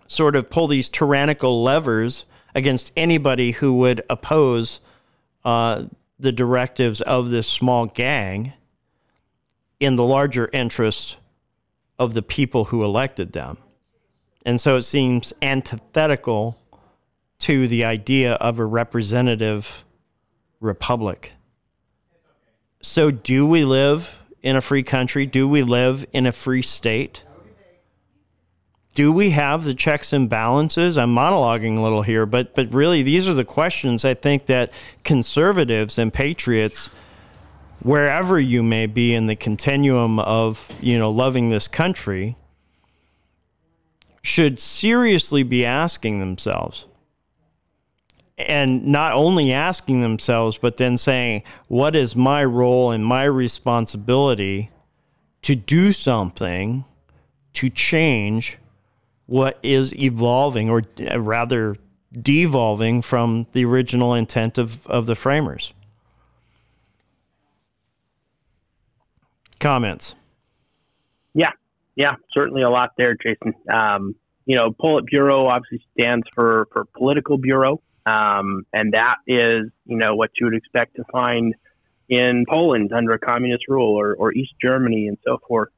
sort 0.08 0.36
of 0.36 0.50
pull 0.50 0.68
these 0.68 0.90
tyrannical 0.90 1.64
levers 1.64 2.26
against 2.54 2.92
anybody 2.96 3.52
who 3.52 3.76
would 3.78 4.02
oppose 4.10 4.80
uh, 5.44 5.86
the 6.20 6.32
directives 6.32 7.02
of 7.02 7.30
this 7.32 7.48
small 7.48 7.86
gang 7.88 8.54
in 9.80 9.96
the 9.96 10.04
larger 10.04 10.50
interests 10.54 11.18
of 11.98 12.14
the 12.14 12.22
people 12.22 12.66
who 12.66 12.84
elected 12.84 13.34
them. 13.34 13.58
And 14.46 14.60
so 14.60 14.78
it 14.78 14.84
seems 14.84 15.34
antithetical 15.42 16.58
to 17.40 17.68
the 17.68 17.84
idea 17.84 18.34
of 18.36 18.60
a 18.60 18.66
representative 18.66 19.84
republic. 20.60 21.34
So, 22.82 23.12
do 23.12 23.48
we 23.48 23.64
live 23.64 24.20
in 24.44 24.56
a 24.56 24.62
free 24.62 24.84
country? 24.84 25.26
Do 25.26 25.48
we 25.48 25.64
live 25.64 26.06
in 26.12 26.28
a 26.28 26.32
free 26.32 26.62
state? 26.62 27.24
Do 28.94 29.12
we 29.12 29.32
have 29.32 29.64
the 29.64 29.74
checks 29.74 30.14
and 30.14 30.30
balances? 30.30 30.98
I'm 30.98 31.16
monologuing 31.16 31.78
a 31.78 31.82
little 31.82 32.04
here, 32.04 32.28
but 32.28 32.54
but 32.54 32.72
really 32.72 33.02
these 33.02 33.28
are 33.28 33.34
the 33.34 33.46
questions 33.46 34.06
I 34.06 34.14
think 34.14 34.46
that 34.46 34.72
conservatives 35.04 35.98
and 35.98 36.14
patriots 36.14 36.92
wherever 37.82 38.40
you 38.40 38.62
may 38.62 38.86
be 38.86 39.16
in 39.16 39.26
the 39.26 39.36
continuum 39.36 40.20
of, 40.20 40.72
you 40.80 40.98
know, 40.98 41.10
loving 41.10 41.50
this 41.50 41.68
country 41.68 42.38
should 44.22 44.60
seriously 44.60 45.44
be 45.44 45.66
asking 45.66 46.20
themselves 46.20 46.86
and 48.48 48.86
not 48.86 49.14
only 49.14 49.52
asking 49.52 50.02
themselves, 50.02 50.58
but 50.58 50.78
then 50.78 50.98
saying, 50.98 51.44
what 51.68 51.96
is 51.96 52.16
my 52.16 52.44
role 52.44 52.92
and 52.92 53.06
my 53.06 53.24
responsibility 53.24 54.70
to 55.42 55.56
do 55.56 55.92
something 55.92 56.86
to 57.54 57.70
change 57.70 58.58
what 59.26 59.58
is 59.64 59.96
evolving 59.98 60.70
or 60.70 60.84
rather 61.18 61.78
devolving 62.12 63.02
from 63.02 63.48
the 63.54 63.66
original 63.66 64.14
intent 64.14 64.58
of, 64.58 64.86
of 64.88 65.06
the 65.06 65.16
framers? 65.16 65.74
Comments? 69.60 70.16
Yeah, 71.34 71.52
yeah, 71.96 72.16
certainly 72.32 72.64
a 72.64 72.70
lot 72.70 72.92
there, 72.98 73.16
Jason. 73.16 73.54
Um, 73.72 74.16
you 74.46 74.58
know, 74.58 74.72
Politburo 74.72 75.48
obviously 75.48 75.86
stands 75.98 76.28
for, 76.36 76.68
for 76.74 76.86
political 76.86 77.38
bureau. 77.38 77.82
Um, 78.06 78.66
and 78.74 78.94
that 78.94 79.18
is, 79.28 79.72
you 79.86 79.98
know, 79.98 80.16
what 80.16 80.32
you 80.40 80.48
would 80.48 80.56
expect 80.56 80.96
to 80.98 81.04
find 81.12 81.56
in 82.10 82.46
Poland 82.50 82.92
under 82.94 83.18
communist 83.18 83.64
rule 83.68 83.96
or, 83.98 84.14
or 84.16 84.34
East 84.34 84.54
Germany 84.62 85.08
and 85.08 85.18
so 85.26 85.40
forth. 85.48 85.70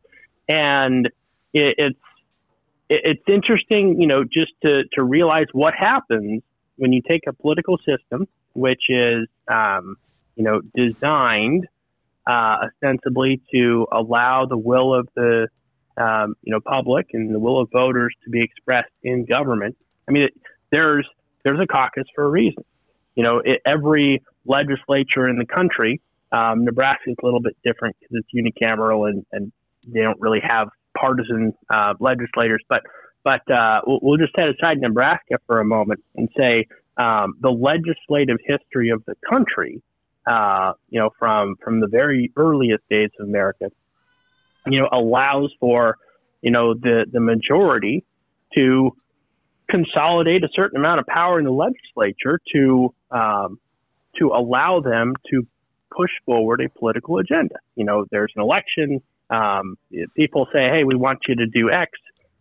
And 0.47 1.07
it, 1.53 1.76
it's, 1.78 1.99
it's 2.89 3.23
interesting, 3.28 3.99
you 3.99 4.07
know, 4.07 4.23
just 4.23 4.51
to, 4.63 4.84
to 4.93 5.03
realize 5.03 5.47
what 5.53 5.73
happens 5.76 6.43
when 6.78 6.93
you 6.93 7.01
take 7.07 7.21
a 7.28 7.34
political 7.34 7.78
system, 7.78 8.28
which 8.53 8.84
is, 8.89 9.28
um, 9.47 9.95
you 10.36 10.43
know, 10.43 10.61
designed 10.76 11.67
uh, 12.28 12.57
ostensibly 12.65 13.41
to 13.53 13.88
allow 13.91 14.45
the 14.45 14.57
will 14.57 14.93
of 14.93 15.07
the, 15.15 15.47
um, 15.97 16.36
you 16.41 16.51
know, 16.51 16.59
public 16.59 17.07
and 17.13 17.34
the 17.34 17.39
will 17.39 17.59
of 17.61 17.69
voters 17.71 18.13
to 18.23 18.30
be 18.30 18.41
expressed 18.41 18.91
in 19.03 19.26
government. 19.26 19.78
I 20.07 20.11
mean, 20.11 20.23
it, 20.23 20.34
there's 20.71 21.07
there's 21.46 21.60
a 21.60 21.68
caucus 21.68 22.06
for 22.14 22.26
a 22.26 22.30
reason. 22.30 22.66
You 23.16 23.24
know, 23.24 23.41
it, 23.46 23.62
every 23.66 24.22
legislature 24.46 25.30
in 25.30 25.38
the 25.38 25.46
country, 25.46 26.02
um, 26.32 26.66
Nebraska 26.66 27.12
is 27.12 27.16
a 27.22 27.26
little 27.26 27.39
bit 27.39 27.56
different 27.64 27.96
because 28.00 28.22
it's 28.22 28.30
unicameral 28.36 29.08
and, 29.08 29.26
and 29.32 29.54
they 29.88 30.02
don't 30.02 30.20
really 30.20 30.41
have 30.43 30.68
partisan 30.98 31.54
uh, 31.70 31.93
legislators. 32.00 32.62
But 32.68 32.82
but 33.24 33.50
uh, 33.50 33.82
we'll, 33.88 34.00
we'll, 34.02 34.18
just 34.18 34.34
set 34.38 34.50
aside 34.50 34.80
Nebraska 34.80 35.38
for 35.48 35.60
a 35.60 35.66
moment 35.66 36.04
and 36.16 36.30
say 36.38 36.68
um, 36.98 37.36
the 37.39 37.50
legislative 37.50 38.38
history 38.46 38.89
of 38.89 39.04
the 39.06 39.16
country, 39.28 39.82
uh, 40.28 40.74
you 40.89 41.00
know, 41.00 41.12
from 41.18 41.56
from 41.64 41.80
the 41.80 41.88
very 41.88 42.32
earliest 42.36 42.84
days 42.89 43.10
of 43.20 43.28
America, 43.28 43.72
you 44.68 44.80
know, 44.80 44.89
allows 44.91 45.54
for 45.60 45.98
you 46.41 46.52
know 46.52 46.74
the 46.74 47.06
the 47.12 47.20
majority 47.20 48.04
to 48.56 48.96
consolidate 49.70 50.43
a 50.43 50.49
certain 50.53 50.78
amount 50.78 50.99
of 50.99 51.07
power 51.07 51.39
in 51.39 51.45
the 51.45 51.51
legislature 51.51 52.39
to 52.53 52.93
um, 53.11 53.59
to 54.18 54.28
allow 54.28 54.80
them 54.80 55.13
to 55.32 55.45
push 55.95 56.11
forward 56.26 56.61
a 56.61 56.70
political 56.70 57.18
agenda. 57.20 57.55
You 57.76 57.86
know, 57.86 58.05
there's 58.11 58.32
an 58.36 58.41
election. 58.41 59.01
Um, 59.30 59.78
people 60.16 60.47
say, 60.53 60.70
"Hey, 60.70 60.84
we 60.84 60.95
want 60.95 61.20
you 61.28 61.36
to 61.36 61.47
do 61.47 61.72
X." 61.72 61.91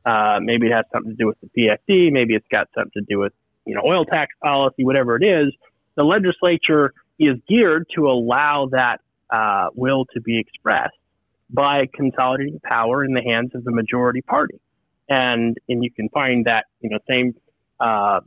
Uh, 0.04 0.38
maybe 0.42 0.66
it 0.66 0.72
has 0.72 0.84
something 0.92 1.12
to 1.12 1.16
do 1.16 1.26
with 1.26 1.38
the 1.40 1.48
PFD. 1.48 2.12
Maybe 2.12 2.34
it's 2.34 2.46
got 2.50 2.68
something 2.74 2.92
to 2.94 3.06
do 3.08 3.18
with 3.18 3.32
you 3.64 3.74
know 3.74 3.82
oil 3.86 4.04
tax 4.04 4.34
policy, 4.42 4.84
whatever 4.84 5.16
it 5.16 5.24
is. 5.24 5.52
The 5.96 6.04
legislature 6.04 6.92
is 7.18 7.36
geared 7.48 7.86
to 7.94 8.08
allow 8.08 8.68
that 8.72 9.00
uh, 9.30 9.68
will 9.74 10.06
to 10.14 10.20
be 10.20 10.38
expressed 10.38 10.96
by 11.50 11.88
consolidating 11.94 12.60
power 12.64 13.04
in 13.04 13.14
the 13.14 13.22
hands 13.22 13.54
of 13.54 13.64
the 13.64 13.70
majority 13.70 14.20
party 14.20 14.58
and 15.08 15.56
and 15.68 15.82
you 15.84 15.90
can 15.90 16.08
find 16.10 16.46
that 16.46 16.66
you 16.80 16.90
know 16.90 16.98
same 17.10 17.34
uh, 17.80 18.20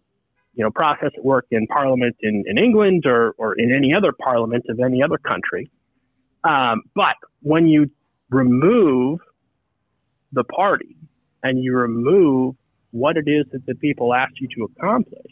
you 0.54 0.64
know 0.64 0.72
process 0.72 1.12
at 1.16 1.24
work 1.24 1.46
in 1.52 1.68
Parliament 1.68 2.16
in, 2.22 2.44
in 2.48 2.58
England 2.58 3.06
or 3.06 3.34
or 3.38 3.54
in 3.58 3.74
any 3.74 3.94
other 3.94 4.12
Parliament 4.12 4.66
of 4.70 4.80
any 4.80 5.04
other 5.04 5.18
country. 5.18 5.72
Um, 6.44 6.84
but 6.96 7.16
when 7.42 7.68
you 7.68 7.90
remove 8.30 9.20
the 10.32 10.44
party 10.44 10.98
and 11.44 11.64
you 11.64 11.74
remove 11.76 12.56
what 12.92 13.18
it 13.18 13.28
is 13.28 13.46
that 13.52 13.66
the 13.66 13.76
people 13.76 14.14
asked 14.14 14.40
you 14.40 14.48
to 14.56 14.64
accomplish, 14.64 15.32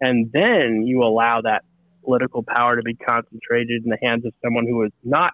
and 0.00 0.30
then 0.32 0.84
you 0.86 1.02
allow 1.02 1.40
that 1.42 1.64
political 2.04 2.42
power 2.42 2.76
to 2.76 2.82
be 2.82 2.94
concentrated 2.94 3.84
in 3.84 3.90
the 3.90 3.98
hands 4.02 4.24
of 4.24 4.32
someone 4.42 4.66
who 4.66 4.82
is 4.84 4.92
not 5.04 5.32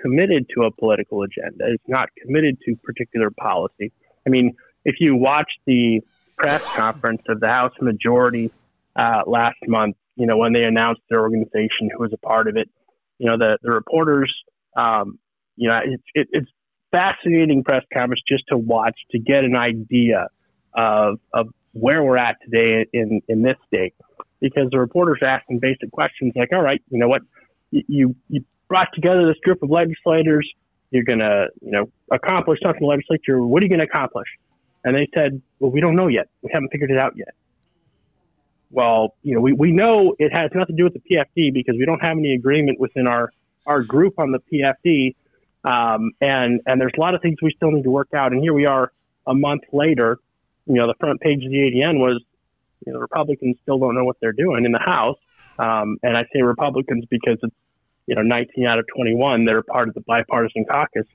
committed 0.00 0.46
to 0.54 0.64
a 0.64 0.70
political 0.70 1.22
agenda, 1.22 1.72
is 1.72 1.80
not 1.86 2.08
committed 2.22 2.56
to 2.64 2.76
particular 2.76 3.30
policy. 3.30 3.92
I 4.26 4.30
mean, 4.30 4.54
if 4.90 4.96
you 4.98 5.10
watch 5.30 5.50
the 5.66 6.00
press 6.36 6.64
conference 6.82 7.22
of 7.28 7.36
the 7.40 7.50
House 7.58 7.76
Majority 7.80 8.46
uh, 9.02 9.22
last 9.26 9.60
month. 9.66 9.96
You 10.20 10.26
know, 10.26 10.36
when 10.42 10.52
they 10.52 10.64
announced 10.64 11.02
their 11.08 11.20
organization, 11.20 11.84
who 11.92 12.00
was 12.06 12.12
a 12.12 12.22
part 12.30 12.46
of 12.50 12.56
it. 12.56 12.68
You 13.18 13.26
know, 13.28 13.36
the 13.44 13.58
the 13.64 13.70
reporters. 13.70 14.32
Um, 14.76 15.18
you 15.60 15.68
know, 15.68 15.78
it, 15.92 16.00
it, 16.14 16.28
it's 16.38 16.50
fascinating 16.90 17.64
press 17.64 17.84
conference 17.96 18.22
just 18.26 18.44
to 18.50 18.56
watch 18.56 18.96
to 19.12 19.18
get 19.18 19.44
an 19.44 19.56
idea 19.56 20.28
of 20.74 21.18
of 21.32 21.44
where 21.72 22.02
we're 22.02 22.16
at 22.28 22.36
today 22.44 22.86
in 22.92 23.20
in 23.28 23.42
this 23.42 23.56
state, 23.66 23.94
because 24.40 24.66
the 24.70 24.78
reporters 24.78 25.18
asking 25.22 25.58
basic 25.58 25.90
questions 25.90 26.32
like, 26.36 26.52
all 26.52 26.62
right, 26.62 26.82
you 26.90 26.98
know 26.98 27.08
what, 27.08 27.22
you 27.70 28.14
you 28.28 28.44
brought 28.68 28.88
together 28.94 29.26
this 29.26 29.40
group 29.44 29.62
of 29.62 29.70
legislators. 29.70 30.46
You're 30.90 31.04
going 31.04 31.18
to, 31.18 31.48
you 31.60 31.72
know, 31.74 31.90
accomplish 32.10 32.58
something 32.62 32.82
in 32.82 32.86
the 32.88 32.94
legislature. 32.96 33.36
What 33.44 33.62
are 33.62 33.66
you 33.66 33.68
going 33.68 33.86
to 33.86 33.90
accomplish? 33.92 34.28
And 34.84 34.94
they 34.94 35.08
said, 35.14 35.42
well, 35.58 35.70
we 35.70 35.80
don't 35.80 35.96
know 35.96 36.08
yet. 36.08 36.28
We 36.42 36.50
haven't 36.52 36.70
figured 36.70 36.90
it 36.90 36.98
out 36.98 37.16
yet. 37.16 37.34
Well, 38.70 39.14
you 39.22 39.34
know, 39.34 39.40
we, 39.40 39.52
we 39.52 39.72
know 39.72 40.14
it 40.18 40.32
has 40.32 40.50
nothing 40.54 40.76
to 40.76 40.80
do 40.80 40.84
with 40.84 40.94
the 40.94 41.00
PFD 41.00 41.52
because 41.52 41.76
we 41.78 41.86
don't 41.86 42.00
have 42.00 42.16
any 42.18 42.34
agreement 42.34 42.78
within 42.78 43.06
our, 43.06 43.32
our 43.66 43.82
group 43.82 44.18
on 44.18 44.32
the 44.32 44.40
PFD. 44.40 45.14
Um, 45.64 46.12
and, 46.20 46.60
and 46.66 46.80
there's 46.80 46.92
a 46.96 47.00
lot 47.00 47.14
of 47.14 47.22
things 47.22 47.38
we 47.42 47.52
still 47.56 47.70
need 47.70 47.84
to 47.84 47.90
work 47.90 48.12
out. 48.14 48.32
And 48.32 48.42
here 48.42 48.52
we 48.52 48.66
are 48.66 48.92
a 49.26 49.34
month 49.34 49.62
later. 49.72 50.18
You 50.66 50.74
know, 50.74 50.86
the 50.86 50.94
front 51.00 51.20
page 51.20 51.44
of 51.44 51.50
the 51.50 51.56
ADN 51.56 51.98
was, 51.98 52.22
you 52.86 52.92
know, 52.92 52.98
Republicans 52.98 53.56
still 53.62 53.78
don't 53.78 53.94
know 53.94 54.04
what 54.04 54.16
they're 54.20 54.32
doing 54.32 54.64
in 54.64 54.72
the 54.72 54.78
House. 54.78 55.18
Um, 55.58 55.98
and 56.02 56.16
I 56.16 56.22
say 56.32 56.42
Republicans 56.42 57.04
because 57.10 57.38
it's, 57.42 57.54
you 58.06 58.14
know, 58.14 58.22
19 58.22 58.66
out 58.66 58.78
of 58.78 58.86
21 58.94 59.44
that 59.46 59.54
are 59.54 59.62
part 59.62 59.88
of 59.88 59.94
the 59.94 60.00
bipartisan 60.02 60.64
caucus. 60.64 61.06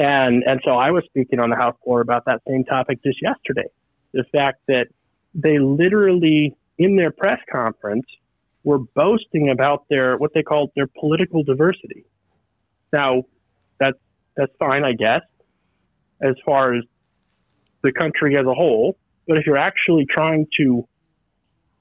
And, 0.00 0.44
and 0.46 0.62
so 0.64 0.70
I 0.70 0.92
was 0.92 1.04
speaking 1.04 1.40
on 1.40 1.50
the 1.50 1.56
House 1.56 1.76
floor 1.84 2.00
about 2.00 2.24
that 2.24 2.40
same 2.48 2.64
topic 2.64 3.00
just 3.04 3.18
yesterday. 3.20 3.68
The 4.14 4.24
fact 4.32 4.62
that 4.66 4.86
they 5.34 5.58
literally, 5.58 6.56
in 6.78 6.96
their 6.96 7.10
press 7.10 7.38
conference, 7.52 8.06
were 8.64 8.78
boasting 8.78 9.50
about 9.50 9.84
their, 9.90 10.16
what 10.16 10.32
they 10.32 10.42
called 10.42 10.70
their 10.74 10.86
political 10.86 11.42
diversity. 11.44 12.06
Now, 12.90 13.24
that's, 13.78 13.98
that's 14.38 14.52
fine, 14.58 14.84
I 14.84 14.94
guess, 14.94 15.20
as 16.22 16.34
far 16.46 16.74
as 16.74 16.84
the 17.82 17.92
country 17.92 18.38
as 18.38 18.46
a 18.46 18.54
whole. 18.54 18.96
But 19.28 19.36
if 19.36 19.44
you're 19.44 19.58
actually 19.58 20.06
trying 20.06 20.46
to 20.58 20.88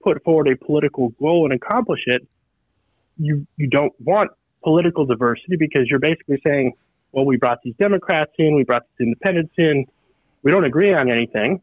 put 0.03 0.21
forward 0.25 0.49
a 0.49 0.57
political 0.57 1.09
goal 1.21 1.45
and 1.49 1.53
accomplish 1.53 2.01
it, 2.05 2.27
you, 3.17 3.47
you 3.55 3.69
don't 3.69 3.93
want 3.97 4.31
political 4.61 5.05
diversity 5.05 5.55
because 5.57 5.83
you're 5.89 5.99
basically 5.99 6.41
saying, 6.45 6.73
well, 7.11 7.25
we 7.25 7.37
brought 7.37 7.59
these 7.63 7.75
Democrats 7.79 8.31
in, 8.37 8.55
we 8.55 8.63
brought 8.63 8.83
these 8.97 9.07
independents 9.07 9.53
in, 9.57 9.85
we 10.43 10.51
don't 10.51 10.65
agree 10.65 10.93
on 10.93 11.11
anything, 11.11 11.61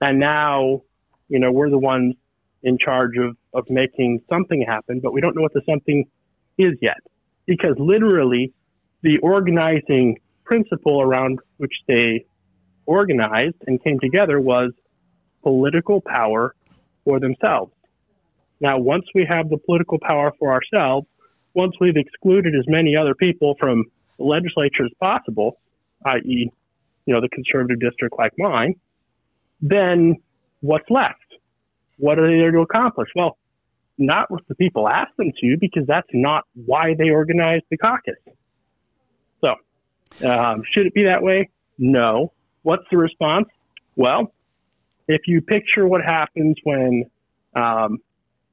and 0.00 0.20
now, 0.20 0.82
you 1.28 1.38
know, 1.38 1.50
we're 1.50 1.70
the 1.70 1.78
ones 1.78 2.14
in 2.62 2.78
charge 2.78 3.16
of, 3.16 3.36
of 3.54 3.64
making 3.70 4.20
something 4.28 4.64
happen, 4.66 5.00
but 5.00 5.12
we 5.12 5.20
don't 5.20 5.34
know 5.34 5.42
what 5.42 5.52
the 5.52 5.62
something 5.68 6.04
is 6.58 6.74
yet. 6.80 6.98
Because 7.46 7.74
literally, 7.78 8.52
the 9.02 9.18
organizing 9.18 10.18
principle 10.44 11.00
around 11.00 11.38
which 11.58 11.74
they 11.86 12.26
organized 12.86 13.56
and 13.66 13.82
came 13.82 13.98
together 14.00 14.40
was 14.40 14.72
political 15.42 16.00
power 16.00 16.54
for 17.04 17.20
themselves. 17.20 17.72
Now, 18.60 18.78
once 18.78 19.04
we 19.14 19.26
have 19.28 19.48
the 19.48 19.58
political 19.58 19.98
power 20.00 20.32
for 20.38 20.52
ourselves, 20.52 21.06
once 21.54 21.74
we've 21.80 21.96
excluded 21.96 22.54
as 22.54 22.64
many 22.66 22.96
other 22.96 23.14
people 23.14 23.54
from 23.58 23.84
legislature 24.18 24.84
as 24.84 24.92
possible, 25.00 25.58
i.e., 26.04 26.50
you 27.06 27.14
know, 27.14 27.20
the 27.20 27.28
conservative 27.28 27.80
district 27.80 28.16
like 28.18 28.32
mine, 28.38 28.74
then 29.60 30.16
what's 30.60 30.88
left? 30.90 31.20
What 31.98 32.18
are 32.18 32.26
they 32.26 32.38
there 32.38 32.50
to 32.50 32.60
accomplish? 32.60 33.08
Well, 33.14 33.38
not 33.98 34.30
what 34.30 34.46
the 34.48 34.54
people 34.54 34.88
asked 34.88 35.16
them 35.16 35.32
to, 35.40 35.56
because 35.58 35.86
that's 35.86 36.08
not 36.12 36.44
why 36.54 36.94
they 36.98 37.10
organized 37.10 37.64
the 37.70 37.78
caucus. 37.78 38.16
So, 39.40 40.28
um, 40.28 40.62
should 40.70 40.86
it 40.86 40.94
be 40.94 41.04
that 41.04 41.22
way? 41.22 41.48
No. 41.78 42.32
What's 42.62 42.84
the 42.90 42.98
response? 42.98 43.48
Well, 43.94 44.32
if 45.08 45.22
you 45.26 45.40
picture 45.40 45.86
what 45.86 46.02
happens 46.04 46.56
when, 46.64 47.04
um, 47.54 47.98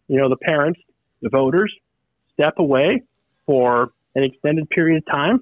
you 0.08 0.18
know, 0.18 0.30
the 0.30 0.38
parents, 0.38 0.80
the 1.22 1.30
voters, 1.30 1.74
step 2.34 2.56
away 2.58 3.02
for 3.46 3.92
an 4.16 4.24
extended 4.24 4.70
period 4.70 4.98
of 4.98 5.06
time 5.12 5.42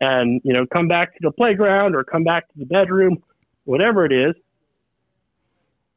and, 0.00 0.40
you 0.44 0.52
know, 0.52 0.66
come 0.66 0.88
back 0.88 1.14
to 1.14 1.20
the 1.22 1.30
playground 1.30 1.94
or 1.94 2.04
come 2.04 2.24
back 2.24 2.48
to 2.48 2.58
the 2.58 2.66
bedroom, 2.66 3.22
whatever 3.64 4.04
it 4.04 4.12
is. 4.12 4.34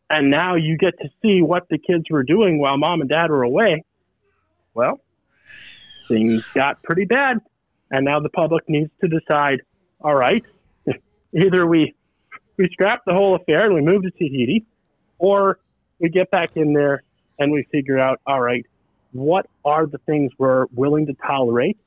And 0.10 0.32
now 0.32 0.56
you 0.56 0.78
get 0.78 0.98
to 1.00 1.10
see 1.22 1.42
what 1.42 1.68
the 1.70 1.78
kids 1.78 2.06
were 2.10 2.24
doing 2.24 2.60
while 2.60 2.78
mom 2.78 3.02
and 3.02 3.10
dad 3.10 3.30
were 3.30 3.44
away. 3.44 3.84
Well, 4.74 5.00
things 6.08 6.44
got 6.54 6.82
pretty 6.84 7.06
bad. 7.06 7.40
And 7.92 8.06
now 8.06 8.20
the 8.20 8.30
public 8.30 8.68
needs 8.68 8.92
to 9.02 9.08
decide, 9.08 9.62
all 10.02 10.16
right, 10.16 10.44
either 11.34 11.66
we 11.66 11.94
we 12.58 12.68
scrap 12.72 13.04
the 13.06 13.14
whole 13.14 13.36
affair 13.36 13.66
and 13.66 13.74
we 13.74 13.82
move 13.82 14.04
to 14.04 14.12
Tahiti, 14.12 14.66
or 15.18 15.60
we 16.00 16.10
get 16.10 16.30
back 16.30 16.58
in 16.58 16.74
there 16.74 17.04
and 17.40 17.52
we 17.52 17.64
figure 17.72 17.98
out, 17.98 18.20
all 18.28 18.42
right, 18.42 18.66
what 19.14 19.48
are 19.64 19.86
the 19.86 19.98
things 20.00 20.32
we're 20.38 20.66
willing 20.74 21.08
to 21.08 21.14
tolerate 21.14 21.78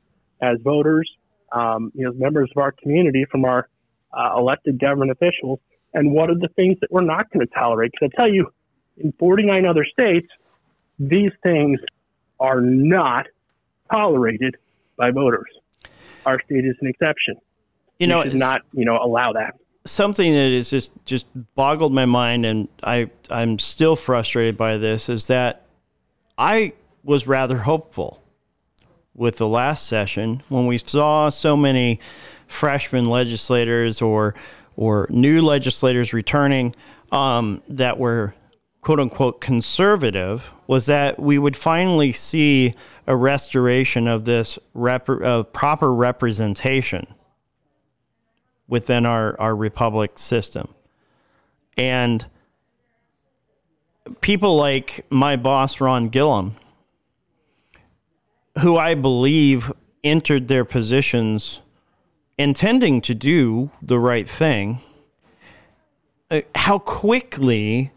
as 0.41 0.59
voters, 0.63 1.11
um, 1.53 1.93
you 1.95 2.05
know, 2.05 2.13
members 2.13 2.51
of 2.55 2.61
our 2.61 2.73
community 2.73 3.25
from 3.31 3.45
our 3.45 3.69
uh, 4.13 4.35
elected 4.37 4.79
government 4.79 5.11
officials, 5.11 5.61
and 5.95 6.13
what 6.13 6.31
are 6.31 6.39
the 6.39 6.49
things 6.57 6.79
that 6.81 6.91
we're 6.91 7.03
not 7.03 7.31
going 7.31 7.47
to 7.47 7.53
tolerate? 7.53 7.93
Because 7.93 8.11
I 8.15 8.23
tell 8.23 8.33
you, 8.33 8.53
in 8.97 9.13
49 9.19 9.67
other 9.67 9.85
states, 9.85 10.29
these 10.99 11.33
things 11.43 11.81
are 12.41 12.61
not 12.61 13.27
tolerated 13.91 14.57
by 14.97 15.11
voters. 15.11 15.51
Our 16.25 16.41
state 16.45 16.65
is 16.65 16.77
an 16.81 16.89
exception. 16.89 17.37
You 17.99 18.07
know, 18.07 18.23
we 18.23 18.33
not, 18.33 18.63
you 18.73 18.85
know, 18.85 18.99
allow 19.03 19.33
that. 19.33 19.55
Something 19.85 20.33
that 20.33 20.51
is 20.51 20.71
just 20.71 20.93
just 21.05 21.27
boggled 21.55 21.93
my 21.93 22.05
mind, 22.05 22.47
and 22.47 22.69
I 22.83 23.11
I'm 23.31 23.59
still 23.59 23.97
frustrated 23.97 24.57
by 24.57 24.77
this 24.77 25.09
is 25.09 25.27
that 25.27 25.67
I 26.39 26.73
was 27.03 27.27
rather 27.27 27.59
hopeful 27.59 28.22
with 29.15 29.37
the 29.37 29.49
last 29.49 29.87
session 29.87 30.43
when 30.49 30.67
we 30.67 30.79
saw 30.79 31.29
so 31.29 31.57
many 31.57 32.01
freshman 32.47 33.05
legislators 33.05 34.01
or 34.01 34.35
or 34.77 35.07
new 35.11 35.43
legislators 35.43 36.13
returning 36.13 36.75
um, 37.11 37.63
that 37.69 37.99
were 37.99 38.35
quote 38.81 38.99
unquote 38.99 39.41
conservative 39.41 40.53
was 40.67 40.87
that 40.87 41.19
we 41.19 41.39
would 41.39 41.57
finally 41.57 42.13
see 42.13 42.75
a 43.07 43.17
restoration 43.17 44.07
of 44.07 44.25
this 44.25 44.59
rep- 44.75 45.09
of 45.09 45.53
proper 45.53 45.95
representation 45.95 47.07
within 48.69 49.05
our, 49.05 49.39
our 49.41 49.55
republic 49.55 50.19
system. 50.19 50.75
And 51.77 52.27
people 54.21 54.57
like 54.57 55.05
my 55.11 55.37
boss, 55.37 55.81
Ron 55.81 56.11
Gillham, 56.11 56.53
who 58.61 58.77
I 58.77 58.95
believe 58.95 59.73
entered 60.05 60.49
their 60.49 60.65
positions 60.65 61.61
intending 62.39 63.01
to 63.03 63.15
do 63.15 63.71
the 63.81 63.99
right 63.99 64.29
thing, 64.29 64.81
uh, 66.31 66.41
how 66.55 66.79
quickly 66.79 67.93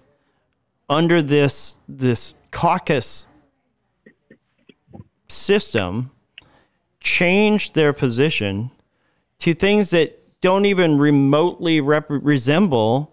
under 0.90 1.22
this 1.22 1.78
this 1.88 2.36
caucus 2.52 3.26
system 5.28 6.12
changed 7.00 7.74
their 7.76 7.92
position 7.92 8.72
to 9.40 9.54
things 9.54 9.90
that 9.90 10.20
don't 10.42 10.66
even 10.66 10.98
remotely 10.98 11.82
rep- 11.82 12.06
resemble 12.10 13.12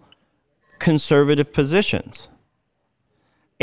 conservative 0.79 1.51
positions. 1.51 2.29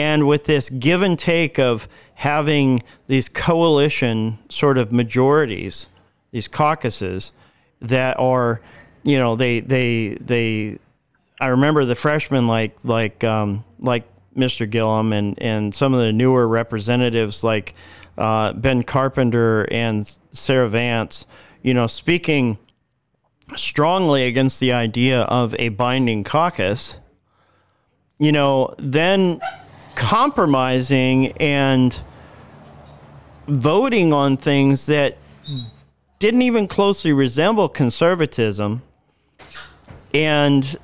And 0.01 0.27
with 0.27 0.45
this 0.45 0.71
give 0.71 1.03
and 1.03 1.19
take 1.19 1.59
of 1.59 1.87
having 2.15 2.83
these 3.07 3.29
coalition 3.29 4.39
sort 4.49 4.79
of 4.79 4.91
majorities, 4.91 5.89
these 6.31 6.49
caucuses 6.49 7.33
that 7.81 8.19
are, 8.19 8.63
you 9.03 9.19
know, 9.19 9.37
they 9.37 9.61
they 9.61 10.17
they. 10.19 10.79
I 11.39 11.49
remember 11.49 11.85
the 11.85 11.95
freshmen 11.95 12.49
like 12.49 12.79
like 12.83 13.23
um, 13.25 13.63
like 13.79 14.05
Mr. 14.35 14.67
Gillham 14.67 15.13
and 15.13 15.35
and 15.43 15.75
some 15.75 15.93
of 15.93 16.01
the 16.01 16.15
newer 16.15 16.49
representatives 16.49 17.45
like 17.45 17.75
uh, 18.17 18.55
Ben 18.55 18.83
Carpenter 18.83 19.69
and 19.71 20.17
Sarah 20.33 20.71
Vance, 20.71 21.27
you 21.61 21.75
know, 21.75 21.87
speaking 21.87 22.57
strongly 23.55 24.25
against 24.25 24.61
the 24.61 24.73
idea 24.73 25.25
of 25.25 25.55
a 25.59 25.69
binding 25.69 26.25
caucus. 26.25 26.99
You 28.19 28.33
know, 28.33 28.75
then 28.79 29.41
compromising 30.11 31.29
and 31.39 32.01
voting 33.47 34.13
on 34.13 34.37
things 34.37 34.87
that 34.87 35.17
didn't 36.19 36.43
even 36.43 36.67
closely 36.67 37.13
resemble 37.13 37.69
conservatism 37.69 38.83
and 40.13 40.77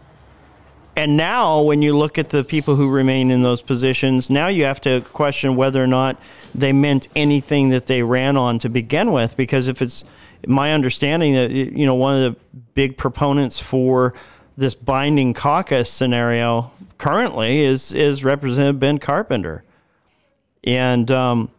and 0.98 1.16
now, 1.16 1.60
when 1.60 1.82
you 1.82 1.94
look 1.94 2.18
at 2.18 2.30
the 2.30 2.44
people 2.44 2.76
who 2.76 2.88
remain 2.88 3.30
in 3.32 3.42
those 3.42 3.60
positions, 3.60 4.30
now 4.30 4.46
you 4.46 4.64
have 4.64 4.80
to 4.82 5.00
question 5.02 5.56
whether 5.56 5.82
or 5.82 5.88
not 5.88 6.18
they 6.54 6.72
meant 6.72 7.08
anything 7.14 7.68
that 7.70 7.86
they 7.86 8.02
ran 8.02 8.36
on 8.36 8.60
to 8.60 8.70
begin 8.70 9.12
with. 9.12 9.36
Because 9.36 9.68
if 9.68 9.82
it's 9.82 10.04
my 10.46 10.72
understanding 10.72 11.34
that 11.34 11.50
you 11.50 11.84
know 11.84 11.96
one 11.96 12.14
of 12.14 12.32
the 12.32 12.40
big 12.74 12.96
proponents 12.96 13.58
for 13.58 14.14
this 14.56 14.74
binding 14.76 15.34
caucus 15.34 15.90
scenario 15.90 16.70
currently 16.98 17.60
is 17.60 17.92
is 17.92 18.24
Representative 18.24 18.80
Ben 18.80 18.98
Carpenter, 18.98 19.64
and 20.64 21.10
um, 21.10 21.50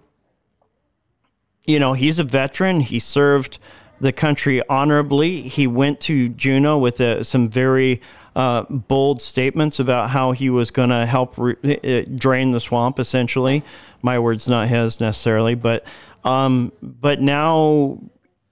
you 1.66 1.80
know 1.80 1.94
he's 1.94 2.20
a 2.20 2.24
veteran. 2.24 2.82
He 2.82 3.00
served 3.00 3.60
the 4.00 4.12
country 4.12 4.62
honorably. 4.70 5.42
He 5.42 5.68
went 5.68 6.00
to 6.02 6.30
Juneau 6.30 6.78
with 6.78 7.02
uh, 7.02 7.24
some 7.24 7.50
very 7.50 8.02
uh, 8.36 8.64
bold 8.70 9.22
statements 9.22 9.80
about 9.80 10.12
how 10.12 10.32
he 10.32 10.50
was 10.50 10.70
going 10.70 10.90
to 10.90 11.06
help 11.06 11.36
re- 11.38 11.56
uh, 11.64 12.10
drain 12.16 12.52
the 12.52 12.60
swamp. 12.60 13.00
Essentially, 13.00 13.64
my 14.02 14.20
words, 14.20 14.48
not 14.48 14.68
his 14.68 15.00
necessarily, 15.00 15.56
but 15.56 15.84
um, 16.24 16.72
but 16.82 17.22
now, 17.22 18.00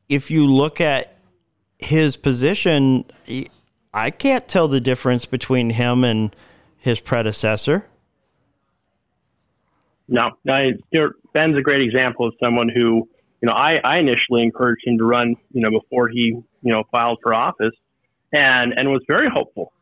if 0.09 0.31
you 0.31 0.47
look 0.47 0.79
at 0.81 1.17
his 1.77 2.17
position, 2.17 3.05
I 3.93 4.11
can't 4.11 4.47
tell 4.47 4.67
the 4.67 4.81
difference 4.81 5.25
between 5.25 5.71
him 5.71 6.03
and 6.03 6.35
his 6.85 7.01
predecessor. 7.01 7.85
No, 10.07 10.31
no 10.45 10.71
Ben's 11.33 11.57
a 11.57 11.61
great 11.61 11.81
example 11.81 12.27
of 12.27 12.33
someone 12.41 12.69
who, 12.69 13.09
you 13.41 13.49
know, 13.49 13.53
I, 13.53 13.81
I 13.83 13.97
initially 13.97 14.43
encouraged 14.43 14.87
him 14.87 14.97
to 14.99 15.03
run, 15.03 15.35
you 15.51 15.61
know, 15.61 15.71
before 15.71 16.07
he, 16.07 16.37
you 16.61 16.71
know, 16.71 16.83
filed 16.91 17.19
for 17.21 17.33
office 17.33 17.75
and, 18.31 18.73
and 18.77 18.89
was 18.89 19.01
very 19.07 19.29
hopeful 19.29 19.73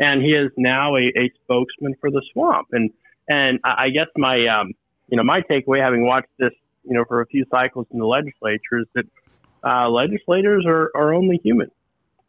and 0.00 0.22
he 0.22 0.30
is 0.30 0.50
now 0.56 0.96
a, 0.96 1.12
a 1.16 1.30
spokesman 1.44 1.94
for 2.00 2.10
the 2.10 2.22
swamp. 2.32 2.68
And 2.72 2.90
and 3.28 3.60
I 3.62 3.90
guess 3.90 4.06
my 4.16 4.46
um, 4.46 4.72
you 5.08 5.16
know 5.16 5.22
my 5.22 5.42
takeaway, 5.42 5.84
having 5.84 6.06
watched 6.06 6.30
this 6.38 6.52
you 6.82 6.94
know 6.94 7.04
for 7.06 7.20
a 7.20 7.26
few 7.26 7.44
cycles 7.50 7.86
in 7.92 7.98
the 8.00 8.06
legislature, 8.06 8.80
is 8.80 8.86
that 8.94 9.04
uh, 9.62 9.88
legislators 9.88 10.64
are, 10.66 10.90
are 10.96 11.14
only 11.14 11.38
human, 11.44 11.70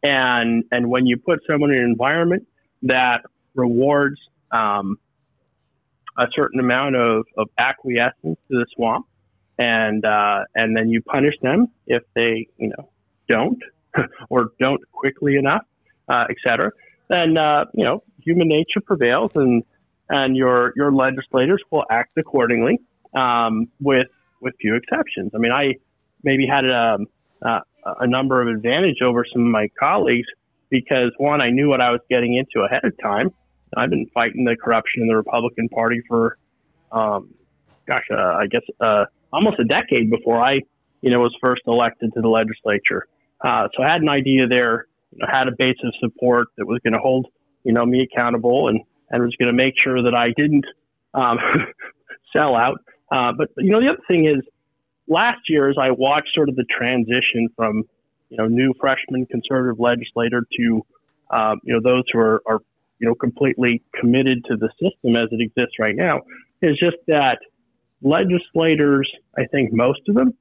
and 0.02 0.64
and 0.70 0.88
when 0.88 1.06
you 1.06 1.16
put 1.16 1.40
someone 1.50 1.72
in 1.72 1.78
an 1.78 1.84
environment 1.84 2.46
that 2.82 3.22
rewards 3.54 4.20
um, 4.50 4.98
a 6.18 6.26
certain 6.34 6.60
amount 6.60 6.96
of, 6.96 7.24
of 7.36 7.48
acquiescence 7.58 8.38
to 8.50 8.58
the 8.58 8.66
swamp, 8.74 9.06
and 9.58 10.04
uh, 10.04 10.44
and 10.54 10.76
then 10.76 10.88
you 10.88 11.02
punish 11.02 11.34
them 11.40 11.68
if 11.86 12.02
they 12.14 12.48
you 12.58 12.68
know 12.68 12.90
don't 13.28 13.62
or 14.28 14.52
don't 14.60 14.80
quickly 14.92 15.36
enough, 15.36 15.64
uh, 16.08 16.26
et 16.28 16.36
cetera 16.44 16.70
then 17.12 17.36
uh, 17.36 17.66
you 17.74 17.84
know 17.84 18.02
human 18.20 18.48
nature 18.48 18.80
prevails, 18.80 19.36
and 19.36 19.62
and 20.08 20.36
your 20.36 20.72
your 20.76 20.92
legislators 20.92 21.62
will 21.70 21.84
act 21.90 22.16
accordingly, 22.16 22.80
um, 23.14 23.68
with 23.80 24.08
with 24.40 24.54
few 24.60 24.74
exceptions. 24.74 25.32
I 25.34 25.38
mean, 25.38 25.52
I 25.52 25.74
maybe 26.24 26.46
had 26.46 26.64
a, 26.64 26.94
um, 26.94 27.06
uh, 27.42 27.60
a 28.00 28.06
number 28.06 28.40
of 28.40 28.48
advantage 28.48 29.02
over 29.02 29.24
some 29.32 29.42
of 29.42 29.48
my 29.48 29.68
colleagues 29.78 30.26
because 30.70 31.12
one, 31.18 31.42
I 31.42 31.50
knew 31.50 31.68
what 31.68 31.80
I 31.80 31.90
was 31.90 32.00
getting 32.08 32.34
into 32.34 32.64
ahead 32.64 32.84
of 32.84 32.94
time. 33.02 33.30
I've 33.76 33.90
been 33.90 34.06
fighting 34.14 34.44
the 34.44 34.56
corruption 34.56 35.02
in 35.02 35.08
the 35.08 35.16
Republican 35.16 35.68
Party 35.68 36.02
for, 36.08 36.38
um, 36.90 37.34
gosh, 37.86 38.04
uh, 38.10 38.16
I 38.16 38.46
guess 38.50 38.62
uh, 38.80 39.04
almost 39.32 39.58
a 39.58 39.64
decade 39.64 40.10
before 40.10 40.42
I, 40.42 40.60
you 41.00 41.10
know, 41.10 41.20
was 41.20 41.34
first 41.42 41.62
elected 41.66 42.12
to 42.14 42.20
the 42.20 42.28
legislature. 42.28 43.06
Uh, 43.40 43.68
so 43.76 43.82
I 43.82 43.90
had 43.90 44.02
an 44.02 44.08
idea 44.08 44.46
there 44.46 44.86
you 45.10 45.18
know, 45.18 45.26
had 45.30 45.48
a 45.48 45.52
base 45.58 45.76
of 45.84 45.92
support 46.00 46.48
that 46.56 46.66
was 46.66 46.80
going 46.84 46.92
to 46.92 46.98
hold, 46.98 47.26
you 47.64 47.72
know, 47.72 47.84
me 47.84 48.06
accountable 48.10 48.68
and, 48.68 48.80
and 49.10 49.22
was 49.22 49.34
going 49.38 49.48
to 49.48 49.52
make 49.52 49.74
sure 49.82 50.02
that 50.02 50.14
I 50.14 50.28
didn't 50.36 50.64
um, 51.14 51.38
sell 52.36 52.56
out. 52.56 52.78
Uh, 53.10 53.32
but, 53.36 53.48
you 53.58 53.70
know, 53.70 53.80
the 53.80 53.88
other 53.88 54.02
thing 54.08 54.26
is 54.26 54.42
last 55.06 55.40
year 55.48 55.68
as 55.68 55.76
I 55.80 55.90
watched 55.90 56.30
sort 56.34 56.48
of 56.48 56.56
the 56.56 56.64
transition 56.64 57.48
from, 57.56 57.84
you 58.30 58.38
know, 58.38 58.46
new 58.46 58.72
freshman 58.80 59.26
conservative 59.26 59.78
legislator 59.78 60.46
to, 60.58 60.86
um, 61.30 61.60
you 61.64 61.74
know, 61.74 61.80
those 61.82 62.04
who 62.12 62.18
are, 62.18 62.42
are, 62.46 62.60
you 63.02 63.08
know, 63.08 63.14
completely 63.16 63.82
committed 63.98 64.44
to 64.44 64.56
the 64.56 64.70
system 64.80 65.16
as 65.16 65.28
it 65.32 65.40
exists 65.40 65.74
right 65.80 65.96
now 65.96 66.20
is 66.62 66.78
just 66.78 66.96
that 67.08 67.38
legislators, 68.00 69.10
I 69.36 69.46
think 69.50 69.72
most 69.72 70.00
of 70.08 70.14
them, 70.14 70.34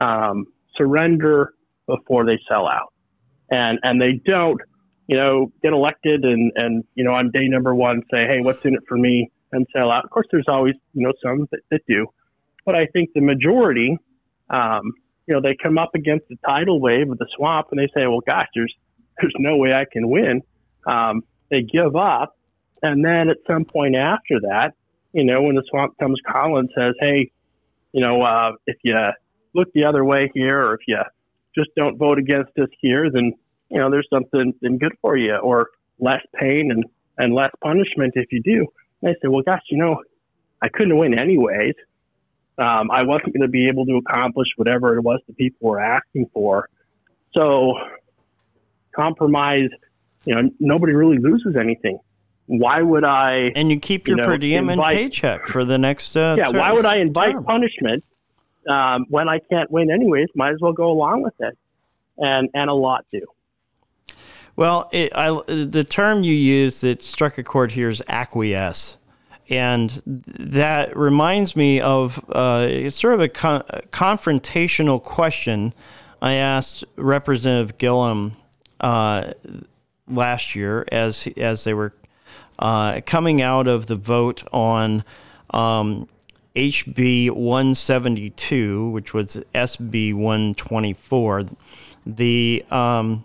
um, 0.00 0.46
surrender 0.76 1.54
before 1.88 2.24
they 2.24 2.38
sell 2.48 2.68
out 2.68 2.92
and 3.50 3.80
and 3.82 4.00
they 4.00 4.20
don't, 4.24 4.60
you 5.08 5.16
know, 5.16 5.52
get 5.64 5.72
elected 5.72 6.24
and 6.24 6.52
and 6.54 6.84
you 6.94 7.02
know 7.02 7.12
on 7.12 7.32
day 7.32 7.48
number 7.48 7.74
one 7.74 8.02
say, 8.12 8.26
hey, 8.28 8.40
what's 8.40 8.64
in 8.64 8.74
it 8.74 8.82
for 8.88 8.96
me, 8.96 9.28
and 9.50 9.66
sell 9.76 9.90
out. 9.90 10.04
Of 10.04 10.10
course, 10.10 10.26
there's 10.30 10.46
always 10.46 10.74
you 10.94 11.02
know 11.02 11.12
some 11.20 11.48
that, 11.50 11.60
that 11.72 11.80
do, 11.88 12.06
but 12.64 12.76
I 12.76 12.86
think 12.86 13.10
the 13.14 13.20
majority, 13.20 13.96
um, 14.50 14.92
you 15.26 15.34
know, 15.34 15.40
they 15.40 15.56
come 15.60 15.76
up 15.76 15.90
against 15.96 16.28
the 16.28 16.36
tidal 16.48 16.80
wave 16.80 17.10
of 17.10 17.18
the 17.18 17.26
swamp 17.36 17.68
and 17.72 17.80
they 17.80 17.88
say, 17.96 18.06
well, 18.06 18.22
gosh, 18.24 18.46
there's 18.54 18.74
there's 19.20 19.34
no 19.38 19.56
way 19.56 19.72
I 19.72 19.86
can 19.90 20.08
win. 20.08 20.42
Um, 20.86 21.22
they 21.50 21.62
give 21.62 21.96
up, 21.96 22.36
and 22.82 23.04
then 23.04 23.28
at 23.28 23.38
some 23.46 23.64
point 23.64 23.96
after 23.96 24.40
that, 24.42 24.74
you 25.12 25.24
know, 25.24 25.42
when 25.42 25.54
the 25.54 25.62
swamp 25.70 25.96
comes 25.98 26.20
calling, 26.26 26.68
says, 26.76 26.94
hey, 27.00 27.30
you 27.92 28.02
know, 28.02 28.22
uh, 28.22 28.52
if 28.66 28.76
you 28.82 28.94
look 29.54 29.72
the 29.72 29.84
other 29.84 30.04
way 30.04 30.30
here, 30.34 30.58
or 30.58 30.74
if 30.74 30.80
you 30.86 30.98
just 31.54 31.70
don't 31.76 31.96
vote 31.96 32.18
against 32.18 32.56
us 32.58 32.68
here, 32.80 33.10
then 33.10 33.32
you 33.70 33.78
know 33.78 33.90
there's 33.90 34.08
something 34.12 34.52
good 34.62 34.92
for 35.00 35.16
you, 35.16 35.34
or 35.36 35.70
less 35.98 36.20
pain 36.34 36.70
and 36.70 36.84
and 37.18 37.34
less 37.34 37.50
punishment 37.62 38.12
if 38.16 38.30
you 38.30 38.42
do. 38.42 38.66
And 39.00 39.10
I 39.10 39.14
said, 39.20 39.30
well, 39.30 39.42
gosh, 39.42 39.62
you 39.70 39.78
know, 39.78 40.02
I 40.60 40.68
couldn't 40.68 40.96
win 40.96 41.18
anyways. 41.18 41.74
Um, 42.58 42.90
I 42.90 43.02
wasn't 43.02 43.32
going 43.34 43.42
to 43.42 43.48
be 43.48 43.68
able 43.68 43.86
to 43.86 43.96
accomplish 43.96 44.48
whatever 44.56 44.96
it 44.96 45.02
was 45.02 45.20
the 45.26 45.34
people 45.34 45.68
were 45.68 45.80
asking 45.80 46.30
for. 46.32 46.68
So 47.34 47.74
compromise, 48.94 49.68
you 50.26 50.34
know, 50.34 50.50
nobody 50.60 50.92
really 50.92 51.18
loses 51.18 51.56
anything. 51.56 51.98
Why 52.46 52.82
would 52.82 53.04
I? 53.04 53.52
And 53.56 53.70
you 53.70 53.80
keep 53.80 54.06
your 54.06 54.18
you 54.18 54.22
know, 54.22 54.28
per 54.28 54.38
diem 54.38 54.68
invite, 54.68 54.96
and 54.96 54.98
paycheck 54.98 55.46
for 55.46 55.64
the 55.64 55.78
next. 55.78 56.16
Uh, 56.16 56.36
yeah. 56.38 56.50
Why 56.50 56.72
would 56.72 56.84
I 56.84 56.98
invite 56.98 57.32
term? 57.32 57.44
punishment 57.44 58.04
um, 58.68 59.06
when 59.08 59.28
I 59.28 59.38
can't 59.38 59.70
win 59.70 59.90
anyways, 59.90 60.28
might 60.34 60.52
as 60.52 60.60
well 60.60 60.72
go 60.72 60.90
along 60.90 61.22
with 61.22 61.34
it, 61.40 61.56
and 62.18 62.48
and 62.54 62.70
a 62.70 62.74
lot 62.74 63.04
do. 63.10 63.22
Well, 64.54 64.88
it, 64.92 65.12
I, 65.14 65.30
the 65.46 65.84
term 65.84 66.22
you 66.22 66.32
use 66.32 66.80
that 66.80 67.02
struck 67.02 67.36
a 67.36 67.42
chord 67.42 67.72
here 67.72 67.88
is 67.88 68.02
acquiesce. 68.08 68.96
And 69.48 70.02
that 70.04 70.96
reminds 70.96 71.54
me 71.54 71.80
of 71.80 72.18
uh, 72.30 72.90
sort 72.90 73.14
of 73.14 73.20
a, 73.20 73.28
con- 73.28 73.62
a, 73.68 73.82
confrontational 73.82 75.00
question 75.00 75.72
I 76.20 76.34
asked 76.34 76.84
Representative 76.96 77.78
Gillham 77.78 78.32
uh, 78.80 79.34
last 80.08 80.54
year 80.54 80.86
as 80.90 81.28
as 81.36 81.64
they 81.64 81.74
were 81.74 81.92
uh, 82.58 83.00
coming 83.06 83.42
out 83.42 83.66
of 83.66 83.86
the 83.86 83.96
vote 83.96 84.42
on 84.52 85.04
um, 85.50 86.08
HB 86.54 87.30
172, 87.30 88.90
which 88.90 89.12
was 89.12 89.42
SB 89.54 90.14
124. 90.14 91.44
The 92.06 92.64
um, 92.70 93.24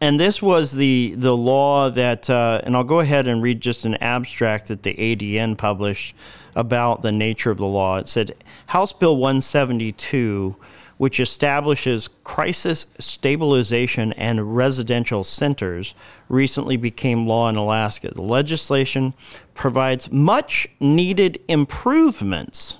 and 0.00 0.20
this 0.20 0.42
was 0.42 0.72
the 0.72 1.14
the 1.16 1.36
law 1.36 1.88
that, 1.90 2.28
uh, 2.28 2.60
and 2.64 2.76
I'll 2.76 2.84
go 2.84 3.00
ahead 3.00 3.26
and 3.26 3.42
read 3.42 3.60
just 3.60 3.84
an 3.84 3.94
abstract 3.96 4.68
that 4.68 4.82
the 4.82 4.94
ADN 4.94 5.56
published 5.56 6.14
about 6.54 7.02
the 7.02 7.12
nature 7.12 7.50
of 7.50 7.58
the 7.58 7.66
law. 7.66 7.98
It 7.98 8.08
said 8.08 8.34
House 8.66 8.92
Bill 8.92 9.16
172 9.16 10.56
which 10.98 11.20
establishes 11.20 12.08
crisis 12.24 12.86
stabilization 12.98 14.12
and 14.14 14.56
residential 14.56 15.22
centers, 15.22 15.94
recently 16.28 16.76
became 16.76 17.26
law 17.26 17.48
in 17.48 17.56
Alaska. 17.56 18.10
The 18.14 18.22
legislation 18.22 19.14
provides 19.54 20.10
much 20.10 20.68
needed 20.80 21.40
improvements 21.48 22.78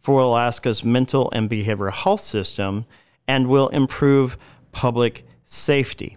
for 0.00 0.20
Alaska's 0.20 0.82
mental 0.82 1.30
and 1.32 1.48
behavioral 1.48 1.92
health 1.92 2.20
system 2.20 2.84
and 3.28 3.46
will 3.46 3.68
improve 3.68 4.36
public 4.72 5.24
safety. 5.44 6.16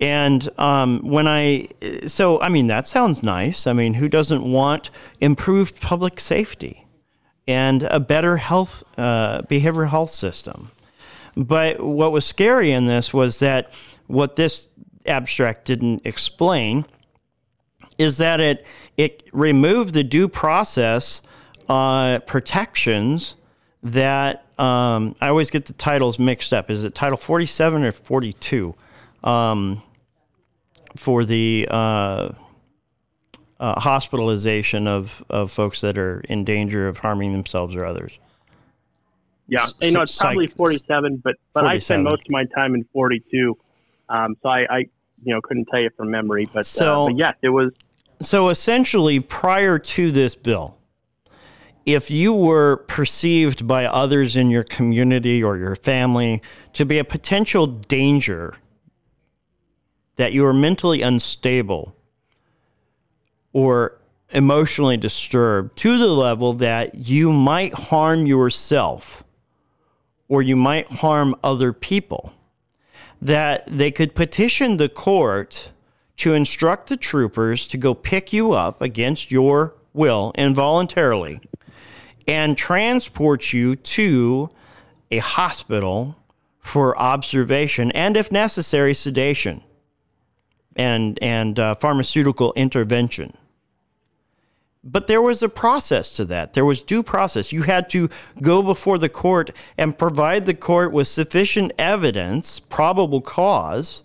And 0.00 0.48
um, 0.58 1.00
when 1.02 1.26
I, 1.26 1.68
so 2.06 2.40
I 2.40 2.48
mean, 2.50 2.66
that 2.68 2.86
sounds 2.86 3.22
nice. 3.22 3.66
I 3.66 3.72
mean, 3.72 3.94
who 3.94 4.08
doesn't 4.08 4.44
want 4.44 4.90
improved 5.20 5.80
public 5.80 6.20
safety? 6.20 6.84
And 7.48 7.82
a 7.84 7.98
better 7.98 8.36
health 8.36 8.84
uh, 8.96 9.42
behavioral 9.42 9.88
health 9.88 10.10
system. 10.10 10.70
But 11.34 11.80
what 11.80 12.12
was 12.12 12.24
scary 12.24 12.70
in 12.70 12.86
this 12.86 13.12
was 13.12 13.40
that 13.40 13.72
what 14.06 14.36
this 14.36 14.68
abstract 15.06 15.64
didn't 15.64 16.02
explain 16.04 16.84
is 17.96 18.18
that 18.18 18.38
it 18.38 18.64
it 18.96 19.28
removed 19.32 19.94
the 19.94 20.04
due 20.04 20.28
process 20.28 21.22
uh, 21.68 22.18
protections 22.20 23.36
that 23.82 24.44
um, 24.58 25.14
I 25.20 25.28
always 25.28 25.50
get 25.50 25.66
the 25.66 25.72
titles 25.72 26.18
mixed 26.18 26.52
up. 26.52 26.70
Is 26.70 26.84
it 26.84 26.94
Title 26.94 27.16
47 27.16 27.84
or 27.84 27.92
42? 27.92 28.74
Um, 29.22 29.82
for 30.96 31.24
the 31.24 31.66
uh, 31.70 32.30
uh, 33.60 33.80
hospitalization 33.80 34.86
of, 34.86 35.24
of 35.28 35.50
folks 35.50 35.80
that 35.80 35.98
are 35.98 36.20
in 36.28 36.44
danger 36.44 36.88
of 36.88 36.98
harming 36.98 37.32
themselves 37.32 37.74
or 37.74 37.84
others. 37.84 38.18
Yeah, 39.48 39.66
you 39.80 39.92
know, 39.92 40.02
it's 40.02 40.16
probably 40.18 40.46
Psych- 40.46 40.56
47, 40.56 41.16
but 41.24 41.36
but 41.54 41.64
I 41.64 41.78
spend 41.78 42.04
most 42.04 42.22
of 42.22 42.30
my 42.30 42.44
time 42.54 42.74
in 42.74 42.84
42, 42.92 43.56
um, 44.10 44.36
so 44.42 44.48
I, 44.48 44.66
I 44.68 44.78
you 45.24 45.34
know 45.34 45.40
couldn't 45.40 45.66
tell 45.66 45.80
you 45.80 45.90
from 45.96 46.10
memory, 46.10 46.46
but, 46.52 46.66
So- 46.66 47.04
uh, 47.04 47.08
but 47.08 47.16
yes, 47.16 47.34
it 47.42 47.48
was 47.48 47.72
So 48.20 48.50
essentially, 48.50 49.20
prior 49.20 49.78
to 49.78 50.10
this 50.10 50.34
bill, 50.34 50.76
if 51.86 52.10
you 52.10 52.34
were 52.34 52.84
perceived 52.88 53.66
by 53.66 53.86
others 53.86 54.36
in 54.36 54.50
your 54.50 54.64
community 54.64 55.42
or 55.42 55.56
your 55.56 55.74
family 55.74 56.42
to 56.74 56.84
be 56.84 56.98
a 56.98 57.04
potential 57.04 57.66
danger, 57.66 58.54
that 60.16 60.34
you 60.34 60.42
were 60.42 60.52
mentally 60.52 61.00
unstable 61.00 61.96
or 63.58 63.98
emotionally 64.30 64.96
disturbed 64.96 65.76
to 65.76 65.98
the 65.98 66.06
level 66.06 66.52
that 66.52 66.94
you 66.94 67.32
might 67.32 67.74
harm 67.74 68.24
yourself 68.24 69.24
or 70.28 70.42
you 70.42 70.54
might 70.54 70.86
harm 70.86 71.34
other 71.42 71.72
people, 71.72 72.32
that 73.20 73.66
they 73.66 73.90
could 73.90 74.14
petition 74.14 74.76
the 74.76 74.88
court 74.88 75.72
to 76.16 76.34
instruct 76.34 76.88
the 76.88 76.96
troopers 76.96 77.66
to 77.66 77.76
go 77.76 77.94
pick 77.94 78.32
you 78.32 78.52
up 78.52 78.80
against 78.80 79.32
your 79.32 79.74
will 79.92 80.30
involuntarily 80.36 81.40
and 82.28 82.56
transport 82.56 83.52
you 83.52 83.74
to 83.74 84.48
a 85.10 85.18
hospital 85.18 86.14
for 86.60 86.96
observation 86.96 87.90
and, 87.90 88.16
if 88.16 88.30
necessary, 88.30 88.94
sedation 88.94 89.64
and 90.76 91.18
and 91.20 91.58
uh, 91.58 91.74
pharmaceutical 91.74 92.52
intervention. 92.54 93.36
But 94.90 95.06
there 95.06 95.20
was 95.20 95.42
a 95.42 95.50
process 95.50 96.10
to 96.12 96.24
that. 96.26 96.54
There 96.54 96.64
was 96.64 96.82
due 96.82 97.02
process. 97.02 97.52
You 97.52 97.62
had 97.62 97.90
to 97.90 98.08
go 98.40 98.62
before 98.62 98.96
the 98.96 99.10
court 99.10 99.50
and 99.76 99.98
provide 99.98 100.46
the 100.46 100.54
court 100.54 100.92
with 100.92 101.08
sufficient 101.08 101.72
evidence, 101.78 102.58
probable 102.58 103.20
cause, 103.20 104.02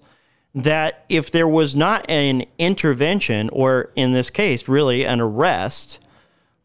that 0.54 1.06
if 1.08 1.32
there 1.32 1.48
was 1.48 1.74
not 1.74 2.08
an 2.10 2.44
intervention, 2.58 3.50
or 3.50 3.92
in 3.96 4.12
this 4.12 4.30
case, 4.30 4.68
really 4.68 5.06
an 5.06 5.22
arrest 5.22 6.00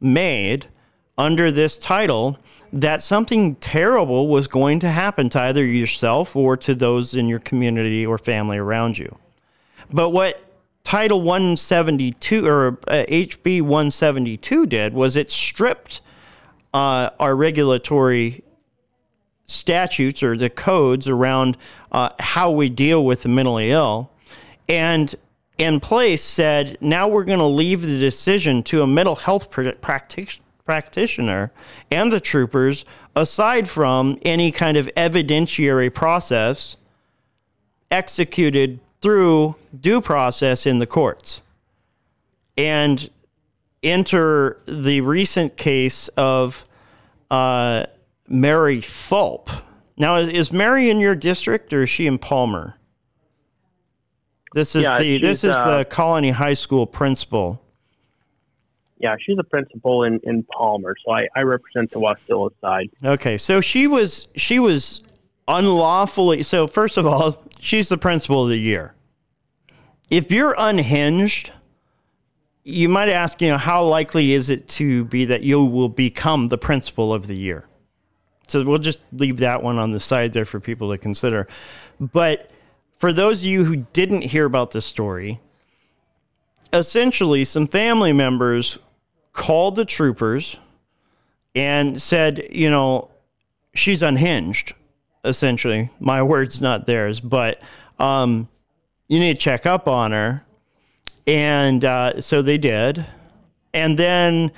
made 0.00 0.66
under 1.16 1.52
this 1.52 1.78
title, 1.78 2.36
that 2.72 3.00
something 3.00 3.54
terrible 3.56 4.26
was 4.26 4.48
going 4.48 4.80
to 4.80 4.88
happen 4.88 5.28
to 5.28 5.40
either 5.40 5.64
yourself 5.64 6.34
or 6.34 6.56
to 6.56 6.74
those 6.74 7.14
in 7.14 7.28
your 7.28 7.38
community 7.38 8.04
or 8.04 8.18
family 8.18 8.58
around 8.58 8.98
you. 8.98 9.16
But 9.90 10.10
what 10.10 10.42
Title 10.88 11.20
172 11.20 12.46
or 12.46 12.78
uh, 12.88 13.04
HB 13.10 13.60
172 13.60 14.64
did 14.64 14.94
was 14.94 15.16
it 15.16 15.30
stripped 15.30 16.00
uh, 16.72 17.10
our 17.20 17.36
regulatory 17.36 18.42
statutes 19.44 20.22
or 20.22 20.34
the 20.34 20.48
codes 20.48 21.06
around 21.06 21.58
uh, 21.92 22.08
how 22.18 22.50
we 22.50 22.70
deal 22.70 23.04
with 23.04 23.24
the 23.24 23.28
mentally 23.28 23.70
ill. 23.70 24.10
And 24.66 25.14
in 25.58 25.78
place 25.78 26.24
said 26.24 26.78
now 26.80 27.06
we're 27.06 27.24
going 27.24 27.38
to 27.38 27.44
leave 27.44 27.82
the 27.82 27.98
decision 27.98 28.62
to 28.62 28.80
a 28.80 28.86
mental 28.86 29.16
health 29.16 29.50
practitioner 29.50 31.52
and 31.90 32.10
the 32.10 32.18
troopers 32.18 32.86
aside 33.14 33.68
from 33.68 34.18
any 34.22 34.50
kind 34.50 34.78
of 34.78 34.88
evidentiary 34.96 35.92
process 35.92 36.78
executed 37.90 38.80
through 39.00 39.56
due 39.78 40.00
process 40.00 40.66
in 40.66 40.78
the 40.78 40.86
courts. 40.86 41.42
And 42.56 43.08
enter 43.82 44.60
the 44.66 45.00
recent 45.02 45.56
case 45.56 46.08
of 46.16 46.66
uh, 47.30 47.86
Mary 48.26 48.80
Fulp. 48.80 49.48
Now, 49.96 50.16
is 50.16 50.52
Mary 50.52 50.90
in 50.90 50.98
your 50.98 51.14
district 51.14 51.72
or 51.72 51.84
is 51.84 51.90
she 51.90 52.06
in 52.06 52.18
Palmer? 52.18 52.74
This 54.54 54.74
is 54.74 54.82
Yeah, 54.82 54.98
the 54.98 55.18
this 55.18 55.44
is 55.44 55.54
uh, 55.54 55.78
the 55.78 55.84
Colony 55.84 56.30
High 56.30 56.54
School 56.54 56.86
principal. 56.86 57.62
yeah, 58.98 59.14
she's 59.20 59.38
a 59.38 59.44
principal 59.44 60.02
in, 60.04 60.18
in 60.24 60.42
Palmer, 60.44 60.96
so 61.04 61.12
I, 61.12 61.28
I 61.36 61.42
represent 61.42 61.90
the 61.92 62.00
Wasilla 62.00 62.50
side. 62.60 62.90
Okay, 63.04 63.36
so 63.38 63.60
she 63.60 63.86
was 63.86 64.28
she 64.34 64.58
was 64.58 65.04
unlawfully. 65.48 66.42
So 66.42 66.66
first 66.66 66.96
of 66.96 67.06
all, 67.06 67.42
she's 67.58 67.88
the 67.88 67.98
principal 67.98 68.44
of 68.44 68.50
the 68.50 68.58
year. 68.58 68.94
If 70.10 70.30
you're 70.30 70.54
unhinged, 70.56 71.50
you 72.64 72.88
might 72.88 73.08
ask, 73.08 73.40
you 73.40 73.48
know, 73.48 73.58
how 73.58 73.82
likely 73.84 74.32
is 74.32 74.50
it 74.50 74.68
to 74.68 75.04
be 75.06 75.24
that 75.24 75.42
you 75.42 75.64
will 75.64 75.88
become 75.88 76.48
the 76.48 76.58
principal 76.58 77.12
of 77.12 77.26
the 77.26 77.38
year? 77.38 77.66
So 78.46 78.62
we'll 78.62 78.78
just 78.78 79.02
leave 79.12 79.38
that 79.38 79.62
one 79.62 79.78
on 79.78 79.90
the 79.90 80.00
side 80.00 80.32
there 80.32 80.44
for 80.44 80.60
people 80.60 80.90
to 80.90 80.98
consider. 80.98 81.48
But 81.98 82.50
for 82.98 83.12
those 83.12 83.40
of 83.40 83.46
you 83.46 83.64
who 83.64 83.76
didn't 83.92 84.22
hear 84.22 84.44
about 84.44 84.70
this 84.70 84.84
story, 84.84 85.40
essentially 86.72 87.44
some 87.44 87.66
family 87.66 88.12
members 88.12 88.78
called 89.32 89.76
the 89.76 89.84
troopers 89.84 90.58
and 91.54 92.00
said, 92.00 92.48
you 92.50 92.70
know, 92.70 93.10
she's 93.74 94.02
unhinged, 94.02 94.72
essentially. 95.28 95.90
My 96.00 96.22
words, 96.22 96.60
not 96.60 96.86
theirs, 96.86 97.20
but 97.20 97.60
um, 97.98 98.48
you 99.08 99.18
need 99.18 99.34
to 99.34 99.40
check 99.40 99.66
up 99.66 99.86
on 99.86 100.12
her. 100.12 100.44
And 101.26 101.84
uh, 101.84 102.20
so 102.20 102.42
they 102.42 102.58
did. 102.58 103.06
And 103.74 103.98
then, 103.98 104.50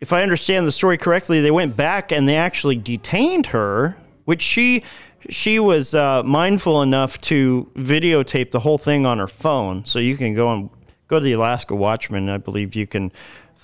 if 0.00 0.12
I 0.12 0.22
understand 0.22 0.66
the 0.66 0.72
story 0.72 0.96
correctly, 0.98 1.40
they 1.40 1.50
went 1.50 1.76
back 1.76 2.12
and 2.12 2.28
they 2.28 2.36
actually 2.36 2.76
detained 2.76 3.46
her, 3.46 3.96
which 4.24 4.42
she 4.42 4.84
she 5.28 5.58
was 5.58 5.94
uh, 5.94 6.22
mindful 6.22 6.82
enough 6.82 7.18
to 7.18 7.68
videotape 7.74 8.52
the 8.52 8.60
whole 8.60 8.78
thing 8.78 9.04
on 9.04 9.18
her 9.18 9.26
phone. 9.26 9.84
So 9.84 9.98
you 9.98 10.16
can 10.16 10.34
go 10.34 10.52
and 10.52 10.70
go 11.08 11.18
to 11.18 11.24
the 11.24 11.32
Alaska 11.32 11.74
Watchman. 11.74 12.28
I 12.28 12.38
believe 12.38 12.76
you 12.76 12.86
can 12.86 13.10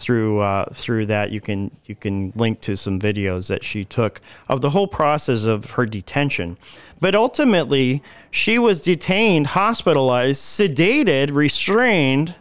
through 0.03 0.41
uh, 0.41 0.67
through 0.73 1.07
that 1.07 1.31
you 1.31 1.41
can 1.41 1.71
you 1.87 1.95
can 1.95 2.33
link 2.35 2.61
to 2.61 2.77
some 2.77 2.99
videos 2.99 3.49
that 3.49 3.65
she 3.65 3.85
took 3.85 4.21
of 4.49 4.61
the 4.61 4.71
whole 4.71 4.89
process 4.89 5.45
of 5.45 5.73
her 5.73 5.87
detention. 5.87 6.57
But 7.01 7.15
ultimately, 7.15 8.03
she 8.31 8.59
was 8.59 8.81
detained, 8.81 9.49
hospitalized, 9.49 10.43
sedated, 10.43 11.33
restrained, 11.33 12.35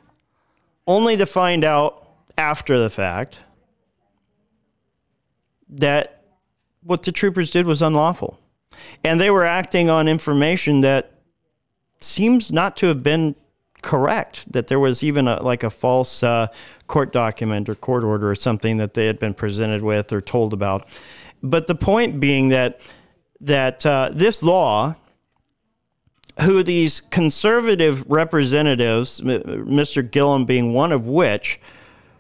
only 0.86 1.16
to 1.18 1.26
find 1.26 1.64
out 1.64 2.08
after 2.38 2.78
the 2.78 2.90
fact 2.90 3.40
that 5.70 6.24
what 6.84 7.04
the 7.04 7.12
troopers 7.12 7.50
did 7.50 7.66
was 7.66 7.82
unlawful. 7.82 8.40
And 9.04 9.22
they 9.22 9.30
were 9.30 9.46
acting 9.46 9.90
on 9.90 10.08
information 10.08 10.82
that 10.82 11.12
seems 12.00 12.52
not 12.52 12.76
to 12.78 12.88
have 12.88 13.04
been 13.04 13.36
correct, 13.82 14.52
that 14.52 14.68
there 14.68 14.80
was 14.80 15.04
even 15.04 15.28
a, 15.28 15.42
like 15.42 15.64
a 15.64 15.70
false 15.70 16.24
uh, 16.24 16.48
court 16.88 17.12
document 17.12 17.70
or 17.70 17.76
court 17.76 18.04
order 18.04 18.30
or 18.30 18.36
something 18.36 18.78
that 18.78 18.94
they 18.94 19.08
had 19.08 19.20
been 19.20 19.34
presented 19.34 19.82
with 19.82 20.12
or 20.12 20.22
told 20.22 20.54
about. 20.54 20.88
But 21.44 21.68
the 21.68 21.76
point 21.76 22.20
being 22.20 22.50
that 22.50 22.88
that 23.40 23.86
uh, 23.86 24.12
this 24.14 24.44
law, 24.44 24.96
who 26.42 26.62
these 26.62 27.02
conservative 27.02 28.10
representatives, 28.10 29.22
Mr. 29.22 30.08
Gillham 30.08 30.46
being 30.46 30.74
one 30.74 30.92
of 30.92 31.08
which, 31.08 31.60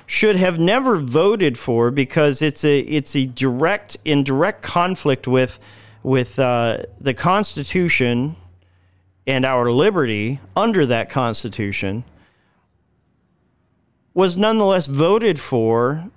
should 0.07 0.35
have 0.35 0.59
never 0.59 0.97
voted 0.97 1.57
for 1.57 1.91
because 1.91 2.41
it's 2.41 2.65
a 2.65 2.79
it's 2.79 3.15
a 3.15 3.27
direct 3.27 3.97
in 4.03 4.23
direct 4.23 4.61
conflict 4.61 5.27
with 5.27 5.59
with 6.03 6.39
uh, 6.39 6.79
the 6.99 7.13
Constitution 7.13 8.35
and 9.27 9.45
our 9.45 9.71
liberty 9.71 10.39
under 10.55 10.85
that 10.85 11.09
Constitution 11.09 12.03
was 14.13 14.37
nonetheless 14.37 14.87
voted 14.87 15.39
for 15.39 16.09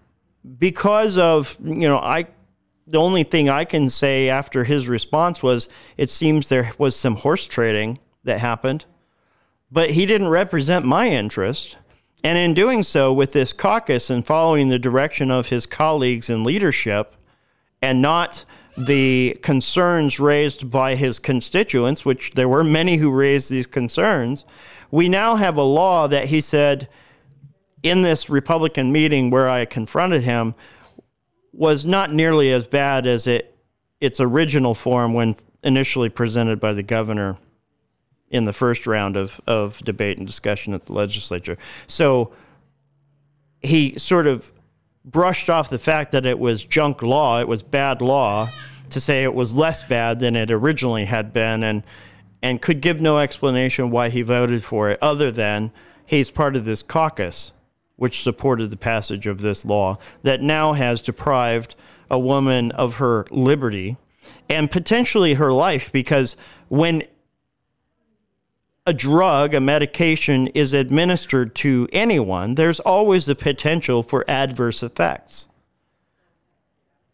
because 0.58 1.16
of 1.16 1.56
you 1.62 1.88
know 1.88 1.98
I 1.98 2.26
the 2.86 2.98
only 2.98 3.24
thing 3.24 3.48
I 3.48 3.64
can 3.64 3.88
say 3.88 4.28
after 4.28 4.64
his 4.64 4.88
response 4.88 5.42
was 5.42 5.68
it 5.96 6.10
seems 6.10 6.48
there 6.48 6.72
was 6.76 6.96
some 6.96 7.16
horse 7.16 7.46
trading 7.46 7.98
that 8.24 8.40
happened 8.40 8.84
but 9.74 9.90
he 9.90 10.06
didn't 10.06 10.28
represent 10.28 10.84
my 10.84 11.08
interest. 11.08 11.76
And 12.22 12.38
in 12.38 12.54
doing 12.54 12.84
so 12.84 13.12
with 13.12 13.32
this 13.32 13.52
caucus 13.52 14.08
and 14.08 14.24
following 14.24 14.68
the 14.68 14.78
direction 14.78 15.32
of 15.32 15.48
his 15.48 15.66
colleagues 15.66 16.30
in 16.30 16.44
leadership 16.44 17.16
and 17.82 18.00
not 18.00 18.44
the 18.76 19.38
concerns 19.42 20.18
raised 20.18 20.70
by 20.70 20.94
his 20.96 21.18
constituents, 21.18 22.04
which 22.04 22.32
there 22.32 22.48
were 22.48 22.64
many 22.64 22.96
who 22.96 23.10
raised 23.10 23.50
these 23.50 23.66
concerns, 23.66 24.44
we 24.90 25.08
now 25.08 25.36
have 25.36 25.56
a 25.56 25.62
law 25.62 26.06
that 26.08 26.28
he 26.28 26.40
said 26.40 26.88
in 27.82 28.02
this 28.02 28.30
Republican 28.30 28.90
meeting 28.90 29.30
where 29.30 29.48
I 29.48 29.64
confronted 29.64 30.22
him 30.22 30.54
was 31.52 31.86
not 31.86 32.12
nearly 32.12 32.52
as 32.52 32.66
bad 32.66 33.06
as 33.06 33.26
it 33.26 33.56
its 34.00 34.20
original 34.20 34.74
form 34.74 35.14
when 35.14 35.36
initially 35.62 36.08
presented 36.08 36.60
by 36.60 36.72
the 36.72 36.82
governor 36.82 37.38
in 38.28 38.44
the 38.44 38.52
first 38.52 38.86
round 38.86 39.16
of, 39.16 39.40
of 39.46 39.78
debate 39.84 40.18
and 40.18 40.26
discussion 40.26 40.74
at 40.74 40.86
the 40.86 40.92
legislature. 40.92 41.56
So 41.86 42.32
he 43.62 43.96
sort 43.98 44.26
of 44.26 44.52
brushed 45.04 45.50
off 45.50 45.70
the 45.70 45.78
fact 45.78 46.12
that 46.12 46.26
it 46.26 46.38
was 46.38 46.64
junk 46.64 47.02
law, 47.02 47.40
it 47.40 47.48
was 47.48 47.62
bad 47.62 48.00
law, 48.00 48.48
to 48.90 49.00
say 49.00 49.22
it 49.22 49.34
was 49.34 49.56
less 49.56 49.82
bad 49.82 50.20
than 50.20 50.36
it 50.36 50.50
originally 50.50 51.04
had 51.04 51.32
been, 51.32 51.62
and 51.62 51.82
and 52.42 52.60
could 52.60 52.82
give 52.82 53.00
no 53.00 53.18
explanation 53.18 53.90
why 53.90 54.10
he 54.10 54.20
voted 54.20 54.62
for 54.62 54.90
it 54.90 54.98
other 55.00 55.30
than 55.30 55.72
he's 56.04 56.30
part 56.30 56.54
of 56.54 56.66
this 56.66 56.82
caucus 56.82 57.52
which 57.96 58.22
supported 58.22 58.70
the 58.70 58.76
passage 58.76 59.26
of 59.26 59.40
this 59.40 59.64
law 59.64 59.96
that 60.22 60.42
now 60.42 60.74
has 60.74 61.00
deprived 61.00 61.74
a 62.10 62.18
woman 62.18 62.70
of 62.72 62.96
her 62.96 63.26
liberty 63.30 63.96
and 64.50 64.70
potentially 64.70 65.34
her 65.34 65.52
life 65.52 65.90
because 65.90 66.36
when 66.68 67.02
a 68.86 68.92
drug, 68.92 69.54
a 69.54 69.60
medication 69.60 70.48
is 70.48 70.74
administered 70.74 71.54
to 71.54 71.88
anyone, 71.92 72.54
there's 72.54 72.80
always 72.80 73.26
the 73.26 73.34
potential 73.34 74.02
for 74.02 74.24
adverse 74.28 74.82
effects. 74.82 75.48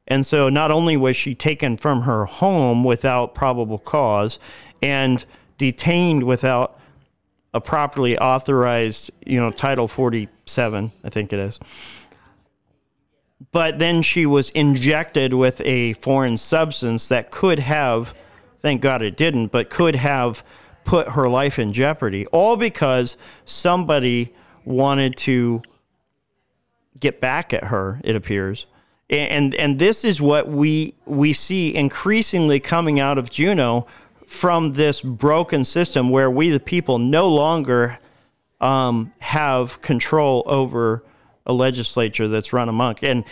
And 0.08 0.26
so 0.26 0.48
not 0.48 0.72
only 0.72 0.96
was 0.96 1.14
she 1.14 1.36
taken 1.36 1.76
from 1.76 2.02
her 2.02 2.24
home 2.24 2.82
without 2.82 3.34
probable 3.34 3.78
cause 3.78 4.40
and 4.82 5.24
detained 5.56 6.24
without 6.24 6.80
a 7.54 7.60
properly 7.60 8.18
authorized, 8.18 9.12
you 9.24 9.40
know, 9.40 9.52
Title 9.52 9.86
47, 9.86 10.90
I 11.04 11.08
think 11.08 11.32
it 11.32 11.38
is. 11.38 11.60
But 13.52 13.78
then 13.78 14.02
she 14.02 14.26
was 14.26 14.50
injected 14.50 15.34
with 15.34 15.60
a 15.64 15.92
foreign 15.94 16.36
substance 16.36 17.08
that 17.08 17.30
could 17.30 17.60
have, 17.60 18.14
thank 18.58 18.82
God 18.82 19.02
it 19.02 19.16
didn't, 19.16 19.48
but 19.48 19.70
could 19.70 19.94
have 19.94 20.44
put 20.90 21.10
her 21.10 21.28
life 21.28 21.56
in 21.56 21.72
jeopardy, 21.72 22.26
all 22.32 22.56
because 22.56 23.16
somebody 23.44 24.34
wanted 24.64 25.16
to 25.16 25.62
get 26.98 27.20
back 27.20 27.54
at 27.54 27.62
her, 27.64 28.00
it 28.02 28.16
appears. 28.16 28.66
And 29.08 29.54
and 29.54 29.78
this 29.78 30.04
is 30.04 30.20
what 30.20 30.48
we 30.48 30.94
we 31.06 31.32
see 31.32 31.72
increasingly 31.72 32.58
coming 32.58 32.98
out 32.98 33.18
of 33.18 33.30
Juneau 33.30 33.86
from 34.26 34.72
this 34.72 35.00
broken 35.00 35.64
system 35.64 36.10
where 36.10 36.28
we 36.28 36.50
the 36.50 36.58
people 36.58 36.98
no 36.98 37.28
longer 37.28 38.00
um, 38.60 39.12
have 39.20 39.80
control 39.82 40.42
over 40.46 41.04
a 41.46 41.52
legislature 41.52 42.26
that's 42.26 42.52
run 42.52 42.68
amok. 42.68 43.04
And 43.04 43.24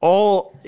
all 0.00 0.58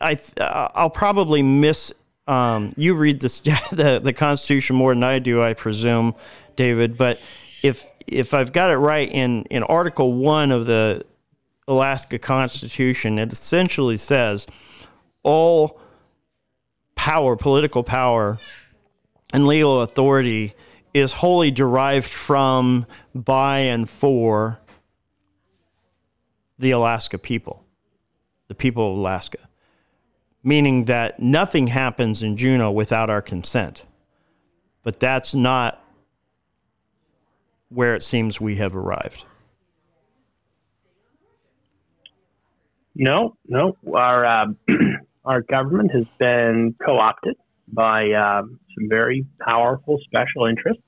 I 0.00 0.16
I'll 0.38 0.90
probably 0.90 1.42
miss 1.42 1.92
um, 2.26 2.74
you 2.76 2.94
read 2.94 3.20
this, 3.20 3.40
the 3.72 4.00
the 4.02 4.12
Constitution 4.12 4.76
more 4.76 4.94
than 4.94 5.04
I 5.04 5.18
do, 5.18 5.42
I 5.42 5.54
presume, 5.54 6.14
David. 6.56 6.96
But 6.96 7.20
if 7.62 7.86
if 8.06 8.34
I've 8.34 8.52
got 8.52 8.70
it 8.70 8.76
right 8.76 9.10
in 9.10 9.44
in 9.44 9.62
Article 9.62 10.14
One 10.14 10.50
of 10.50 10.66
the 10.66 11.04
Alaska 11.68 12.18
Constitution, 12.18 13.18
it 13.18 13.32
essentially 13.32 13.96
says 13.96 14.46
all 15.22 15.80
power, 16.94 17.36
political 17.36 17.82
power, 17.82 18.38
and 19.32 19.46
legal 19.46 19.80
authority 19.82 20.54
is 20.94 21.12
wholly 21.12 21.50
derived 21.50 22.08
from, 22.08 22.86
by, 23.14 23.58
and 23.58 23.90
for 23.90 24.58
the 26.58 26.70
Alaska 26.70 27.18
people, 27.18 27.66
the 28.48 28.54
people 28.54 28.92
of 28.92 28.98
Alaska 28.98 29.45
meaning 30.46 30.84
that 30.84 31.18
nothing 31.18 31.66
happens 31.66 32.22
in 32.22 32.36
Juneau 32.36 32.70
without 32.70 33.10
our 33.10 33.20
consent. 33.20 33.82
But 34.84 35.00
that's 35.00 35.34
not 35.34 35.82
where 37.68 37.96
it 37.96 38.04
seems 38.04 38.40
we 38.40 38.54
have 38.54 38.76
arrived. 38.76 39.24
No, 42.94 43.36
no. 43.48 43.76
Our 43.92 44.24
uh, 44.24 44.46
our 45.24 45.42
government 45.42 45.90
has 45.92 46.06
been 46.16 46.76
co-opted 46.80 47.36
by 47.66 48.12
uh, 48.12 48.42
some 48.42 48.88
very 48.88 49.26
powerful 49.40 49.98
special 50.04 50.46
interests. 50.46 50.82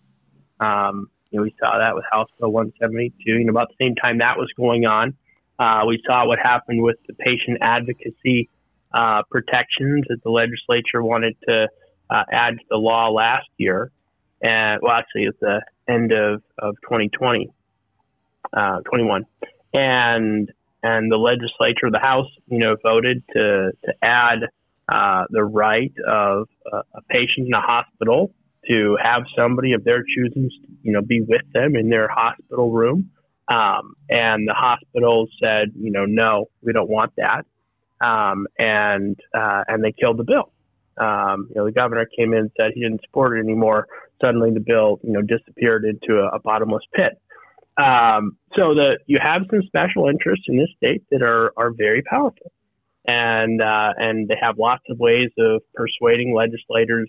Um, 0.60 1.10
you 1.30 1.38
know, 1.40 1.42
we 1.42 1.54
saw 1.58 1.78
that 1.78 1.96
with 1.96 2.04
House 2.12 2.28
Bill 2.38 2.52
172. 2.52 3.12
You 3.26 3.44
know, 3.44 3.50
about 3.50 3.70
the 3.76 3.84
same 3.84 3.96
time 3.96 4.18
that 4.18 4.38
was 4.38 4.48
going 4.56 4.86
on, 4.86 5.14
uh, 5.58 5.82
we 5.88 6.00
saw 6.06 6.28
what 6.28 6.38
happened 6.38 6.80
with 6.80 6.96
the 7.08 7.14
patient 7.14 7.58
advocacy 7.60 8.48
uh, 8.92 9.22
protections 9.30 10.04
that 10.08 10.22
the 10.24 10.30
legislature 10.30 11.02
wanted 11.02 11.36
to 11.48 11.68
uh, 12.10 12.22
add 12.32 12.58
to 12.58 12.64
the 12.70 12.76
law 12.76 13.08
last 13.10 13.48
year, 13.56 13.90
and 14.40 14.80
well, 14.82 14.92
actually, 14.92 15.26
at 15.26 15.38
the 15.40 15.60
end 15.88 16.12
of, 16.12 16.42
of 16.58 16.76
2020, 16.82 17.50
uh, 18.56 18.80
21, 18.80 19.24
and 19.74 20.50
and 20.82 21.10
the 21.10 21.16
legislature, 21.16 21.90
the 21.90 21.98
House, 22.00 22.30
you 22.46 22.58
know, 22.58 22.76
voted 22.82 23.22
to 23.36 23.72
to 23.84 23.92
add 24.00 24.38
uh, 24.88 25.24
the 25.30 25.44
right 25.44 25.92
of 26.06 26.48
a 26.72 27.02
patient 27.10 27.46
in 27.46 27.52
a 27.52 27.60
hospital 27.60 28.32
to 28.68 28.96
have 29.02 29.22
somebody 29.36 29.72
of 29.72 29.84
their 29.84 30.02
choosing, 30.02 30.50
you 30.82 30.92
know, 30.92 31.02
be 31.02 31.20
with 31.20 31.42
them 31.52 31.74
in 31.76 31.88
their 31.88 32.08
hospital 32.08 32.70
room. 32.70 33.10
Um, 33.48 33.94
and 34.10 34.46
the 34.46 34.54
hospital 34.54 35.26
said, 35.42 35.72
you 35.74 35.90
know, 35.90 36.04
no, 36.04 36.46
we 36.62 36.72
don't 36.72 36.88
want 36.88 37.12
that 37.16 37.46
um, 38.00 38.46
and 38.58 39.18
uh, 39.34 39.64
and 39.68 39.82
they 39.82 39.92
killed 39.92 40.18
the 40.18 40.24
bill. 40.24 40.52
Um, 40.98 41.46
you 41.50 41.56
know, 41.56 41.64
the 41.64 41.72
governor 41.72 42.06
came 42.06 42.32
in 42.32 42.40
and 42.40 42.50
said 42.58 42.72
he 42.74 42.80
didn't 42.80 43.02
support 43.02 43.38
it 43.38 43.40
anymore. 43.40 43.86
Suddenly, 44.22 44.50
the 44.50 44.60
bill 44.60 45.00
you 45.02 45.12
know 45.12 45.22
disappeared 45.22 45.84
into 45.84 46.20
a, 46.20 46.36
a 46.36 46.40
bottomless 46.40 46.82
pit. 46.94 47.20
Um, 47.76 48.36
so 48.56 48.74
that 48.74 49.00
you 49.06 49.18
have 49.22 49.42
some 49.50 49.62
special 49.62 50.08
interests 50.08 50.46
in 50.48 50.56
this 50.56 50.68
state 50.76 51.04
that 51.10 51.22
are 51.22 51.52
are 51.56 51.70
very 51.70 52.02
powerful, 52.02 52.50
and 53.06 53.62
uh, 53.62 53.92
and 53.96 54.28
they 54.28 54.36
have 54.40 54.58
lots 54.58 54.82
of 54.90 54.98
ways 54.98 55.30
of 55.38 55.62
persuading 55.74 56.34
legislators 56.34 57.08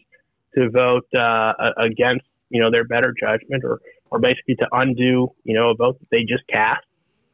to 0.56 0.70
vote 0.70 1.08
uh, 1.18 1.54
against 1.78 2.26
you 2.50 2.62
know 2.62 2.70
their 2.70 2.84
better 2.84 3.14
judgment 3.20 3.64
or 3.64 3.80
or 4.12 4.20
basically 4.20 4.56
to 4.56 4.68
undo 4.72 5.34
you 5.44 5.56
know 5.56 5.72
a 5.72 5.76
vote 5.76 6.00
that 6.00 6.10
they 6.12 6.22
just 6.22 6.46
cast 6.48 6.86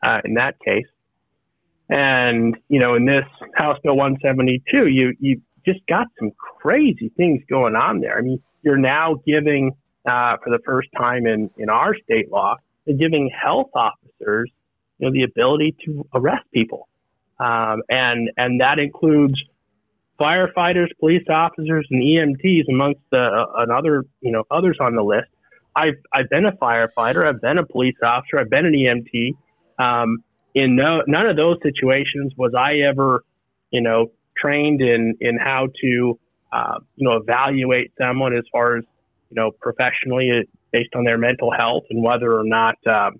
uh, 0.03 0.21
in 0.23 0.35
that 0.35 0.55
case. 0.65 0.85
And, 1.89 2.57
you 2.67 2.79
know, 2.79 2.95
in 2.95 3.05
this 3.05 3.25
House 3.55 3.77
Bill 3.83 3.95
172, 3.95 4.87
you, 4.87 5.13
you 5.19 5.41
just 5.65 5.85
got 5.87 6.07
some 6.19 6.31
crazy 6.31 7.11
things 7.15 7.43
going 7.49 7.75
on 7.75 7.99
there. 7.99 8.17
I 8.17 8.21
mean, 8.21 8.41
you're 8.63 8.77
now 8.77 9.15
giving, 9.25 9.71
uh, 10.05 10.37
for 10.43 10.49
the 10.49 10.59
first 10.65 10.89
time 10.97 11.27
in, 11.27 11.49
in 11.57 11.69
our 11.69 11.95
state 12.03 12.31
law, 12.31 12.55
giving 12.87 13.29
health 13.29 13.69
officers, 13.75 14.51
you 14.97 15.07
know, 15.07 15.13
the 15.13 15.23
ability 15.23 15.75
to 15.85 16.07
arrest 16.13 16.45
people. 16.53 16.87
Um, 17.39 17.81
and, 17.89 18.31
and 18.37 18.61
that 18.61 18.79
includes 18.79 19.35
firefighters, 20.19 20.87
police 20.99 21.25
officers, 21.29 21.85
and 21.91 22.01
EMTs 22.01 22.63
amongst 22.69 23.01
the, 23.11 23.21
uh, 23.21 23.45
another, 23.57 24.05
you 24.21 24.31
know, 24.31 24.43
others 24.49 24.77
on 24.79 24.95
the 24.95 25.03
list. 25.03 25.27
I've, 25.75 25.97
I've 26.11 26.29
been 26.29 26.45
a 26.45 26.53
firefighter. 26.53 27.27
I've 27.27 27.41
been 27.41 27.57
a 27.57 27.65
police 27.65 27.97
officer. 28.01 28.39
I've 28.39 28.49
been 28.49 28.65
an 28.65 28.73
EMT. 28.73 29.31
Um, 29.77 30.23
in 30.55 30.77
no, 30.77 31.03
none 31.05 31.27
of 31.27 31.35
those 31.35 31.57
situations 31.61 32.33
was 32.37 32.53
I 32.57 32.77
ever, 32.89 33.23
you 33.71 33.81
know, 33.81 34.11
trained 34.37 34.81
in 34.81 35.15
in 35.19 35.37
how 35.37 35.67
to, 35.81 36.19
uh, 36.51 36.79
you 36.95 37.07
know, 37.07 37.17
evaluate 37.17 37.91
someone 38.01 38.35
as 38.35 38.45
far 38.51 38.77
as 38.77 38.85
you 39.29 39.35
know 39.35 39.51
professionally 39.51 40.31
uh, 40.31 40.43
based 40.71 40.95
on 40.95 41.03
their 41.03 41.17
mental 41.17 41.51
health 41.51 41.83
and 41.89 42.03
whether 42.03 42.33
or 42.33 42.43
not, 42.45 42.75
um, 42.87 43.19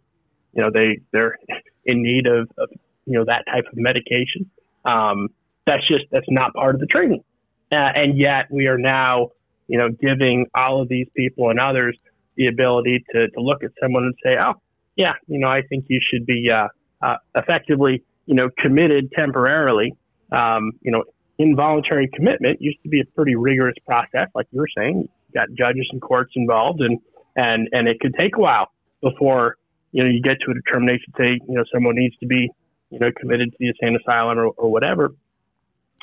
you 0.54 0.62
know, 0.62 0.72
they 0.74 1.00
they're 1.12 1.38
in 1.86 2.02
need 2.02 2.26
of, 2.26 2.50
of 2.58 2.70
you 3.06 3.20
know 3.20 3.26
that 3.26 3.44
type 3.48 3.66
of 3.72 3.78
medication. 3.78 4.50
Um, 4.86 5.28
that's 5.68 5.86
just 5.88 6.06
that's 6.12 6.28
not 6.30 6.54
part 6.54 6.76
of 6.76 6.82
the 6.82 6.88
training, 6.88 7.24
uh, 7.72 7.92
and 7.96 8.18
yet 8.18 8.46
we 8.50 8.68
are 8.68 8.78
now, 8.78 9.32
you 9.68 9.78
know, 9.78 9.90
giving 9.90 10.46
all 10.56 10.82
of 10.82 10.88
these 10.88 11.08
people 11.18 11.50
and 11.50 11.60
others 11.60 11.98
the 12.38 12.48
ability 12.48 13.04
to 13.12 13.28
to 13.28 13.42
look 13.42 13.62
at 13.62 13.72
someone 13.82 14.04
and 14.04 14.16
say, 14.24 14.38
oh, 14.40 14.54
yeah, 14.96 15.14
you 15.28 15.40
know, 15.40 15.50
I 15.50 15.64
think 15.64 15.88
you 15.90 16.00
should 16.02 16.26
be. 16.26 16.50
Uh, 16.50 16.70
uh, 17.06 17.18
effectively, 17.36 18.04
you 18.26 18.34
know, 18.36 18.50
committed 18.58 19.12
temporarily. 19.12 19.94
Um, 20.32 20.72
you 20.82 20.92
know, 20.92 21.04
involuntary 21.38 22.10
commitment 22.14 22.62
used 22.62 22.82
to 22.84 22.90
be 22.90 23.02
a 23.02 23.06
pretty 23.06 23.36
rigorous 23.36 23.76
process, 23.86 24.30
like 24.34 24.48
you 24.52 24.60
were 24.60 24.70
saying. 24.76 25.02
You 25.02 25.34
got 25.34 25.48
judges 25.56 25.88
and 25.92 26.02
courts 26.02 26.34
involved, 26.36 26.82
and 26.82 27.00
and 27.36 27.70
and 27.72 27.88
it 27.88 28.00
could 28.00 28.16
take 28.20 28.36
a 28.38 28.40
while 28.40 28.72
before 29.02 29.58
you 29.92 30.04
know 30.04 30.10
you 30.10 30.22
get 30.22 30.38
to 30.46 30.52
a 30.52 30.54
determination. 30.56 31.14
Say, 31.18 31.40
you 31.48 31.56
know, 31.56 31.64
someone 31.72 31.96
needs 31.96 32.18
to 32.18 32.26
be 32.26 32.50
you 32.90 33.00
know 33.00 33.12
committed 33.20 33.52
to 33.52 33.58
the 33.60 33.68
insane 33.68 33.98
asylum 34.02 34.40
or, 34.40 34.48
or 34.48 34.72
whatever. 34.72 35.14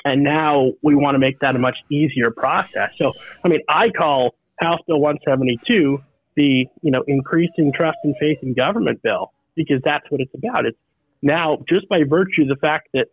And 0.05 0.23
now 0.23 0.71
we 0.81 0.95
want 0.95 1.15
to 1.15 1.19
make 1.19 1.39
that 1.39 1.55
a 1.55 1.59
much 1.59 1.77
easier 1.89 2.29
process. 2.29 2.91
So, 2.97 3.13
I 3.43 3.47
mean, 3.47 3.61
I 3.69 3.89
call 3.89 4.35
House 4.59 4.81
Bill 4.85 4.99
172 4.99 6.03
the 6.35 6.65
you 6.81 6.91
know 6.91 7.03
increasing 7.07 7.73
trust 7.73 7.97
and 8.03 8.15
faith 8.19 8.39
in 8.41 8.53
government 8.53 9.01
bill 9.01 9.33
because 9.55 9.81
that's 9.83 10.09
what 10.09 10.21
it's 10.21 10.33
about. 10.33 10.65
It's 10.65 10.77
now 11.23 11.57
just 11.67 11.87
by 11.89 12.03
virtue 12.07 12.43
of 12.43 12.49
the 12.49 12.57
fact 12.57 12.89
that 12.93 13.07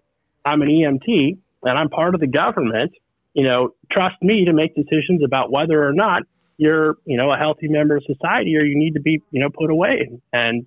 I'm 0.44 0.62
an 0.62 0.68
EMT 0.68 1.38
and 1.62 1.78
I'm 1.78 1.88
part 1.88 2.14
of 2.14 2.20
the 2.20 2.26
government, 2.26 2.92
you 3.34 3.44
know, 3.44 3.74
trust 3.90 4.16
me 4.22 4.44
to 4.46 4.52
make 4.52 4.74
decisions 4.74 5.22
about 5.24 5.50
whether 5.50 5.86
or 5.86 5.92
not 5.92 6.22
you're, 6.56 6.96
you 7.04 7.16
know, 7.16 7.32
a 7.32 7.36
healthy 7.36 7.68
member 7.68 7.96
of 7.96 8.04
society 8.04 8.56
or 8.56 8.64
you 8.64 8.76
need 8.76 8.94
to 8.94 9.00
be, 9.00 9.22
you 9.30 9.40
know, 9.40 9.48
put 9.48 9.70
away 9.70 10.10
and 10.32 10.66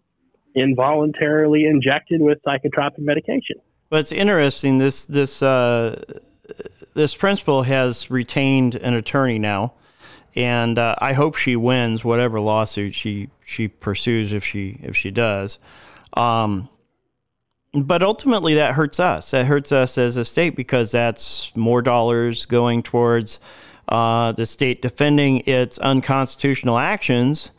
involuntarily 0.56 1.66
injected 1.66 2.22
with 2.22 2.40
psychotropic 2.44 3.00
medication. 3.00 3.58
But 3.90 4.02
it's 4.02 4.12
interesting. 4.12 4.80
This 4.80 5.06
this 5.06 5.44
uh, 5.44 6.02
this 6.94 7.16
principal 7.16 7.64
has 7.64 8.10
retained 8.10 8.76
an 8.76 8.94
attorney 8.94 9.38
now, 9.38 9.74
and 10.36 10.80
uh, 10.80 10.96
I 11.00 11.14
hope 11.14 11.36
she 11.36 11.56
wins 11.56 12.04
whatever 12.04 12.40
lawsuit 12.40 12.96
she 12.96 13.30
she 13.46 13.68
pursues 13.68 14.34
if 14.34 14.44
she 14.44 14.80
if 14.82 14.96
she 14.96 15.12
does. 15.12 15.60
Um, 16.14 16.70
but 17.74 18.04
ultimately, 18.04 18.54
that 18.56 18.76
hurts 18.76 19.00
us. 19.00 19.32
That 19.32 19.48
hurts 19.48 19.72
us 19.72 19.98
as 19.98 20.16
a 20.16 20.26
state 20.26 20.56
because 20.56 20.92
that's 20.92 21.56
more 21.56 21.82
dollars 21.82 22.46
going 22.46 22.84
towards 22.84 23.40
uh, 23.90 24.32
the 24.32 24.46
state 24.46 24.82
defending 24.82 25.40
its 25.42 25.78
unconstitutional 25.80 26.78
actions 26.78 27.52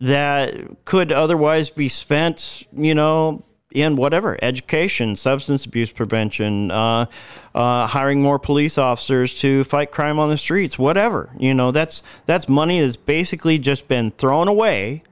that 0.00 0.84
could 0.86 1.12
otherwise 1.12 1.68
be 1.68 1.88
spent, 1.88 2.66
you 2.72 2.94
know, 2.94 3.44
in 3.70 3.96
whatever 3.96 4.36
education, 4.42 5.14
substance 5.14 5.64
abuse 5.64 5.92
prevention, 5.92 6.70
uh, 6.70 7.06
uh, 7.54 7.86
hiring 7.86 8.20
more 8.20 8.38
police 8.38 8.78
officers 8.78 9.34
to 9.34 9.62
fight 9.64 9.92
crime 9.92 10.18
on 10.18 10.28
the 10.28 10.36
streets, 10.36 10.78
whatever. 10.78 11.30
You 11.38 11.54
know, 11.54 11.70
that's 11.70 12.02
that's 12.26 12.48
money 12.48 12.80
that's 12.80 12.96
basically 12.96 13.58
just 13.58 13.88
been 13.88 14.10
thrown 14.10 14.48
away 14.48 15.02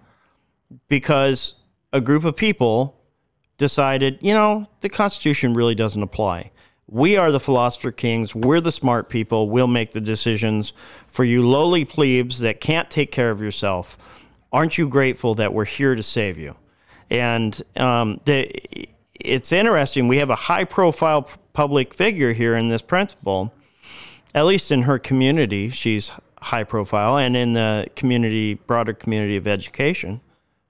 because 0.89 1.55
a 1.93 2.01
group 2.01 2.25
of 2.25 2.37
people 2.37 2.98
decided, 3.59 4.19
you 4.21 4.33
know, 4.33 4.67
the 4.81 4.89
Constitution 4.89 5.53
really 5.53 5.75
doesn't 5.75 6.03
apply. 6.03 6.51
We 6.91 7.17
are 7.17 7.31
the 7.31 7.41
philosopher 7.41 7.91
kings. 7.91 8.35
We're 8.35 8.61
the 8.63 8.73
smart 8.73 9.11
people. 9.11 9.51
We'll 9.51 9.67
make 9.67 9.93
the 9.93 10.01
decisions 10.01 10.73
for 11.07 11.25
you 11.25 11.47
lowly 11.47 11.85
plebes 11.85 12.41
that 12.41 12.61
can't 12.61 12.91
take 12.91 13.13
care 13.13 13.31
of 13.31 13.43
yourself. 13.43 13.99
Aren't 14.53 14.79
you 14.79 14.89
grateful 14.89 15.35
that 15.35 15.53
we're 15.53 15.67
here 15.67 15.95
to 15.95 16.03
save 16.03 16.39
you? 16.39 16.57
And 17.11 17.61
um, 17.77 18.21
the, 18.25 18.89
it's 19.15 19.53
interesting. 19.53 20.09
We 20.09 20.19
have 20.19 20.31
a 20.31 20.37
high 20.37 20.65
profile 20.65 21.29
public 21.53 21.93
figure 21.93 22.33
here 22.33 22.55
in 22.55 22.69
this 22.69 22.83
principal, 22.83 23.53
at 24.35 24.47
least 24.47 24.73
in 24.73 24.83
her 24.83 24.99
community. 24.99 25.69
She's 25.69 26.13
high 26.41 26.65
profile, 26.65 27.19
and 27.19 27.37
in 27.37 27.53
the 27.53 27.89
community, 27.97 28.55
broader 28.55 28.95
community 28.95 29.37
of 29.37 29.47
education, 29.47 30.21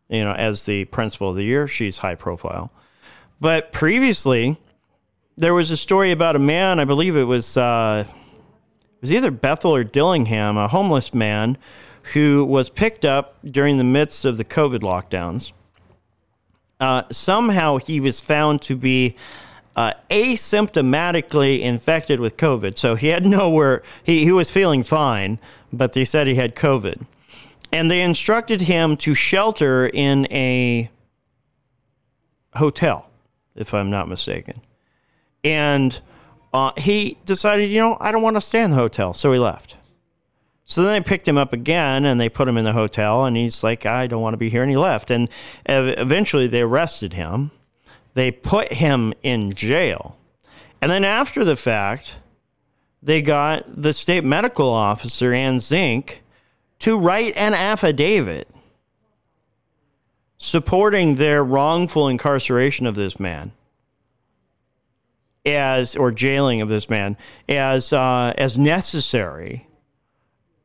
you 0.09 0.25
know, 0.25 0.33
as 0.33 0.65
the 0.65 0.87
principal 0.87 1.31
of 1.31 1.37
the 1.37 1.45
year, 1.45 1.69
she's 1.69 1.99
high 1.99 2.15
profile. 2.15 2.73
But 3.41 3.73
previously, 3.73 4.59
there 5.37 5.55
was 5.55 5.71
a 5.71 5.77
story 5.77 6.11
about 6.11 6.37
a 6.37 6.41
man. 6.41 6.81
I 6.81 6.85
believe 6.85 7.17
it 7.17 7.25
was 7.25 7.57
uh, 7.57 8.05
it 8.07 9.03
was 9.03 9.13
either 9.13 9.31
Bethel 9.31 9.75
or 9.75 9.85
Dillingham, 9.85 10.57
a 10.57 10.69
homeless 10.69 11.15
man 11.15 11.57
who 12.15 12.45
was 12.45 12.69
picked 12.69 13.05
up 13.05 13.37
during 13.45 13.79
the 13.79 13.85
midst 13.85 14.25
of 14.25 14.39
the 14.39 14.45
COVID 14.45 14.81
lockdowns. 14.81 15.53
Uh, 16.81 17.03
somehow 17.11 17.77
he 17.77 18.01
was 18.01 18.21
found 18.21 18.63
to 18.63 18.77
be 18.77 19.15
uh, 19.77 19.93
asymptomatically 20.11 21.61
infected 21.61 22.19
with 22.19 22.37
COVID. 22.37 22.77
So 22.77 22.97
he 22.97 23.09
had 23.09 23.25
nowhere, 23.39 23.83
he, 24.03 24.25
he 24.25 24.33
was 24.33 24.51
feeling 24.51 24.83
fine, 24.83 25.39
but 25.73 25.93
they 25.93 26.05
said 26.05 26.27
he 26.27 26.35
had 26.35 26.57
COVID. 26.57 27.07
And 27.71 27.91
they 27.91 28.01
instructed 28.01 28.63
him 28.63 28.97
to 28.99 29.15
shelter 29.15 29.87
in 29.87 30.27
a 30.33 30.91
hotel, 32.55 33.08
if 33.59 33.75
I'm 33.75 33.91
not 33.91 34.09
mistaken. 34.09 34.61
And 35.45 36.01
uh, 36.53 36.73
he 36.77 37.19
decided, 37.25 37.71
you 37.71 37.81
know, 37.81 37.97
I 38.01 38.11
don't 38.11 38.23
want 38.23 38.37
to 38.37 38.41
stay 38.41 38.63
in 38.63 38.71
the 38.71 38.77
hotel. 38.77 39.13
So 39.13 39.33
he 39.33 39.39
left. 39.39 39.77
So 40.65 40.83
then 40.83 41.03
they 41.03 41.09
picked 41.09 41.27
him 41.27 41.39
up 41.39 41.53
again 41.53 42.05
and 42.05 42.21
they 42.21 42.29
put 42.29 42.49
him 42.49 42.57
in 42.57 42.65
the 42.65 42.73
hotel. 42.73 43.25
And 43.25 43.37
he's 43.37 43.63
like, 43.63 43.87
I 43.87 44.07
don't 44.07 44.23
want 44.23 44.35
to 44.35 44.39
be 44.39 44.51
here. 44.51 44.63
And 44.63 44.71
he 44.71 44.77
left. 44.77 45.11
And 45.11 45.29
eventually 45.67 46.47
they 46.47 46.63
arrested 46.63 47.15
him. 47.15 47.51
They 48.15 48.31
put 48.31 48.73
him 48.75 49.15
in 49.23 49.55
jail. 49.55 50.19
And 50.81 50.91
then 50.91 51.05
after 51.05 51.45
the 51.45 51.57
fact, 51.57 52.17
they 53.03 53.23
got 53.23 53.83
the 53.83 53.93
state 53.93 54.25
medical 54.25 54.69
officer, 54.69 55.33
Anne 55.33 55.61
Zink, 55.61 56.23
to 56.81 56.99
write 56.99 57.37
an 57.37 57.55
affidavit 57.55 58.49
supporting 60.39 61.17
their 61.17 61.43
wrongful 61.43 62.09
incarceration 62.09 62.87
of 62.87 62.95
this 62.95 63.19
man 63.19 63.53
as 65.45 65.97
or 65.97 66.11
jailing 66.11 66.61
of 66.61 66.69
this 66.69 66.89
man 66.89 67.17
as 67.49 67.93
uh, 67.93 68.33
as 68.39 68.57
necessary. 68.57 69.67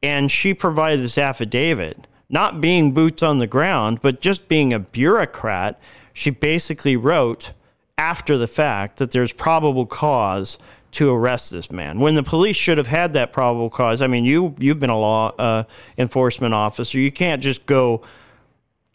And 0.02 0.30
she 0.30 0.54
provided 0.54 1.00
this 1.00 1.18
affidavit, 1.18 2.08
not 2.30 2.60
being 2.60 2.92
boots 2.92 3.24
on 3.24 3.40
the 3.40 3.48
ground, 3.48 4.00
but 4.02 4.22
just 4.22 4.48
being 4.48 4.74
a 4.74 4.80
bureaucrat. 4.80 5.80
She 6.12 6.30
basically 6.30 6.96
wrote 6.96 7.54
after 7.98 8.38
the 8.38 8.48
fact 8.48 8.98
that 8.98 9.12
there's 9.12 9.32
probable 9.32 9.86
cause 9.86 10.58
to 10.92 11.12
arrest 11.12 11.50
this 11.52 11.72
man 11.72 12.00
when 12.00 12.14
the 12.14 12.22
police 12.22 12.56
should 12.56 12.78
have 12.78 12.88
had 12.88 13.14
that 13.14 13.32
probable 13.32 13.70
cause. 13.70 14.02
I 14.02 14.08
mean, 14.08 14.26
you 14.26 14.56
you've 14.60 14.80
been 14.80 14.90
a 14.92 15.00
law 15.00 15.34
uh, 15.40 15.64
enforcement 15.98 16.54
officer. 16.54 17.00
You 17.00 17.12
can't 17.12 17.42
just 17.42 17.66
go 17.66 18.04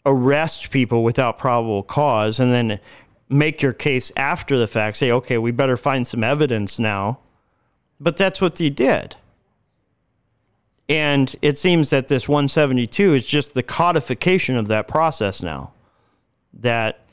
arrest 0.05 0.71
people 0.71 1.03
without 1.03 1.37
probable 1.37 1.83
cause 1.83 2.39
and 2.39 2.51
then 2.51 2.79
make 3.29 3.61
your 3.61 3.73
case 3.73 4.11
after 4.17 4.57
the 4.57 4.67
fact, 4.67 4.97
say, 4.97 5.11
okay, 5.11 5.37
we 5.37 5.51
better 5.51 5.77
find 5.77 6.07
some 6.07 6.23
evidence 6.23 6.79
now. 6.79 7.19
But 7.99 8.17
that's 8.17 8.41
what 8.41 8.55
they 8.55 8.69
did. 8.69 9.15
And 10.87 11.35
it 11.41 11.57
seems 11.57 11.91
that 11.91 12.07
this 12.07 12.27
172 12.27 13.13
is 13.13 13.25
just 13.25 13.53
the 13.53 13.61
codification 13.61 14.55
of 14.55 14.67
that 14.67 14.87
process 14.87 15.43
now. 15.43 15.73
That 16.51 17.05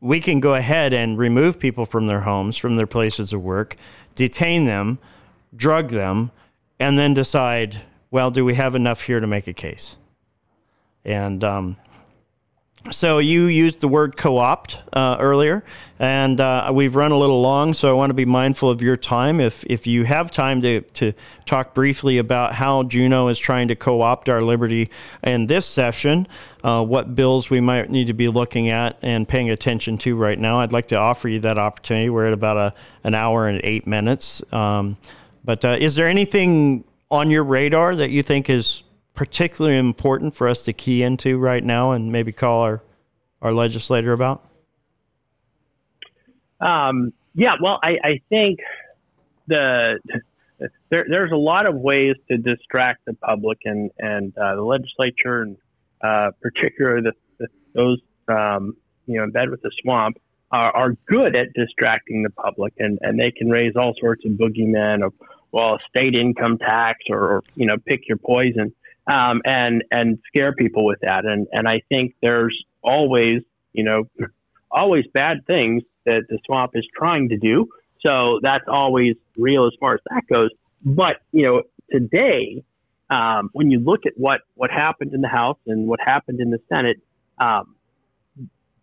we 0.00 0.20
can 0.20 0.38
go 0.38 0.54
ahead 0.54 0.92
and 0.92 1.18
remove 1.18 1.58
people 1.58 1.84
from 1.84 2.06
their 2.06 2.20
homes, 2.20 2.56
from 2.56 2.76
their 2.76 2.86
places 2.86 3.32
of 3.32 3.42
work, 3.42 3.74
detain 4.14 4.64
them, 4.64 4.98
drug 5.56 5.88
them, 5.88 6.30
and 6.78 6.96
then 6.96 7.14
decide, 7.14 7.82
well, 8.12 8.30
do 8.30 8.44
we 8.44 8.54
have 8.54 8.76
enough 8.76 9.02
here 9.02 9.18
to 9.18 9.26
make 9.26 9.48
a 9.48 9.52
case? 9.52 9.96
And 11.08 11.42
um, 11.42 11.76
so 12.90 13.18
you 13.18 13.46
used 13.46 13.80
the 13.80 13.88
word 13.88 14.18
co-opt 14.18 14.76
uh, 14.92 15.16
earlier, 15.18 15.64
and 15.98 16.38
uh, 16.38 16.70
we've 16.72 16.94
run 16.94 17.12
a 17.12 17.18
little 17.18 17.40
long, 17.40 17.72
so 17.72 17.88
I 17.88 17.94
want 17.94 18.10
to 18.10 18.14
be 18.14 18.26
mindful 18.26 18.68
of 18.68 18.82
your 18.82 18.96
time. 18.96 19.40
If 19.40 19.64
if 19.64 19.86
you 19.86 20.04
have 20.04 20.30
time 20.30 20.60
to 20.62 20.82
to 20.82 21.14
talk 21.46 21.74
briefly 21.74 22.18
about 22.18 22.54
how 22.54 22.82
Juneau 22.82 23.28
is 23.28 23.38
trying 23.38 23.68
to 23.68 23.74
co-opt 23.74 24.28
our 24.28 24.42
liberty 24.42 24.90
in 25.24 25.46
this 25.46 25.64
session, 25.64 26.28
uh, 26.62 26.84
what 26.84 27.14
bills 27.14 27.48
we 27.48 27.60
might 27.60 27.88
need 27.88 28.08
to 28.08 28.14
be 28.14 28.28
looking 28.28 28.68
at 28.68 28.98
and 29.00 29.26
paying 29.26 29.48
attention 29.48 29.96
to 29.98 30.14
right 30.14 30.38
now, 30.38 30.60
I'd 30.60 30.72
like 30.72 30.88
to 30.88 30.96
offer 30.96 31.26
you 31.26 31.40
that 31.40 31.56
opportunity. 31.56 32.10
We're 32.10 32.26
at 32.26 32.34
about 32.34 32.58
a 32.58 32.74
an 33.02 33.14
hour 33.14 33.48
and 33.48 33.62
eight 33.64 33.86
minutes. 33.86 34.42
Um, 34.52 34.98
but 35.42 35.64
uh, 35.64 35.78
is 35.80 35.94
there 35.94 36.06
anything 36.06 36.84
on 37.10 37.30
your 37.30 37.44
radar 37.44 37.96
that 37.96 38.10
you 38.10 38.22
think 38.22 38.50
is 38.50 38.82
particularly 39.18 39.76
important 39.76 40.32
for 40.32 40.46
us 40.46 40.64
to 40.64 40.72
key 40.72 41.02
into 41.02 41.38
right 41.38 41.64
now 41.64 41.90
and 41.90 42.12
maybe 42.12 42.30
call 42.30 42.62
our, 42.62 42.84
our 43.42 43.52
legislator 43.52 44.12
about? 44.12 44.48
Um, 46.60 47.12
yeah, 47.34 47.56
well, 47.60 47.80
I, 47.82 47.98
I 48.04 48.20
think 48.28 48.60
the 49.48 49.98
there, 50.88 51.04
there's 51.10 51.32
a 51.32 51.36
lot 51.36 51.66
of 51.66 51.74
ways 51.74 52.14
to 52.30 52.38
distract 52.38 53.06
the 53.06 53.14
public 53.14 53.58
and 53.64 53.90
and 53.98 54.38
uh, 54.38 54.54
the 54.54 54.62
legislature 54.62 55.42
and 55.42 55.56
uh, 56.00 56.30
particularly 56.40 57.02
the, 57.02 57.12
the, 57.40 57.48
those 57.74 58.00
um, 58.28 58.76
you 59.06 59.16
know 59.16 59.24
in 59.24 59.32
bed 59.32 59.50
with 59.50 59.62
the 59.62 59.72
swamp 59.82 60.16
are, 60.52 60.70
are 60.76 60.92
good 61.08 61.36
at 61.36 61.52
distracting 61.54 62.22
the 62.22 62.30
public 62.30 62.72
and, 62.78 63.00
and 63.02 63.18
they 63.18 63.32
can 63.32 63.50
raise 63.50 63.74
all 63.74 63.94
sorts 64.00 64.24
of 64.24 64.32
boogeymen 64.32 65.04
of 65.04 65.12
well 65.50 65.76
state 65.88 66.14
income 66.14 66.56
tax 66.56 67.00
or, 67.10 67.18
or 67.18 67.42
you 67.56 67.66
know 67.66 67.78
pick 67.84 68.06
your 68.06 68.18
poison 68.18 68.72
um, 69.08 69.40
and 69.44 69.82
and 69.90 70.18
scare 70.28 70.52
people 70.52 70.84
with 70.84 71.00
that. 71.00 71.24
And 71.24 71.46
and 71.52 71.66
I 71.66 71.82
think 71.88 72.14
there's 72.22 72.56
always 72.82 73.42
you 73.72 73.84
know 73.84 74.04
always 74.70 75.06
bad 75.12 75.46
things 75.46 75.82
that 76.04 76.22
the 76.28 76.38
swamp 76.46 76.72
is 76.74 76.86
trying 76.96 77.30
to 77.30 77.36
do. 77.36 77.68
So 78.04 78.38
that's 78.42 78.64
always 78.68 79.16
real 79.36 79.66
as 79.66 79.72
far 79.80 79.94
as 79.94 80.00
that 80.10 80.22
goes. 80.32 80.50
But 80.84 81.16
you 81.32 81.44
know 81.44 81.62
today, 81.90 82.62
um, 83.10 83.50
when 83.52 83.70
you 83.70 83.80
look 83.80 84.06
at 84.06 84.12
what 84.16 84.42
what 84.54 84.70
happened 84.70 85.14
in 85.14 85.22
the 85.22 85.28
House 85.28 85.58
and 85.66 85.88
what 85.88 86.00
happened 86.00 86.40
in 86.40 86.50
the 86.50 86.60
Senate. 86.68 86.98
Um, 87.40 87.76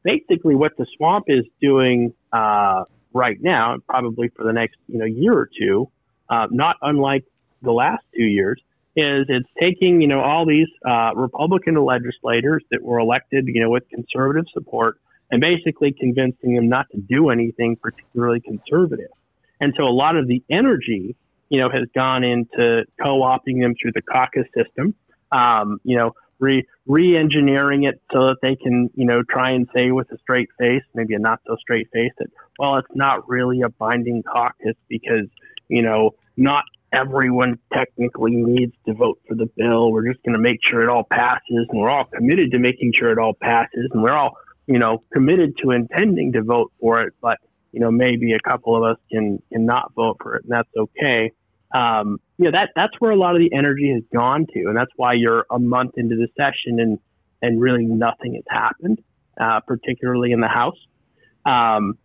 basically, 0.06 0.56
what 0.56 0.78
the 0.78 0.86
swamp 0.96 1.26
is 1.28 1.44
doing 1.60 2.14
uh, 2.32 2.86
right 3.12 3.38
now, 3.42 3.78
probably 3.90 4.30
for 4.30 4.46
the 4.46 4.54
next 4.54 4.78
you 4.88 4.98
know 4.98 5.06
year 5.06 5.34
or 5.34 5.50
two, 5.60 5.90
uh, 6.30 6.48
not 6.52 6.78
unlike 6.82 7.26
the 7.62 7.74
last 7.74 8.04
two 8.16 8.24
years, 8.24 8.62
is 8.96 9.26
it's 9.30 9.50
taking, 9.60 10.02
you 10.02 10.08
know, 10.08 10.22
all 10.22 10.46
these 10.46 10.68
uh, 10.86 11.12
Republican 11.16 11.76
legislators 11.76 12.64
that 12.72 12.82
were 12.82 13.00
elected, 13.00 13.46
you 13.48 13.62
know, 13.62 13.70
with 13.70 13.84
conservative 13.90 14.46
support 14.54 15.00
and 15.32 15.42
basically 15.42 15.92
convincing 15.92 16.56
them 16.56 16.70
not 16.70 16.86
to 16.92 16.98
do 16.98 17.30
anything 17.30 17.76
particularly 17.76 18.40
conservative. 18.40 19.12
And 19.60 19.74
so 19.78 19.84
a 19.84 19.96
lot 20.04 20.16
of 20.16 20.28
the 20.28 20.44
energy, 20.50 21.16
you 21.50 21.60
know, 21.60 21.70
has 21.70 21.88
gone 21.94 22.24
into 22.24 22.86
co-opting 23.04 23.62
them 23.62 23.74
through 23.82 23.94
the 23.94 24.02
caucus 24.02 24.48
system. 24.56 24.96
um, 25.32 25.80
you 25.84 25.98
know, 25.98 26.14
re 26.40 26.66
re-engineering 26.88 27.84
it 27.84 28.02
so 28.12 28.28
that 28.28 28.38
they 28.42 28.56
can, 28.56 28.90
you 28.96 29.06
know, 29.06 29.24
try 29.24 29.52
and 29.52 29.68
say 29.76 29.92
with 29.92 30.12
a 30.12 30.18
straight 30.20 30.50
face, 30.60 30.84
maybe 30.94 31.14
a 31.16 31.20
not 31.20 31.40
so 31.48 31.56
straight 31.60 31.90
face, 31.92 32.12
that 32.20 32.28
well, 32.60 32.78
it's 32.78 32.88
not 32.94 33.28
really 33.28 33.62
a 33.62 33.70
binding 33.70 34.24
caucus 34.24 34.76
because, 34.88 35.28
you 35.68 35.82
know, 35.82 36.12
not 36.38 36.64
everyone 36.96 37.60
technically 37.74 38.36
needs 38.36 38.74
to 38.88 38.94
vote 38.94 39.20
for 39.28 39.36
the 39.36 39.48
bill. 39.58 39.92
We're 39.92 40.12
just 40.12 40.24
going 40.24 40.36
to 40.36 40.42
make 40.42 40.60
sure 40.64 40.82
it 40.82 40.90
all 40.90 41.04
passes, 41.04 41.68
and 41.70 41.82
we're 41.82 41.90
all 41.90 42.06
committed 42.06 42.52
to 42.52 42.60
making 42.60 42.94
sure 42.98 43.12
it 43.12 43.20
all 43.20 43.34
passes, 43.34 43.90
and 43.92 44.02
we're 44.02 44.14
all, 44.14 44.38
you 44.68 44.80
know, 44.80 45.04
committed 45.14 45.58
to 45.64 45.72
intending 45.72 46.34
to 46.34 46.42
vote 46.42 46.72
for 46.80 47.02
it. 47.02 47.14
But 47.22 47.38
you 47.72 47.82
know, 47.82 47.92
maybe 47.92 48.32
a 48.34 48.40
couple 48.40 48.76
of 48.76 48.84
us 48.84 48.98
can 49.12 49.42
can 49.52 49.66
not 49.66 49.94
vote 49.94 50.18
for 50.22 50.36
it, 50.36 50.44
and 50.44 50.52
that's 50.52 50.70
okay. 50.78 51.32
Um, 51.74 52.20
you 52.38 52.46
know, 52.46 52.52
that 52.52 52.70
that's 52.76 52.94
where 53.00 53.12
a 53.12 53.18
lot 53.18 53.36
of 53.36 53.42
the 53.42 53.54
energy 53.54 53.92
has 53.94 54.04
gone 54.14 54.48
to, 54.54 54.60
and 54.68 54.78
that's 54.78 54.92
why 54.96 55.14
you're 55.14 55.46
a 55.52 55.60
month 55.60 55.98
into 55.98 56.16
the 56.16 56.28
session 56.38 56.80
and 56.80 57.00
and 57.42 57.62
really 57.62 57.84
nothing 57.86 58.36
has 58.36 58.44
happened, 58.50 59.02
uh, 59.40 59.60
particularly 59.68 60.32
in 60.32 60.40
the 60.40 60.48
House. 60.48 60.78
Um, 61.46 61.98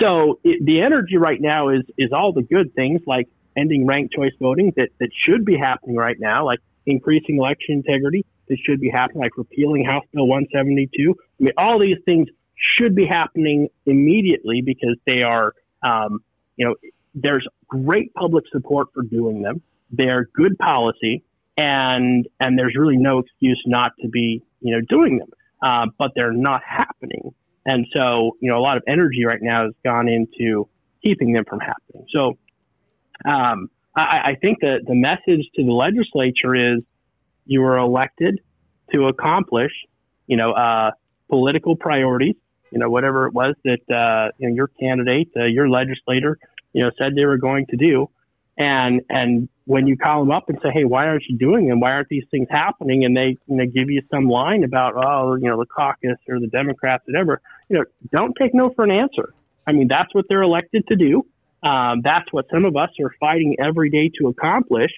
so 0.00 0.38
it, 0.44 0.64
the 0.64 0.80
energy 0.80 1.16
right 1.16 1.40
now 1.40 1.70
is 1.70 1.82
is 1.98 2.10
all 2.12 2.32
the 2.32 2.42
good 2.42 2.74
things 2.74 3.00
like 3.06 3.28
ending 3.56 3.86
ranked 3.86 4.14
choice 4.14 4.32
voting 4.40 4.72
that, 4.76 4.90
that 5.00 5.10
should 5.26 5.44
be 5.44 5.56
happening 5.56 5.96
right 5.96 6.16
now, 6.18 6.44
like 6.44 6.60
increasing 6.86 7.38
election 7.38 7.74
integrity 7.74 8.24
that 8.48 8.58
should 8.64 8.80
be 8.80 8.90
happening, 8.90 9.22
like 9.22 9.36
repealing 9.36 9.84
House 9.84 10.04
Bill 10.12 10.26
172. 10.26 11.14
I 11.18 11.42
mean, 11.42 11.52
all 11.56 11.78
these 11.78 11.98
things 12.04 12.28
should 12.76 12.94
be 12.94 13.06
happening 13.06 13.68
immediately 13.84 14.62
because 14.64 14.96
they 15.06 15.22
are, 15.22 15.52
um, 15.82 16.20
you 16.56 16.66
know, 16.66 16.74
there's 17.14 17.46
great 17.68 18.12
public 18.14 18.44
support 18.52 18.88
for 18.94 19.02
doing 19.02 19.42
them. 19.42 19.62
They're 19.90 20.28
good 20.34 20.58
policy, 20.58 21.22
and 21.56 22.26
and 22.40 22.58
there's 22.58 22.74
really 22.76 22.96
no 22.96 23.20
excuse 23.20 23.62
not 23.66 23.92
to 24.02 24.08
be, 24.08 24.42
you 24.60 24.72
know, 24.72 24.80
doing 24.88 25.18
them. 25.18 25.28
Uh, 25.62 25.86
but 25.98 26.12
they're 26.14 26.32
not 26.32 26.60
happening, 26.66 27.34
and 27.64 27.86
so 27.94 28.36
you 28.40 28.50
know, 28.50 28.58
a 28.58 28.60
lot 28.60 28.76
of 28.76 28.82
energy 28.86 29.24
right 29.24 29.40
now 29.40 29.64
has 29.64 29.74
gone 29.84 30.08
into 30.08 30.68
keeping 31.02 31.32
them 31.32 31.44
from 31.48 31.60
happening. 31.60 32.06
So 32.14 32.36
um, 33.24 33.70
I, 33.96 34.00
I 34.24 34.34
think 34.40 34.60
that 34.60 34.80
the 34.86 34.94
message 34.94 35.46
to 35.56 35.64
the 35.64 35.72
legislature 35.72 36.54
is 36.54 36.82
you 37.46 37.60
were 37.60 37.78
elected 37.78 38.40
to 38.92 39.06
accomplish, 39.06 39.72
you 40.26 40.36
know, 40.36 40.52
uh, 40.52 40.90
political 41.28 41.76
priorities, 41.76 42.36
you 42.70 42.78
know, 42.78 42.90
whatever 42.90 43.26
it 43.26 43.34
was 43.34 43.54
that 43.64 43.80
uh, 43.90 44.32
you 44.38 44.48
know, 44.48 44.54
your 44.54 44.68
candidate, 44.68 45.28
uh, 45.36 45.44
your 45.44 45.68
legislator, 45.68 46.38
you 46.72 46.82
know, 46.82 46.90
said 47.00 47.14
they 47.16 47.24
were 47.24 47.38
going 47.38 47.66
to 47.66 47.76
do. 47.76 48.10
And 48.58 49.02
and 49.10 49.48
when 49.66 49.86
you 49.86 49.96
call 49.96 50.20
them 50.20 50.30
up 50.30 50.48
and 50.48 50.58
say, 50.62 50.70
hey, 50.72 50.84
why 50.84 51.06
aren't 51.06 51.24
you 51.28 51.36
doing 51.36 51.68
them? 51.68 51.80
Why 51.80 51.92
aren't 51.92 52.08
these 52.08 52.24
things 52.30 52.48
happening? 52.50 53.04
And 53.04 53.16
they 53.16 53.36
you 53.46 53.56
know 53.56 53.66
give 53.66 53.90
you 53.90 54.02
some 54.10 54.28
line 54.28 54.64
about 54.64 54.94
oh 54.96 55.36
you 55.36 55.48
know 55.48 55.58
the 55.58 55.66
caucus 55.66 56.18
or 56.28 56.40
the 56.40 56.48
Democrats 56.48 57.04
whatever. 57.06 57.40
You 57.68 57.78
know, 57.78 57.84
don't 58.10 58.34
take 58.40 58.54
no 58.54 58.70
for 58.74 58.84
an 58.84 58.90
answer. 58.90 59.34
I 59.66 59.72
mean 59.72 59.88
that's 59.88 60.14
what 60.14 60.24
they're 60.28 60.42
elected 60.42 60.86
to 60.88 60.96
do. 60.96 61.26
Um, 61.62 62.02
that's 62.02 62.32
what 62.32 62.46
some 62.52 62.64
of 62.64 62.76
us 62.76 62.90
are 63.00 63.12
fighting 63.18 63.56
every 63.58 63.90
day 63.90 64.10
to 64.20 64.28
accomplish. 64.28 64.90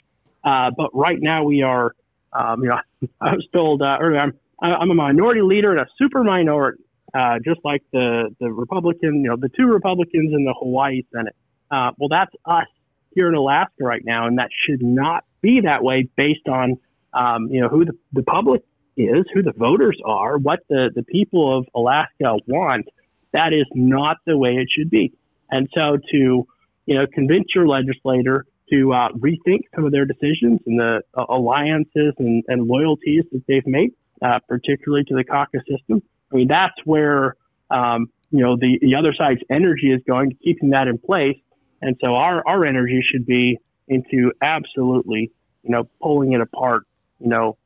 Uh, 0.44 0.70
but 0.76 0.90
right 0.94 1.18
now 1.20 1.44
we 1.44 1.62
are, 1.62 1.94
um, 2.32 2.62
you 2.62 2.68
know, 2.68 2.78
I 3.20 3.34
was 3.34 3.46
told 3.52 3.82
uh, 3.82 3.98
earlier 4.00 4.20
I'm, 4.20 4.38
I'm 4.60 4.90
a 4.90 4.94
minority 4.94 5.42
leader 5.42 5.70
and 5.70 5.80
a 5.80 5.86
super 5.98 6.24
minority, 6.24 6.82
uh, 7.14 7.38
just 7.44 7.60
like 7.64 7.82
the 7.92 8.34
the 8.40 8.50
Republican, 8.50 9.22
you 9.22 9.28
know, 9.30 9.36
the 9.36 9.48
two 9.48 9.66
Republicans 9.66 10.34
in 10.34 10.44
the 10.44 10.54
Hawaii 10.58 11.02
Senate. 11.14 11.34
Uh, 11.70 11.92
well, 11.98 12.08
that's 12.08 12.34
us 12.44 12.66
here 13.14 13.28
in 13.28 13.34
Alaska 13.34 13.84
right 13.84 14.04
now, 14.04 14.26
and 14.26 14.38
that 14.38 14.50
should 14.66 14.82
not 14.82 15.24
be 15.40 15.60
that 15.60 15.82
way 15.82 16.08
based 16.16 16.48
on, 16.48 16.78
um, 17.12 17.48
you 17.50 17.60
know, 17.60 17.68
who 17.68 17.84
the, 17.84 17.92
the 18.12 18.22
public 18.22 18.62
is, 18.96 19.24
who 19.32 19.42
the 19.42 19.52
voters 19.52 19.98
are, 20.04 20.38
what 20.38 20.60
the, 20.68 20.90
the 20.94 21.02
people 21.02 21.58
of 21.58 21.66
Alaska 21.74 22.36
want. 22.46 22.86
That 23.32 23.52
is 23.52 23.66
not 23.74 24.16
the 24.26 24.36
way 24.36 24.56
it 24.56 24.68
should 24.70 24.90
be. 24.90 25.12
And 25.50 25.68
so 25.74 25.96
to, 26.10 26.46
you 26.86 26.94
know, 26.94 27.06
convince 27.12 27.46
your 27.54 27.66
legislator 27.66 28.44
to 28.70 28.92
uh, 28.92 29.08
rethink 29.12 29.60
some 29.74 29.84
of 29.84 29.92
their 29.92 30.04
decisions 30.04 30.60
and 30.66 30.78
the 30.78 31.00
uh, 31.14 31.24
alliances 31.28 32.12
and, 32.18 32.44
and, 32.48 32.66
loyalties 32.66 33.24
that 33.32 33.42
they've 33.48 33.66
made, 33.66 33.92
uh, 34.20 34.38
particularly 34.46 35.04
to 35.04 35.14
the 35.14 35.24
caucus 35.24 35.62
system. 35.68 36.02
I 36.30 36.36
mean, 36.36 36.48
that's 36.48 36.74
where, 36.84 37.34
um, 37.70 38.08
you 38.30 38.42
know, 38.42 38.56
the, 38.56 38.78
the 38.82 38.94
other 38.96 39.14
side's 39.16 39.40
energy 39.50 39.90
is 39.90 40.02
going 40.06 40.30
to 40.30 40.36
keeping 40.36 40.70
that 40.70 40.86
in 40.86 40.98
place. 40.98 41.38
And 41.80 41.96
so 42.04 42.14
our, 42.14 42.46
our 42.46 42.66
energy 42.66 43.02
should 43.10 43.24
be 43.24 43.58
into 43.86 44.32
absolutely, 44.42 45.30
you 45.62 45.70
know, 45.70 45.88
pulling 46.02 46.32
it 46.32 46.40
apart, 46.40 46.84
you 47.20 47.28
know, 47.28 47.56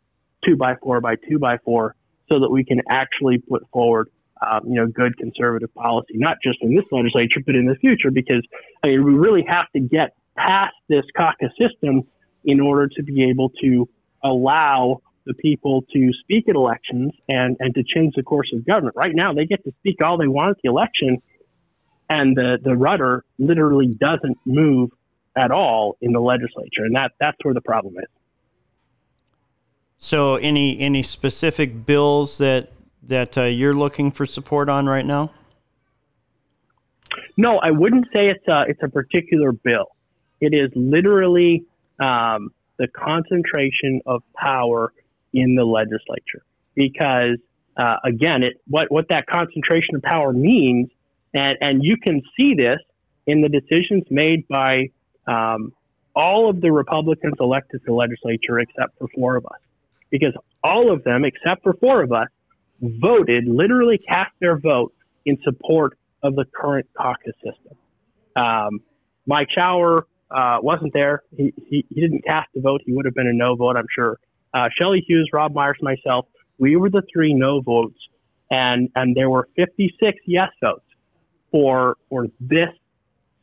two 0.44 0.56
by 0.56 0.76
four 0.76 1.00
by 1.00 1.16
two 1.16 1.38
by 1.38 1.58
four 1.58 1.96
so 2.30 2.40
that 2.40 2.50
we 2.50 2.64
can 2.64 2.80
actually 2.88 3.38
put 3.38 3.68
forward 3.72 4.08
um, 4.42 4.60
you 4.66 4.74
know, 4.74 4.86
good 4.86 5.16
conservative 5.16 5.72
policy, 5.74 6.14
not 6.14 6.38
just 6.42 6.58
in 6.62 6.74
this 6.74 6.84
legislature, 6.90 7.40
but 7.44 7.54
in 7.54 7.66
the 7.66 7.76
future, 7.76 8.10
because 8.10 8.42
I 8.82 8.88
mean, 8.88 9.04
we 9.04 9.14
really 9.14 9.44
have 9.48 9.66
to 9.74 9.80
get 9.80 10.14
past 10.36 10.74
this 10.88 11.04
caucus 11.16 11.52
system 11.58 12.02
in 12.44 12.60
order 12.60 12.88
to 12.88 13.02
be 13.02 13.28
able 13.28 13.50
to 13.62 13.88
allow 14.24 15.00
the 15.24 15.34
people 15.34 15.84
to 15.92 16.10
speak 16.20 16.48
at 16.48 16.56
elections 16.56 17.12
and, 17.28 17.56
and 17.60 17.74
to 17.74 17.84
change 17.84 18.14
the 18.16 18.22
course 18.22 18.50
of 18.52 18.66
government. 18.66 18.96
Right 18.96 19.14
now, 19.14 19.32
they 19.32 19.46
get 19.46 19.62
to 19.64 19.72
speak 19.80 20.02
all 20.02 20.18
they 20.18 20.26
want 20.26 20.50
at 20.50 20.56
the 20.62 20.68
election, 20.68 21.22
and 22.08 22.36
the, 22.36 22.58
the 22.62 22.74
rudder 22.74 23.24
literally 23.38 23.86
doesn't 23.86 24.38
move 24.44 24.90
at 25.36 25.50
all 25.50 25.96
in 26.00 26.12
the 26.12 26.20
legislature, 26.20 26.84
and 26.84 26.96
that, 26.96 27.12
that's 27.20 27.36
where 27.42 27.54
the 27.54 27.60
problem 27.60 27.94
is. 27.98 28.08
So, 29.98 30.34
any 30.34 30.80
any 30.80 31.04
specific 31.04 31.86
bills 31.86 32.38
that 32.38 32.72
that 33.02 33.36
uh, 33.36 33.42
you're 33.42 33.74
looking 33.74 34.10
for 34.10 34.26
support 34.26 34.68
on 34.68 34.86
right 34.86 35.06
now? 35.06 35.32
No, 37.36 37.58
I 37.58 37.70
wouldn't 37.70 38.06
say 38.14 38.28
it's 38.28 38.46
a, 38.48 38.64
it's 38.68 38.82
a 38.82 38.88
particular 38.88 39.52
bill. 39.52 39.86
It 40.40 40.54
is 40.54 40.70
literally 40.74 41.64
um, 42.00 42.52
the 42.78 42.88
concentration 42.88 44.00
of 44.06 44.22
power 44.34 44.92
in 45.32 45.54
the 45.54 45.64
legislature. 45.64 46.42
Because 46.74 47.36
uh, 47.76 47.96
again, 48.04 48.42
it 48.42 48.60
what 48.66 48.90
what 48.90 49.08
that 49.08 49.26
concentration 49.26 49.94
of 49.96 50.02
power 50.02 50.32
means, 50.32 50.88
and 51.34 51.58
and 51.60 51.82
you 51.82 51.96
can 51.96 52.22
see 52.36 52.54
this 52.54 52.78
in 53.26 53.40
the 53.40 53.48
decisions 53.48 54.04
made 54.10 54.46
by 54.48 54.90
um, 55.26 55.72
all 56.14 56.50
of 56.50 56.60
the 56.60 56.72
Republicans 56.72 57.34
elected 57.40 57.80
to 57.80 57.86
the 57.86 57.94
legislature 57.94 58.58
except 58.58 58.98
for 58.98 59.08
four 59.14 59.36
of 59.36 59.46
us, 59.46 59.60
because 60.10 60.34
all 60.62 60.92
of 60.92 61.04
them 61.04 61.24
except 61.24 61.62
for 61.62 61.74
four 61.74 62.02
of 62.02 62.12
us 62.12 62.28
voted, 62.82 63.44
literally 63.46 63.98
cast 63.98 64.32
their 64.40 64.58
vote 64.58 64.92
in 65.24 65.38
support 65.42 65.96
of 66.22 66.34
the 66.34 66.44
current 66.44 66.86
caucus 66.96 67.34
system. 67.36 67.76
Um, 68.36 68.80
Mike 69.26 69.48
Shower 69.54 70.06
uh, 70.30 70.58
wasn't 70.62 70.92
there. 70.92 71.22
He, 71.36 71.52
he, 71.68 71.86
he, 71.88 72.00
didn't 72.00 72.24
cast 72.24 72.48
a 72.56 72.60
vote. 72.60 72.80
He 72.84 72.92
would 72.92 73.04
have 73.04 73.14
been 73.14 73.26
a 73.26 73.32
no 73.32 73.54
vote, 73.54 73.76
I'm 73.76 73.86
sure. 73.94 74.18
Uh, 74.54 74.68
Shelley 74.78 75.04
Hughes, 75.06 75.28
Rob 75.32 75.54
Myers, 75.54 75.78
myself, 75.80 76.26
we 76.58 76.76
were 76.76 76.90
the 76.90 77.02
three 77.12 77.34
no 77.34 77.60
votes, 77.60 77.98
and, 78.50 78.88
and 78.96 79.16
there 79.16 79.30
were 79.30 79.48
56 79.56 80.18
yes 80.26 80.48
votes 80.62 80.84
for, 81.50 81.96
for 82.08 82.26
this 82.40 82.68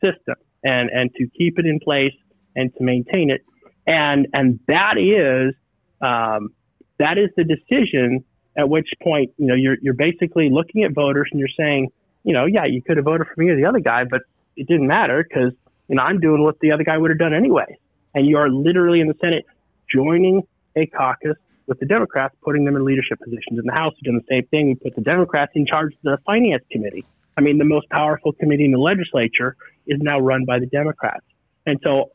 system 0.02 0.36
and, 0.64 0.90
and 0.90 1.12
to 1.14 1.26
keep 1.36 1.58
it 1.58 1.66
in 1.66 1.80
place 1.80 2.14
and 2.56 2.74
to 2.76 2.82
maintain 2.82 3.30
it. 3.30 3.44
And, 3.86 4.26
and 4.32 4.60
that 4.68 4.98
is, 4.98 5.54
um, 6.00 6.50
that 6.98 7.18
is 7.18 7.30
the 7.36 7.44
decision 7.44 8.24
at 8.56 8.68
which 8.68 8.88
point, 9.02 9.32
you 9.36 9.46
know, 9.46 9.54
you're, 9.54 9.76
you're 9.80 9.94
basically 9.94 10.50
looking 10.50 10.84
at 10.84 10.92
voters 10.92 11.28
and 11.30 11.38
you're 11.38 11.48
saying, 11.56 11.88
you 12.24 12.34
know, 12.34 12.46
yeah, 12.46 12.64
you 12.64 12.82
could 12.82 12.96
have 12.96 13.04
voted 13.04 13.26
for 13.26 13.40
me 13.40 13.50
or 13.50 13.56
the 13.56 13.64
other 13.64 13.80
guy, 13.80 14.04
but 14.04 14.22
it 14.56 14.66
didn't 14.66 14.86
matter 14.86 15.24
because, 15.26 15.52
you 15.88 15.96
know, 15.96 16.02
I'm 16.02 16.20
doing 16.20 16.42
what 16.42 16.58
the 16.60 16.72
other 16.72 16.84
guy 16.84 16.98
would 16.98 17.10
have 17.10 17.18
done 17.18 17.32
anyway. 17.34 17.78
And 18.14 18.26
you 18.26 18.36
are 18.38 18.48
literally 18.48 19.00
in 19.00 19.06
the 19.06 19.14
Senate 19.20 19.46
joining 19.92 20.42
a 20.76 20.86
caucus 20.86 21.36
with 21.66 21.78
the 21.78 21.86
Democrats, 21.86 22.34
putting 22.42 22.64
them 22.64 22.76
in 22.76 22.84
leadership 22.84 23.18
positions. 23.20 23.58
In 23.58 23.64
the 23.64 23.72
House, 23.72 23.94
we've 24.04 24.12
the 24.12 24.26
same 24.28 24.46
thing. 24.46 24.68
We 24.68 24.74
put 24.74 24.96
the 24.96 25.02
Democrats 25.02 25.52
in 25.54 25.66
charge 25.66 25.92
of 25.94 25.98
the 26.02 26.18
Finance 26.26 26.64
Committee. 26.70 27.06
I 27.36 27.42
mean, 27.42 27.58
the 27.58 27.64
most 27.64 27.88
powerful 27.90 28.32
committee 28.32 28.64
in 28.64 28.72
the 28.72 28.78
legislature 28.78 29.56
is 29.86 29.98
now 30.00 30.18
run 30.18 30.44
by 30.44 30.58
the 30.58 30.66
Democrats. 30.66 31.24
And 31.64 31.78
so 31.84 32.10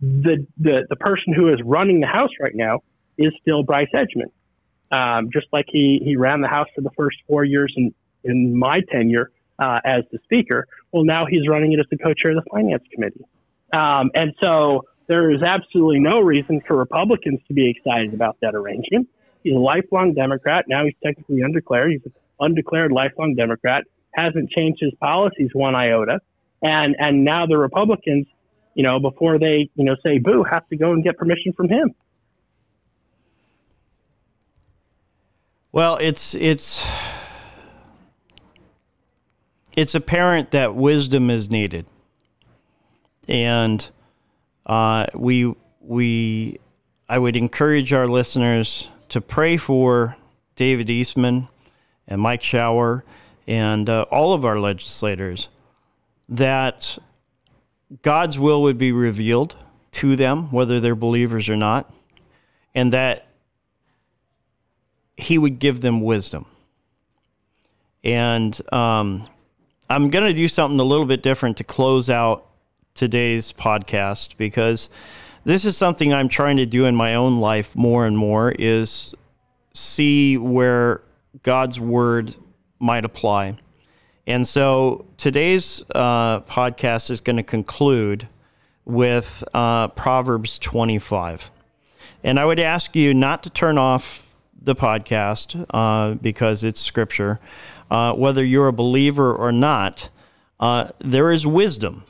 the, 0.00 0.46
the, 0.58 0.86
the 0.88 0.96
person 0.96 1.32
who 1.32 1.48
is 1.52 1.60
running 1.64 2.00
the 2.00 2.06
House 2.06 2.30
right 2.38 2.54
now 2.54 2.80
is 3.16 3.32
still 3.40 3.62
Bryce 3.62 3.88
Edgmon 3.94 4.30
um, 4.94 5.30
just 5.32 5.46
like 5.52 5.66
he, 5.68 6.00
he 6.04 6.16
ran 6.16 6.40
the 6.40 6.48
House 6.48 6.68
for 6.74 6.80
the 6.80 6.90
first 6.96 7.16
four 7.26 7.44
years 7.44 7.72
in, 7.76 7.92
in 8.22 8.56
my 8.56 8.80
tenure 8.92 9.32
uh, 9.58 9.80
as 9.84 10.04
the 10.12 10.18
Speaker. 10.24 10.66
Well, 10.92 11.04
now 11.04 11.26
he's 11.28 11.48
running 11.48 11.72
it 11.72 11.80
as 11.80 11.86
the 11.90 11.98
co 11.98 12.14
chair 12.14 12.36
of 12.36 12.44
the 12.44 12.50
Finance 12.50 12.84
Committee. 12.92 13.24
Um, 13.72 14.10
and 14.14 14.34
so 14.40 14.82
there 15.08 15.32
is 15.32 15.42
absolutely 15.42 15.98
no 15.98 16.20
reason 16.20 16.62
for 16.66 16.76
Republicans 16.76 17.40
to 17.48 17.54
be 17.54 17.70
excited 17.70 18.14
about 18.14 18.36
that 18.40 18.54
arrangement. 18.54 19.08
He's 19.42 19.54
a 19.54 19.58
lifelong 19.58 20.14
Democrat. 20.14 20.66
Now 20.68 20.84
he's 20.84 20.94
technically 21.04 21.40
undeclared. 21.42 21.90
He's 21.90 22.04
an 22.04 22.12
undeclared 22.40 22.92
lifelong 22.92 23.34
Democrat. 23.34 23.84
Hasn't 24.12 24.50
changed 24.50 24.78
his 24.80 24.92
policies 25.00 25.50
one 25.52 25.74
iota. 25.74 26.20
And 26.62 26.94
and 26.98 27.24
now 27.24 27.46
the 27.46 27.58
Republicans, 27.58 28.26
you 28.74 28.84
know, 28.84 29.00
before 29.00 29.38
they 29.38 29.68
you 29.74 29.84
know 29.84 29.96
say 30.06 30.18
boo, 30.18 30.44
have 30.44 30.66
to 30.68 30.76
go 30.76 30.92
and 30.92 31.02
get 31.02 31.18
permission 31.18 31.52
from 31.52 31.68
him. 31.68 31.94
Well, 35.74 35.96
it's 35.96 36.36
it's 36.36 36.86
it's 39.76 39.96
apparent 39.96 40.52
that 40.52 40.76
wisdom 40.76 41.30
is 41.30 41.50
needed, 41.50 41.86
and 43.26 43.90
uh, 44.66 45.06
we 45.16 45.52
we 45.80 46.60
I 47.08 47.18
would 47.18 47.34
encourage 47.34 47.92
our 47.92 48.06
listeners 48.06 48.88
to 49.08 49.20
pray 49.20 49.56
for 49.56 50.16
David 50.54 50.88
Eastman 50.90 51.48
and 52.06 52.20
Mike 52.20 52.44
Shower 52.44 53.04
and 53.48 53.90
uh, 53.90 54.02
all 54.12 54.32
of 54.32 54.44
our 54.44 54.60
legislators 54.60 55.48
that 56.28 56.98
God's 58.02 58.38
will 58.38 58.62
would 58.62 58.78
be 58.78 58.92
revealed 58.92 59.56
to 59.90 60.14
them, 60.14 60.52
whether 60.52 60.78
they're 60.78 60.94
believers 60.94 61.48
or 61.48 61.56
not, 61.56 61.92
and 62.76 62.92
that 62.92 63.26
He 65.16 65.38
would 65.38 65.58
give 65.58 65.80
them 65.80 66.00
wisdom. 66.00 66.46
And 68.02 68.60
um, 68.72 69.28
I'm 69.88 70.10
going 70.10 70.26
to 70.26 70.34
do 70.34 70.48
something 70.48 70.78
a 70.78 70.84
little 70.84 71.06
bit 71.06 71.22
different 71.22 71.56
to 71.58 71.64
close 71.64 72.10
out 72.10 72.46
today's 72.94 73.52
podcast 73.52 74.36
because 74.36 74.88
this 75.44 75.64
is 75.64 75.76
something 75.76 76.12
I'm 76.12 76.28
trying 76.28 76.56
to 76.58 76.66
do 76.66 76.86
in 76.86 76.94
my 76.94 77.14
own 77.14 77.40
life 77.40 77.74
more 77.76 78.06
and 78.06 78.16
more 78.16 78.52
is 78.52 79.14
see 79.74 80.36
where 80.36 81.02
God's 81.42 81.80
word 81.80 82.36
might 82.78 83.04
apply. 83.04 83.58
And 84.26 84.48
so 84.48 85.06
today's 85.16 85.84
uh, 85.94 86.40
podcast 86.40 87.10
is 87.10 87.20
going 87.20 87.36
to 87.36 87.42
conclude 87.42 88.28
with 88.84 89.44
uh, 89.52 89.88
Proverbs 89.88 90.58
25. 90.58 91.50
And 92.22 92.40
I 92.40 92.44
would 92.44 92.60
ask 92.60 92.96
you 92.96 93.12
not 93.12 93.42
to 93.42 93.50
turn 93.50 93.76
off 93.76 94.23
the 94.64 94.74
podcast 94.74 95.64
uh, 95.70 96.14
because 96.14 96.64
it's 96.64 96.80
scripture. 96.80 97.40
Uh, 97.90 98.12
whether 98.14 98.44
you're 98.44 98.68
a 98.68 98.72
believer 98.72 99.34
or 99.34 99.52
not, 99.52 100.08
uh, 100.58 100.88
there 100.98 101.30
is 101.30 101.46
wisdom 101.46 102.04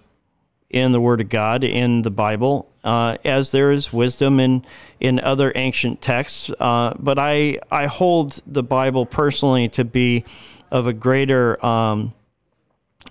in 0.70 0.92
the 0.92 1.00
Word 1.00 1.20
of 1.20 1.28
God, 1.28 1.62
in 1.62 2.02
the 2.02 2.10
Bible, 2.10 2.70
uh, 2.82 3.16
as 3.24 3.52
there 3.52 3.70
is 3.70 3.92
wisdom 3.92 4.40
in, 4.40 4.64
in 5.00 5.20
other 5.20 5.52
ancient 5.54 6.00
texts. 6.00 6.50
but 6.58 7.18
I, 7.18 7.58
I 7.70 7.86
hold 7.86 8.40
the 8.46 8.62
Bible 8.62 9.06
personally 9.06 9.68
to 9.70 9.84
be 9.84 10.24
of 10.70 10.86
a 10.86 10.92
greater 10.92 11.64
um, 11.64 12.14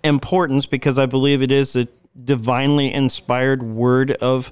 importance 0.03 0.65
because 0.65 0.99
I 0.99 1.05
believe 1.05 1.41
it 1.41 1.51
is 1.51 1.75
a 1.75 1.87
divinely 2.21 2.91
inspired 2.91 3.63
word 3.63 4.11
of 4.11 4.51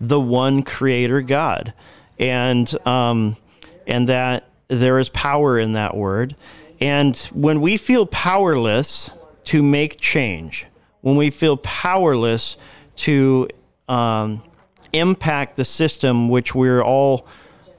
the 0.00 0.20
one 0.20 0.62
creator 0.62 1.22
God. 1.22 1.72
And, 2.18 2.74
um, 2.86 3.36
and 3.86 4.08
that 4.08 4.48
there 4.68 4.98
is 4.98 5.08
power 5.08 5.58
in 5.58 5.72
that 5.72 5.96
word. 5.96 6.34
And 6.80 7.16
when 7.32 7.60
we 7.60 7.76
feel 7.76 8.06
powerless 8.06 9.10
to 9.44 9.62
make 9.62 10.00
change, 10.00 10.66
when 11.00 11.16
we 11.16 11.30
feel 11.30 11.56
powerless 11.58 12.56
to 12.96 13.48
um, 13.88 14.42
impact 14.92 15.56
the 15.56 15.64
system 15.64 16.28
which 16.28 16.54
we're 16.54 16.82
all 16.82 17.26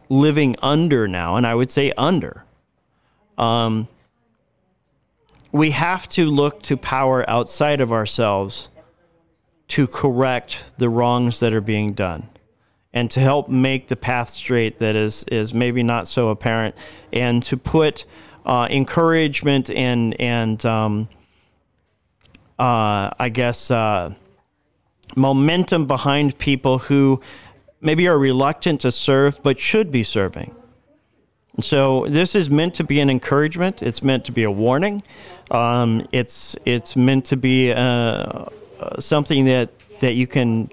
living 0.09 0.55
under 0.61 1.07
now, 1.07 1.35
and 1.35 1.47
I 1.47 1.55
would 1.55 1.71
say 1.71 1.91
under, 1.97 2.45
um, 3.37 3.87
we 5.51 5.71
have 5.71 6.07
to 6.09 6.29
look 6.29 6.61
to 6.63 6.77
power 6.77 7.27
outside 7.29 7.81
of 7.81 7.91
ourselves 7.91 8.69
to 9.69 9.87
correct 9.87 10.71
the 10.77 10.89
wrongs 10.89 11.39
that 11.39 11.53
are 11.53 11.61
being 11.61 11.93
done 11.93 12.29
and 12.93 13.09
to 13.11 13.19
help 13.19 13.49
make 13.49 13.87
the 13.87 13.95
path 13.95 14.29
straight 14.29 14.77
that 14.77 14.95
is 14.95 15.23
is 15.25 15.53
maybe 15.53 15.83
not 15.83 16.07
so 16.07 16.29
apparent 16.29 16.75
and 17.11 17.43
to 17.43 17.57
put 17.57 18.05
uh, 18.45 18.67
encouragement 18.69 19.69
and 19.71 20.19
and 20.19 20.65
um, 20.65 21.07
uh, 22.59 23.09
I 23.19 23.29
guess 23.29 23.71
uh, 23.71 24.13
momentum 25.15 25.85
behind 25.85 26.37
people 26.37 26.77
who 26.79 27.21
maybe 27.81 28.07
are 28.07 28.17
reluctant 28.17 28.81
to 28.81 28.91
serve 28.91 29.41
but 29.43 29.59
should 29.59 29.91
be 29.91 30.03
serving. 30.03 30.55
So 31.61 32.07
this 32.07 32.33
is 32.33 32.49
meant 32.49 32.73
to 32.75 32.83
be 32.83 32.99
an 32.99 33.09
encouragement. 33.09 33.83
It's 33.83 34.01
meant 34.01 34.25
to 34.25 34.31
be 34.31 34.43
a 34.43 34.51
warning. 34.51 35.03
Um, 35.51 36.07
it's 36.11 36.55
it's 36.65 36.95
meant 36.95 37.25
to 37.25 37.37
be 37.37 37.71
uh, 37.71 37.75
uh, 37.75 38.47
something 38.99 39.45
that 39.45 39.69
that 39.99 40.13
you 40.13 40.25
can 40.25 40.69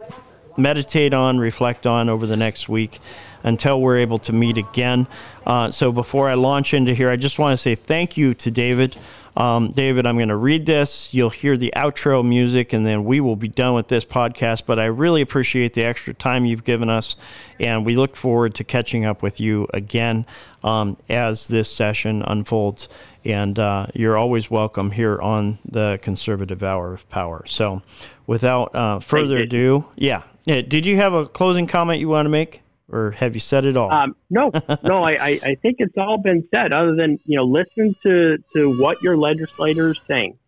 meditate 0.63 1.15
on, 1.15 1.39
reflect 1.39 1.87
on 1.87 2.09
over 2.09 2.27
the 2.27 2.37
next 2.37 2.69
week 2.69 2.99
until 3.43 3.81
we're 3.81 3.99
able 3.99 4.19
to 4.19 4.33
meet 4.33 4.59
again. 4.59 5.07
Uh, 5.47 5.71
so 5.71 5.93
before 5.93 6.29
I 6.29 6.35
launch 6.35 6.75
into 6.75 6.95
here, 6.95 7.11
I 7.11 7.17
just 7.17 7.39
want 7.39 7.53
to 7.53 7.57
say 7.57 7.75
thank 7.75 8.17
you 8.17 8.35
to 8.35 8.51
David. 8.51 8.97
Um, 9.37 9.71
David, 9.71 10.07
I'm 10.07 10.17
going 10.17 10.29
to 10.29 10.37
read 10.37 10.67
this. 10.67 11.15
You'll 11.15 11.31
hear 11.31 11.57
the 11.57 11.73
outro 11.77 12.27
music, 12.27 12.73
and 12.73 12.85
then 12.85 13.05
we 13.05 13.21
will 13.21 13.37
be 13.37 13.49
done 13.49 13.75
with 13.75 13.89
this 13.89 14.05
podcast. 14.05 14.65
But 14.67 14.79
I 14.79 14.87
really 14.87 15.23
appreciate 15.23 15.75
the 15.75 15.85
extra 15.85 16.13
time 16.13 16.45
you've 16.45 16.65
given 16.65 16.91
us, 16.91 17.17
and 17.59 17.87
we 17.87 17.97
look 17.97 18.17
forward 18.17 18.55
to 18.57 18.65
catching 18.65 19.05
up 19.05 19.23
with 19.23 19.41
you 19.41 19.69
again 19.73 20.27
um, 20.65 20.97
as 21.09 21.49
this 21.49 21.73
session 21.73 22.23
unfolds. 22.27 22.89
And 23.25 23.59
uh, 23.59 23.87
you're 23.95 24.17
always 24.17 24.51
welcome 24.51 24.91
here 24.93 25.21
on 25.21 25.59
the 25.65 25.99
Conservative 26.03 26.63
Hour 26.63 26.93
of 26.95 27.09
Power. 27.09 27.45
So, 27.47 27.83
without 28.27 28.75
uh, 28.75 28.99
further 28.99 29.39
ado, 29.39 29.87
yeah. 29.95 30.23
Yeah. 30.45 30.61
Did 30.63 30.87
you 30.87 30.97
have 30.97 31.13
a 31.13 31.27
closing 31.27 31.67
comment 31.67 32.01
you 32.01 32.09
want 32.09 32.27
to 32.27 32.31
make? 32.31 32.63
or 32.93 33.13
have 33.13 33.35
you 33.35 33.41
said 33.41 33.65
it 33.65 33.77
all? 33.77 33.93
Um, 33.93 34.17
no, 34.29 34.51
no. 34.83 35.03
I, 35.03 35.39
I 35.43 35.55
think 35.63 35.77
it's 35.79 35.97
all 35.97 36.19
been 36.19 36.47
said. 36.55 36.73
Other 36.73 36.95
than 36.95 37.19
you 37.25 37.37
know, 37.37 37.45
listen 37.45 37.95
to 38.03 38.39
to 38.55 38.81
what 38.81 39.03
your 39.03 39.17
legislators 39.17 40.01
saying. 40.09 40.39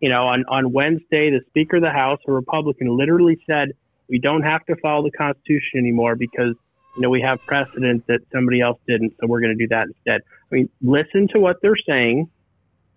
You 0.00 0.08
know, 0.08 0.26
on 0.26 0.44
on 0.48 0.72
Wednesday, 0.72 1.30
the 1.30 1.40
Speaker 1.48 1.76
of 1.76 1.82
the 1.82 1.90
House, 1.90 2.20
a 2.26 2.32
Republican, 2.32 2.96
literally 2.96 3.40
said 3.46 3.72
we 4.08 4.18
don't 4.18 4.42
have 4.42 4.64
to 4.66 4.76
follow 4.76 5.04
the 5.04 5.12
Constitution 5.12 5.78
anymore 5.78 6.16
because 6.16 6.54
you 6.96 7.02
know 7.02 7.10
we 7.10 7.20
have 7.22 7.40
precedent 7.46 8.06
that 8.08 8.20
somebody 8.32 8.60
else 8.60 8.78
didn't, 8.86 9.14
so 9.20 9.26
we're 9.26 9.40
going 9.40 9.56
to 9.56 9.64
do 9.64 9.68
that 9.68 9.86
instead. 9.86 10.22
I 10.50 10.54
mean, 10.54 10.68
listen 10.82 11.28
to 11.28 11.40
what 11.40 11.62
they're 11.62 11.76
saying, 11.88 12.28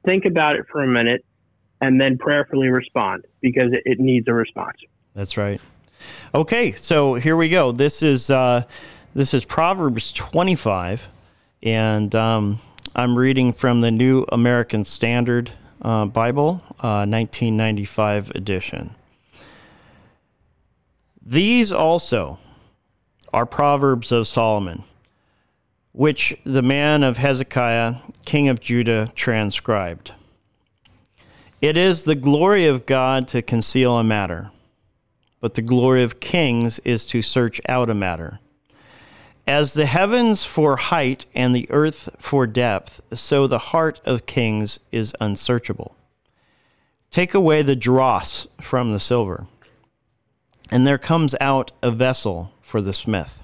think 0.03 0.25
about 0.25 0.55
it 0.55 0.65
for 0.71 0.81
a 0.81 0.87
minute, 0.87 1.23
and 1.79 2.01
then 2.01 2.17
prayerfully 2.17 2.69
respond 2.69 3.25
because 3.39 3.71
it, 3.71 3.83
it 3.85 3.99
needs 3.99 4.27
a 4.27 4.33
response. 4.33 4.77
That's 5.13 5.37
right. 5.37 5.61
Okay, 6.33 6.73
so 6.73 7.15
here 7.15 7.35
we 7.35 7.49
go. 7.49 7.71
This 7.71 8.01
is 8.01 8.29
uh, 8.29 8.63
this 9.13 9.33
is 9.33 9.45
Proverbs 9.45 10.11
25, 10.11 11.07
and 11.63 12.13
um, 12.13 12.59
I'm 12.95 13.17
reading 13.17 13.53
from 13.53 13.81
the 13.81 13.91
New 13.91 14.25
American 14.29 14.85
Standard 14.85 15.51
uh, 15.81 16.05
Bible, 16.05 16.61
uh, 16.79 17.05
1995 17.05 18.31
edition. 18.31 18.95
These 21.25 21.71
also 21.71 22.39
are 23.33 23.45
Proverbs 23.45 24.11
of 24.11 24.27
Solomon, 24.27 24.83
which 25.91 26.37
the 26.45 26.61
man 26.61 27.03
of 27.03 27.17
Hezekiah, 27.17 27.95
king 28.25 28.47
of 28.47 28.59
Judah, 28.59 29.11
transcribed. 29.15 30.13
It 31.61 31.77
is 31.77 32.03
the 32.03 32.15
glory 32.15 32.67
of 32.67 32.85
God 32.85 33.27
to 33.29 33.41
conceal 33.41 33.97
a 33.97 34.03
matter, 34.03 34.51
but 35.45 35.53
the 35.53 35.61
glory 35.61 36.01
of 36.01 36.19
kings 36.19 36.79
is 36.79 37.05
to 37.05 37.21
search 37.21 37.61
out 37.69 37.87
a 37.87 37.93
matter. 37.93 38.39
As 39.45 39.75
the 39.75 39.85
heavens 39.85 40.43
for 40.43 40.75
height 40.75 41.27
and 41.35 41.55
the 41.55 41.67
earth 41.69 42.09
for 42.17 42.47
depth, 42.47 42.99
so 43.13 43.45
the 43.45 43.59
heart 43.69 44.01
of 44.05 44.25
kings 44.25 44.79
is 44.91 45.13
unsearchable. 45.21 45.95
Take 47.11 47.35
away 47.35 47.61
the 47.61 47.75
dross 47.75 48.47
from 48.59 48.91
the 48.91 48.99
silver, 48.99 49.45
and 50.71 50.87
there 50.87 50.97
comes 50.97 51.35
out 51.39 51.69
a 51.83 51.91
vessel 51.91 52.51
for 52.59 52.81
the 52.81 52.91
smith. 52.91 53.43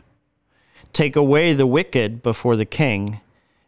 Take 0.93 1.15
away 1.15 1.53
the 1.53 1.67
wicked 1.67 2.23
before 2.23 2.55
the 2.55 2.65
king, 2.65 3.21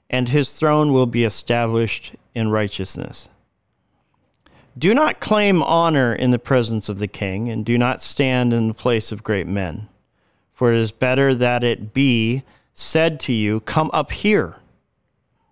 and 0.09 0.29
his 0.29 0.53
throne 0.53 0.91
will 0.91 1.05
be 1.05 1.23
established 1.23 2.13
in 2.33 2.49
righteousness. 2.49 3.29
Do 4.77 4.93
not 4.93 5.19
claim 5.19 5.61
honor 5.61 6.13
in 6.13 6.31
the 6.31 6.39
presence 6.39 6.89
of 6.89 6.99
the 6.99 7.07
king, 7.07 7.49
and 7.49 7.65
do 7.65 7.77
not 7.77 8.01
stand 8.01 8.53
in 8.53 8.67
the 8.67 8.73
place 8.73 9.11
of 9.11 9.23
great 9.23 9.47
men. 9.47 9.87
For 10.53 10.73
it 10.73 10.79
is 10.79 10.91
better 10.91 11.35
that 11.35 11.63
it 11.63 11.93
be 11.93 12.43
said 12.73 13.19
to 13.21 13.33
you, 13.33 13.59
Come 13.59 13.91
up 13.93 14.11
here, 14.11 14.55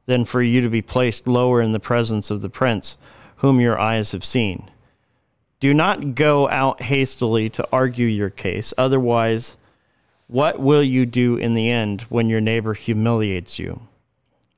than 0.08 0.26
for 0.26 0.42
you 0.42 0.62
to 0.62 0.70
be 0.70 0.82
placed 0.82 1.28
lower 1.28 1.62
in 1.62 1.72
the 1.72 1.80
presence 1.80 2.32
of 2.32 2.42
the 2.42 2.50
prince 2.50 2.98
whom 3.38 3.60
your 3.60 3.80
eyes 3.80 4.12
have 4.12 4.24
seen. 4.24 4.70
Do 5.60 5.74
not 5.74 6.16
go 6.16 6.50
out 6.50 6.82
hastily 6.84 7.50
to 7.52 7.68
argue 7.72 8.08
your 8.08 8.32
case, 8.32 8.74
otherwise, 8.78 9.58
what 10.28 10.60
will 10.60 10.84
you 10.84 11.06
do 11.06 11.36
in 11.38 11.54
the 11.54 11.70
end 11.70 12.02
when 12.04 12.30
your 12.30 12.42
neighbor 12.42 12.74
humiliates 12.74 13.60
you? 13.60 13.82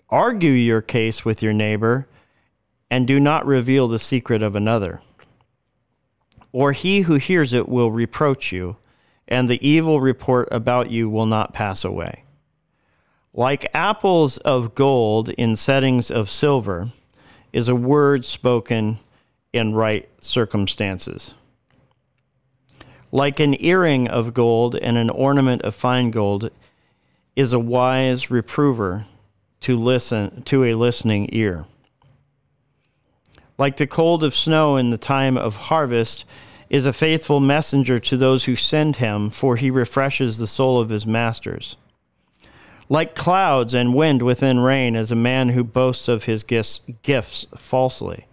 Argue 0.10 0.52
your 0.52 0.82
case 0.82 1.26
with 1.26 1.42
your 1.42 1.52
neighbor, 1.52 2.08
and 2.94 3.08
do 3.08 3.20
not 3.20 3.44
reveal 3.44 3.88
the 3.88 3.98
secret 3.98 4.44
of 4.44 4.56
another. 4.56 5.02
Or 6.52 6.74
he 6.74 7.02
who 7.02 7.16
hears 7.16 7.52
it 7.52 7.68
will 7.68 7.92
reproach 7.92 8.52
you 8.52 8.78
and 9.28 9.50
the 9.50 9.68
evil 9.68 10.00
report 10.00 10.48
about 10.52 10.92
you 10.92 11.10
will 11.10 11.26
not 11.26 11.56
pass 11.56 11.84
away. 11.84 12.24
Like 13.34 13.66
apples 13.74 14.38
of 14.38 14.76
gold 14.76 15.30
in 15.30 15.56
settings 15.56 16.12
of 16.12 16.30
silver 16.30 16.92
is 17.52 17.68
a 17.68 17.74
word 17.76 18.26
spoken 18.26 19.00
in 19.52 19.74
right 19.74 20.08
circumstances. 20.22 21.34
Like 23.12 23.40
an 23.40 23.60
earring 23.60 24.08
of 24.08 24.36
gold 24.36 24.76
and 24.76 25.00
an 25.00 25.10
ornament 25.10 25.64
of 25.64 25.74
fine 25.74 26.12
gold 26.12 26.52
is 27.36 27.54
a 27.54 27.60
wise 27.60 28.30
reprover 28.30 29.08
to 29.62 29.76
listen 29.76 30.44
to 30.44 30.64
a 30.64 30.76
listening 30.76 31.28
ear. 31.32 31.66
Like 33.58 33.78
the 33.78 33.88
cold 33.88 34.24
of 34.24 34.34
snow 34.34 34.78
in 34.78 34.90
the 34.90 34.98
time 34.98 35.38
of 35.38 35.56
harvest 35.56 36.26
is 36.70 36.86
a 36.86 36.94
faithful 36.94 37.40
messenger 37.40 38.00
to 38.00 38.18
those 38.18 38.46
who 38.46 38.56
send 38.56 38.96
him, 38.96 39.30
for 39.30 39.58
he 39.58 39.70
refreshes 39.70 40.38
the 40.38 40.48
soul 40.48 40.80
of 40.80 40.90
his 40.90 41.06
masters. 41.06 41.78
Like 42.90 43.16
clouds 43.16 43.74
and 43.74 43.94
wind 43.94 44.22
within 44.22 44.60
rain 44.60 44.96
is 44.96 45.12
a 45.12 45.16
man 45.16 45.50
who 45.50 45.64
boasts 45.64 46.08
of 46.08 46.26
his 46.26 46.44
gifts, 46.44 46.82
gifts 47.02 47.46
falsely. 47.56 48.26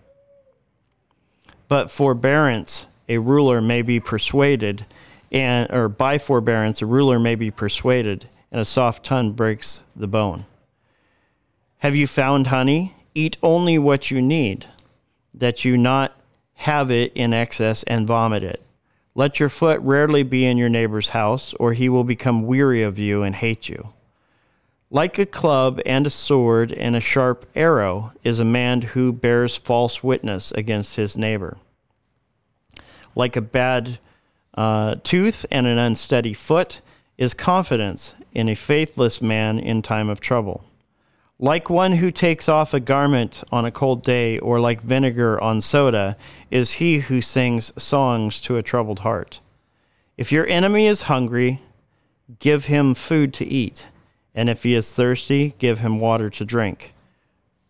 But 1.68 1.90
forbearance 1.90 2.86
a 3.09 3.18
ruler 3.18 3.60
may 3.60 3.82
be 3.82 4.01
persuaded, 4.01 4.86
and 5.30 5.70
or 5.70 5.88
by 5.88 6.18
forbearance 6.18 6.82
a 6.82 6.86
ruler 6.86 7.18
may 7.18 7.34
be 7.34 7.51
persuaded, 7.51 8.28
and 8.51 8.60
a 8.60 8.64
soft 8.64 9.05
tongue 9.05 9.32
breaks 9.32 9.82
the 9.94 10.09
bone. 10.09 10.47
Have 11.78 11.94
you 11.94 12.06
found 12.06 12.48
honey? 12.48 12.94
Eat 13.14 13.36
only 13.42 13.78
what 13.78 14.10
you 14.10 14.20
need, 14.22 14.66
that 15.35 15.65
you 15.65 15.77
not 15.77 16.12
have 16.55 16.90
it 16.90 17.12
in 17.15 17.32
excess 17.32 17.82
and 17.85 18.07
vomit 18.07 18.43
it. 18.43 18.62
Let 19.15 19.40
your 19.40 19.48
foot 19.48 19.81
rarely 19.81 20.23
be 20.23 20.44
in 20.44 20.57
your 20.57 20.69
neighbor's 20.69 21.09
house, 21.11 21.52
or 21.55 21.73
he 21.73 21.89
will 21.89 22.05
become 22.05 22.47
weary 22.47 22.82
of 22.82 22.98
you 22.98 23.23
and 23.23 23.35
hate 23.35 23.69
you. 23.69 23.93
Like 24.90 25.19
a 25.19 25.27
club 25.27 25.81
and 25.86 26.07
a 26.07 26.11
sword 26.11 26.73
and 26.73 26.97
a 26.97 27.01
sharp 27.01 27.48
arrow 27.55 28.12
is 28.24 28.39
a 28.39 28.44
man 28.44 28.82
who 28.82 29.12
bears 29.12 29.57
false 29.57 30.02
witness 30.02 30.52
against 30.52 30.97
his 30.97 31.16
neighbor. 31.16 31.59
Like 33.15 33.36
a 33.36 33.40
bad 33.40 33.98
uh, 34.55 34.97
tooth 35.02 35.47
and 35.51 35.66
an 35.66 35.78
unsteady 35.78 36.35
foot 36.35 36.81
is 37.19 37.35
confidence 37.35 38.15
in 38.32 38.48
a 38.48 38.55
faithless 38.55 39.23
man 39.23 39.59
in 39.59 39.82
time 39.82 40.09
of 40.09 40.20
trouble. 40.20 40.65
Like 41.42 41.70
one 41.70 41.92
who 41.92 42.10
takes 42.10 42.50
off 42.50 42.74
a 42.74 42.80
garment 42.80 43.42
on 43.50 43.64
a 43.64 43.70
cold 43.70 44.02
day, 44.02 44.38
or 44.38 44.60
like 44.60 44.82
vinegar 44.82 45.40
on 45.40 45.62
soda, 45.62 46.18
is 46.50 46.72
he 46.72 46.98
who 46.98 47.22
sings 47.22 47.72
songs 47.82 48.42
to 48.42 48.58
a 48.58 48.62
troubled 48.62 48.98
heart. 48.98 49.40
If 50.18 50.30
your 50.30 50.46
enemy 50.46 50.86
is 50.86 51.02
hungry, 51.02 51.62
give 52.40 52.66
him 52.66 52.92
food 52.92 53.32
to 53.34 53.46
eat, 53.46 53.86
and 54.34 54.50
if 54.50 54.64
he 54.64 54.74
is 54.74 54.92
thirsty, 54.92 55.54
give 55.56 55.78
him 55.78 55.98
water 55.98 56.28
to 56.28 56.44
drink. 56.44 56.92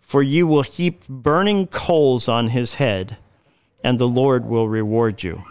For 0.01 0.21
you 0.21 0.49
will 0.49 0.63
heap 0.63 1.07
burning 1.07 1.69
coals 1.69 2.27
on 2.27 2.49
his 2.49 2.75
head, 2.75 3.19
and 3.85 4.01
the 4.01 4.09
Lord 4.09 4.47
will 4.47 4.69
reward 4.69 5.23
you. 5.23 5.45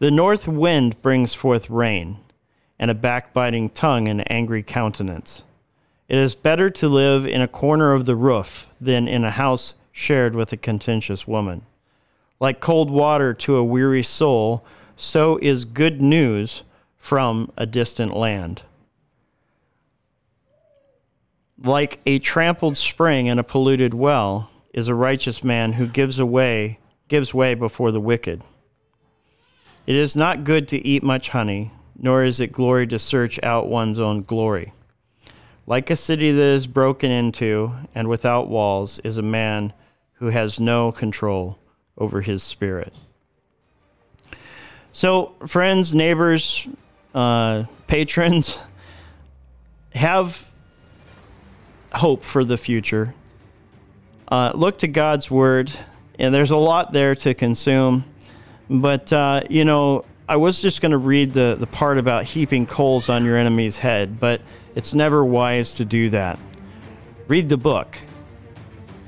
The 0.00 0.10
north 0.10 0.46
wind 0.46 1.00
brings 1.00 1.32
forth 1.32 1.70
rain, 1.70 2.18
and 2.78 2.90
a 2.90 2.94
backbiting 2.94 3.70
tongue 3.70 4.06
and 4.06 4.30
angry 4.30 4.62
countenance. 4.62 5.44
It 6.08 6.16
is 6.16 6.34
better 6.34 6.70
to 6.70 6.88
live 6.88 7.26
in 7.26 7.42
a 7.42 7.48
corner 7.48 7.92
of 7.92 8.06
the 8.06 8.16
roof 8.16 8.68
than 8.80 9.06
in 9.06 9.24
a 9.24 9.30
house 9.30 9.74
shared 9.92 10.34
with 10.34 10.52
a 10.52 10.56
contentious 10.56 11.28
woman. 11.28 11.62
Like 12.40 12.60
cold 12.60 12.90
water 12.90 13.34
to 13.34 13.56
a 13.56 13.64
weary 13.64 14.02
soul, 14.02 14.64
so 14.96 15.38
is 15.42 15.66
good 15.66 16.00
news 16.00 16.62
from 16.96 17.52
a 17.58 17.66
distant 17.66 18.16
land. 18.16 18.62
Like 21.62 22.00
a 22.06 22.20
trampled 22.20 22.76
spring 22.76 23.28
and 23.28 23.38
a 23.38 23.44
polluted 23.44 23.92
well 23.92 24.50
is 24.72 24.88
a 24.88 24.94
righteous 24.94 25.44
man 25.44 25.74
who 25.74 25.86
gives 25.86 26.18
away 26.18 26.78
gives 27.08 27.34
way 27.34 27.54
before 27.54 27.90
the 27.90 28.00
wicked. 28.00 28.42
It 29.86 29.96
is 29.96 30.14
not 30.14 30.44
good 30.44 30.68
to 30.68 30.86
eat 30.86 31.02
much 31.02 31.30
honey, 31.30 31.72
nor 31.98 32.22
is 32.22 32.38
it 32.38 32.52
glory 32.52 32.86
to 32.86 32.98
search 32.98 33.40
out 33.42 33.68
one's 33.68 33.98
own 33.98 34.22
glory. 34.22 34.72
Like 35.68 35.90
a 35.90 35.96
city 35.96 36.32
that 36.32 36.46
is 36.46 36.66
broken 36.66 37.10
into 37.10 37.74
and 37.94 38.08
without 38.08 38.48
walls 38.48 39.00
is 39.00 39.18
a 39.18 39.22
man 39.22 39.74
who 40.14 40.28
has 40.28 40.58
no 40.58 40.92
control 40.92 41.58
over 41.98 42.22
his 42.22 42.42
spirit. 42.42 42.90
So, 44.92 45.34
friends, 45.46 45.94
neighbors, 45.94 46.66
uh, 47.14 47.64
patrons, 47.86 48.58
have 49.94 50.54
hope 51.92 52.24
for 52.24 52.46
the 52.46 52.56
future. 52.56 53.14
Uh, 54.26 54.52
look 54.54 54.78
to 54.78 54.88
God's 54.88 55.30
word, 55.30 55.70
and 56.18 56.34
there's 56.34 56.50
a 56.50 56.56
lot 56.56 56.94
there 56.94 57.14
to 57.16 57.34
consume. 57.34 58.06
But, 58.70 59.12
uh, 59.12 59.42
you 59.50 59.66
know, 59.66 60.06
I 60.26 60.36
was 60.36 60.62
just 60.62 60.80
going 60.80 60.92
to 60.92 60.98
read 60.98 61.34
the, 61.34 61.56
the 61.60 61.66
part 61.66 61.98
about 61.98 62.24
heaping 62.24 62.64
coals 62.64 63.10
on 63.10 63.26
your 63.26 63.36
enemy's 63.36 63.76
head, 63.78 64.18
but 64.18 64.40
it's 64.78 64.94
never 64.94 65.24
wise 65.24 65.74
to 65.74 65.84
do 65.84 66.08
that. 66.10 66.38
Read 67.26 67.48
the 67.48 67.56
book. 67.56 67.98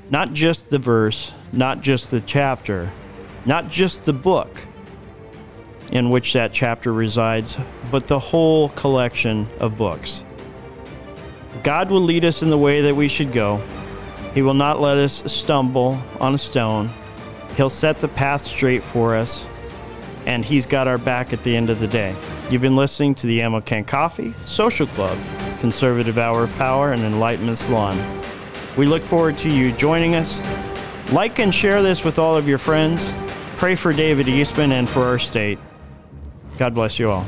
Not 0.09 0.33
just 0.33 0.69
the 0.69 0.77
verse, 0.77 1.31
not 1.53 1.79
just 1.79 2.11
the 2.11 2.19
chapter, 2.19 2.91
not 3.45 3.69
just 3.69 4.03
the 4.03 4.11
book 4.11 4.67
in 5.89 6.09
which 6.09 6.33
that 6.33 6.51
chapter 6.51 6.91
resides, 6.91 7.57
but 7.89 8.07
the 8.07 8.19
whole 8.19 8.67
collection 8.67 9.47
of 9.61 9.77
books. 9.77 10.25
God 11.63 11.89
will 11.89 12.01
lead 12.01 12.25
us 12.25 12.43
in 12.43 12.49
the 12.49 12.57
way 12.57 12.81
that 12.81 12.95
we 12.97 13.07
should 13.07 13.31
go. 13.31 13.61
He 14.33 14.41
will 14.41 14.53
not 14.53 14.81
let 14.81 14.97
us 14.97 15.23
stumble 15.31 15.97
on 16.19 16.35
a 16.35 16.37
stone. 16.37 16.89
He'll 17.55 17.69
set 17.69 17.99
the 17.99 18.09
path 18.09 18.41
straight 18.41 18.83
for 18.83 19.15
us, 19.15 19.45
and 20.25 20.43
He's 20.45 20.65
got 20.65 20.87
our 20.87 20.97
back 20.97 21.33
at 21.33 21.43
the 21.43 21.55
end 21.55 21.69
of 21.69 21.79
the 21.79 21.87
day. 21.87 22.15
You've 22.49 22.61
been 22.61 22.75
listening 22.75 23.15
to 23.15 23.27
the 23.27 23.41
Ammo 23.41 23.61
Can 23.61 23.83
Coffee 23.83 24.33
Social 24.45 24.87
Club. 24.87 25.17
Conservative 25.61 26.17
Hour 26.17 26.45
of 26.45 26.55
Power 26.55 26.91
and 26.91 27.03
Enlightenment 27.03 27.57
Salon. 27.57 27.97
We 28.77 28.87
look 28.87 29.03
forward 29.03 29.37
to 29.39 29.49
you 29.49 29.71
joining 29.73 30.15
us. 30.15 30.41
Like 31.11 31.39
and 31.39 31.53
share 31.53 31.83
this 31.83 32.03
with 32.03 32.17
all 32.17 32.35
of 32.35 32.47
your 32.47 32.57
friends. 32.57 33.13
Pray 33.57 33.75
for 33.75 33.93
David 33.93 34.27
Eastman 34.27 34.71
and 34.71 34.89
for 34.89 35.03
our 35.03 35.19
state. 35.19 35.59
God 36.57 36.73
bless 36.73 36.97
you 36.97 37.11
all. 37.11 37.25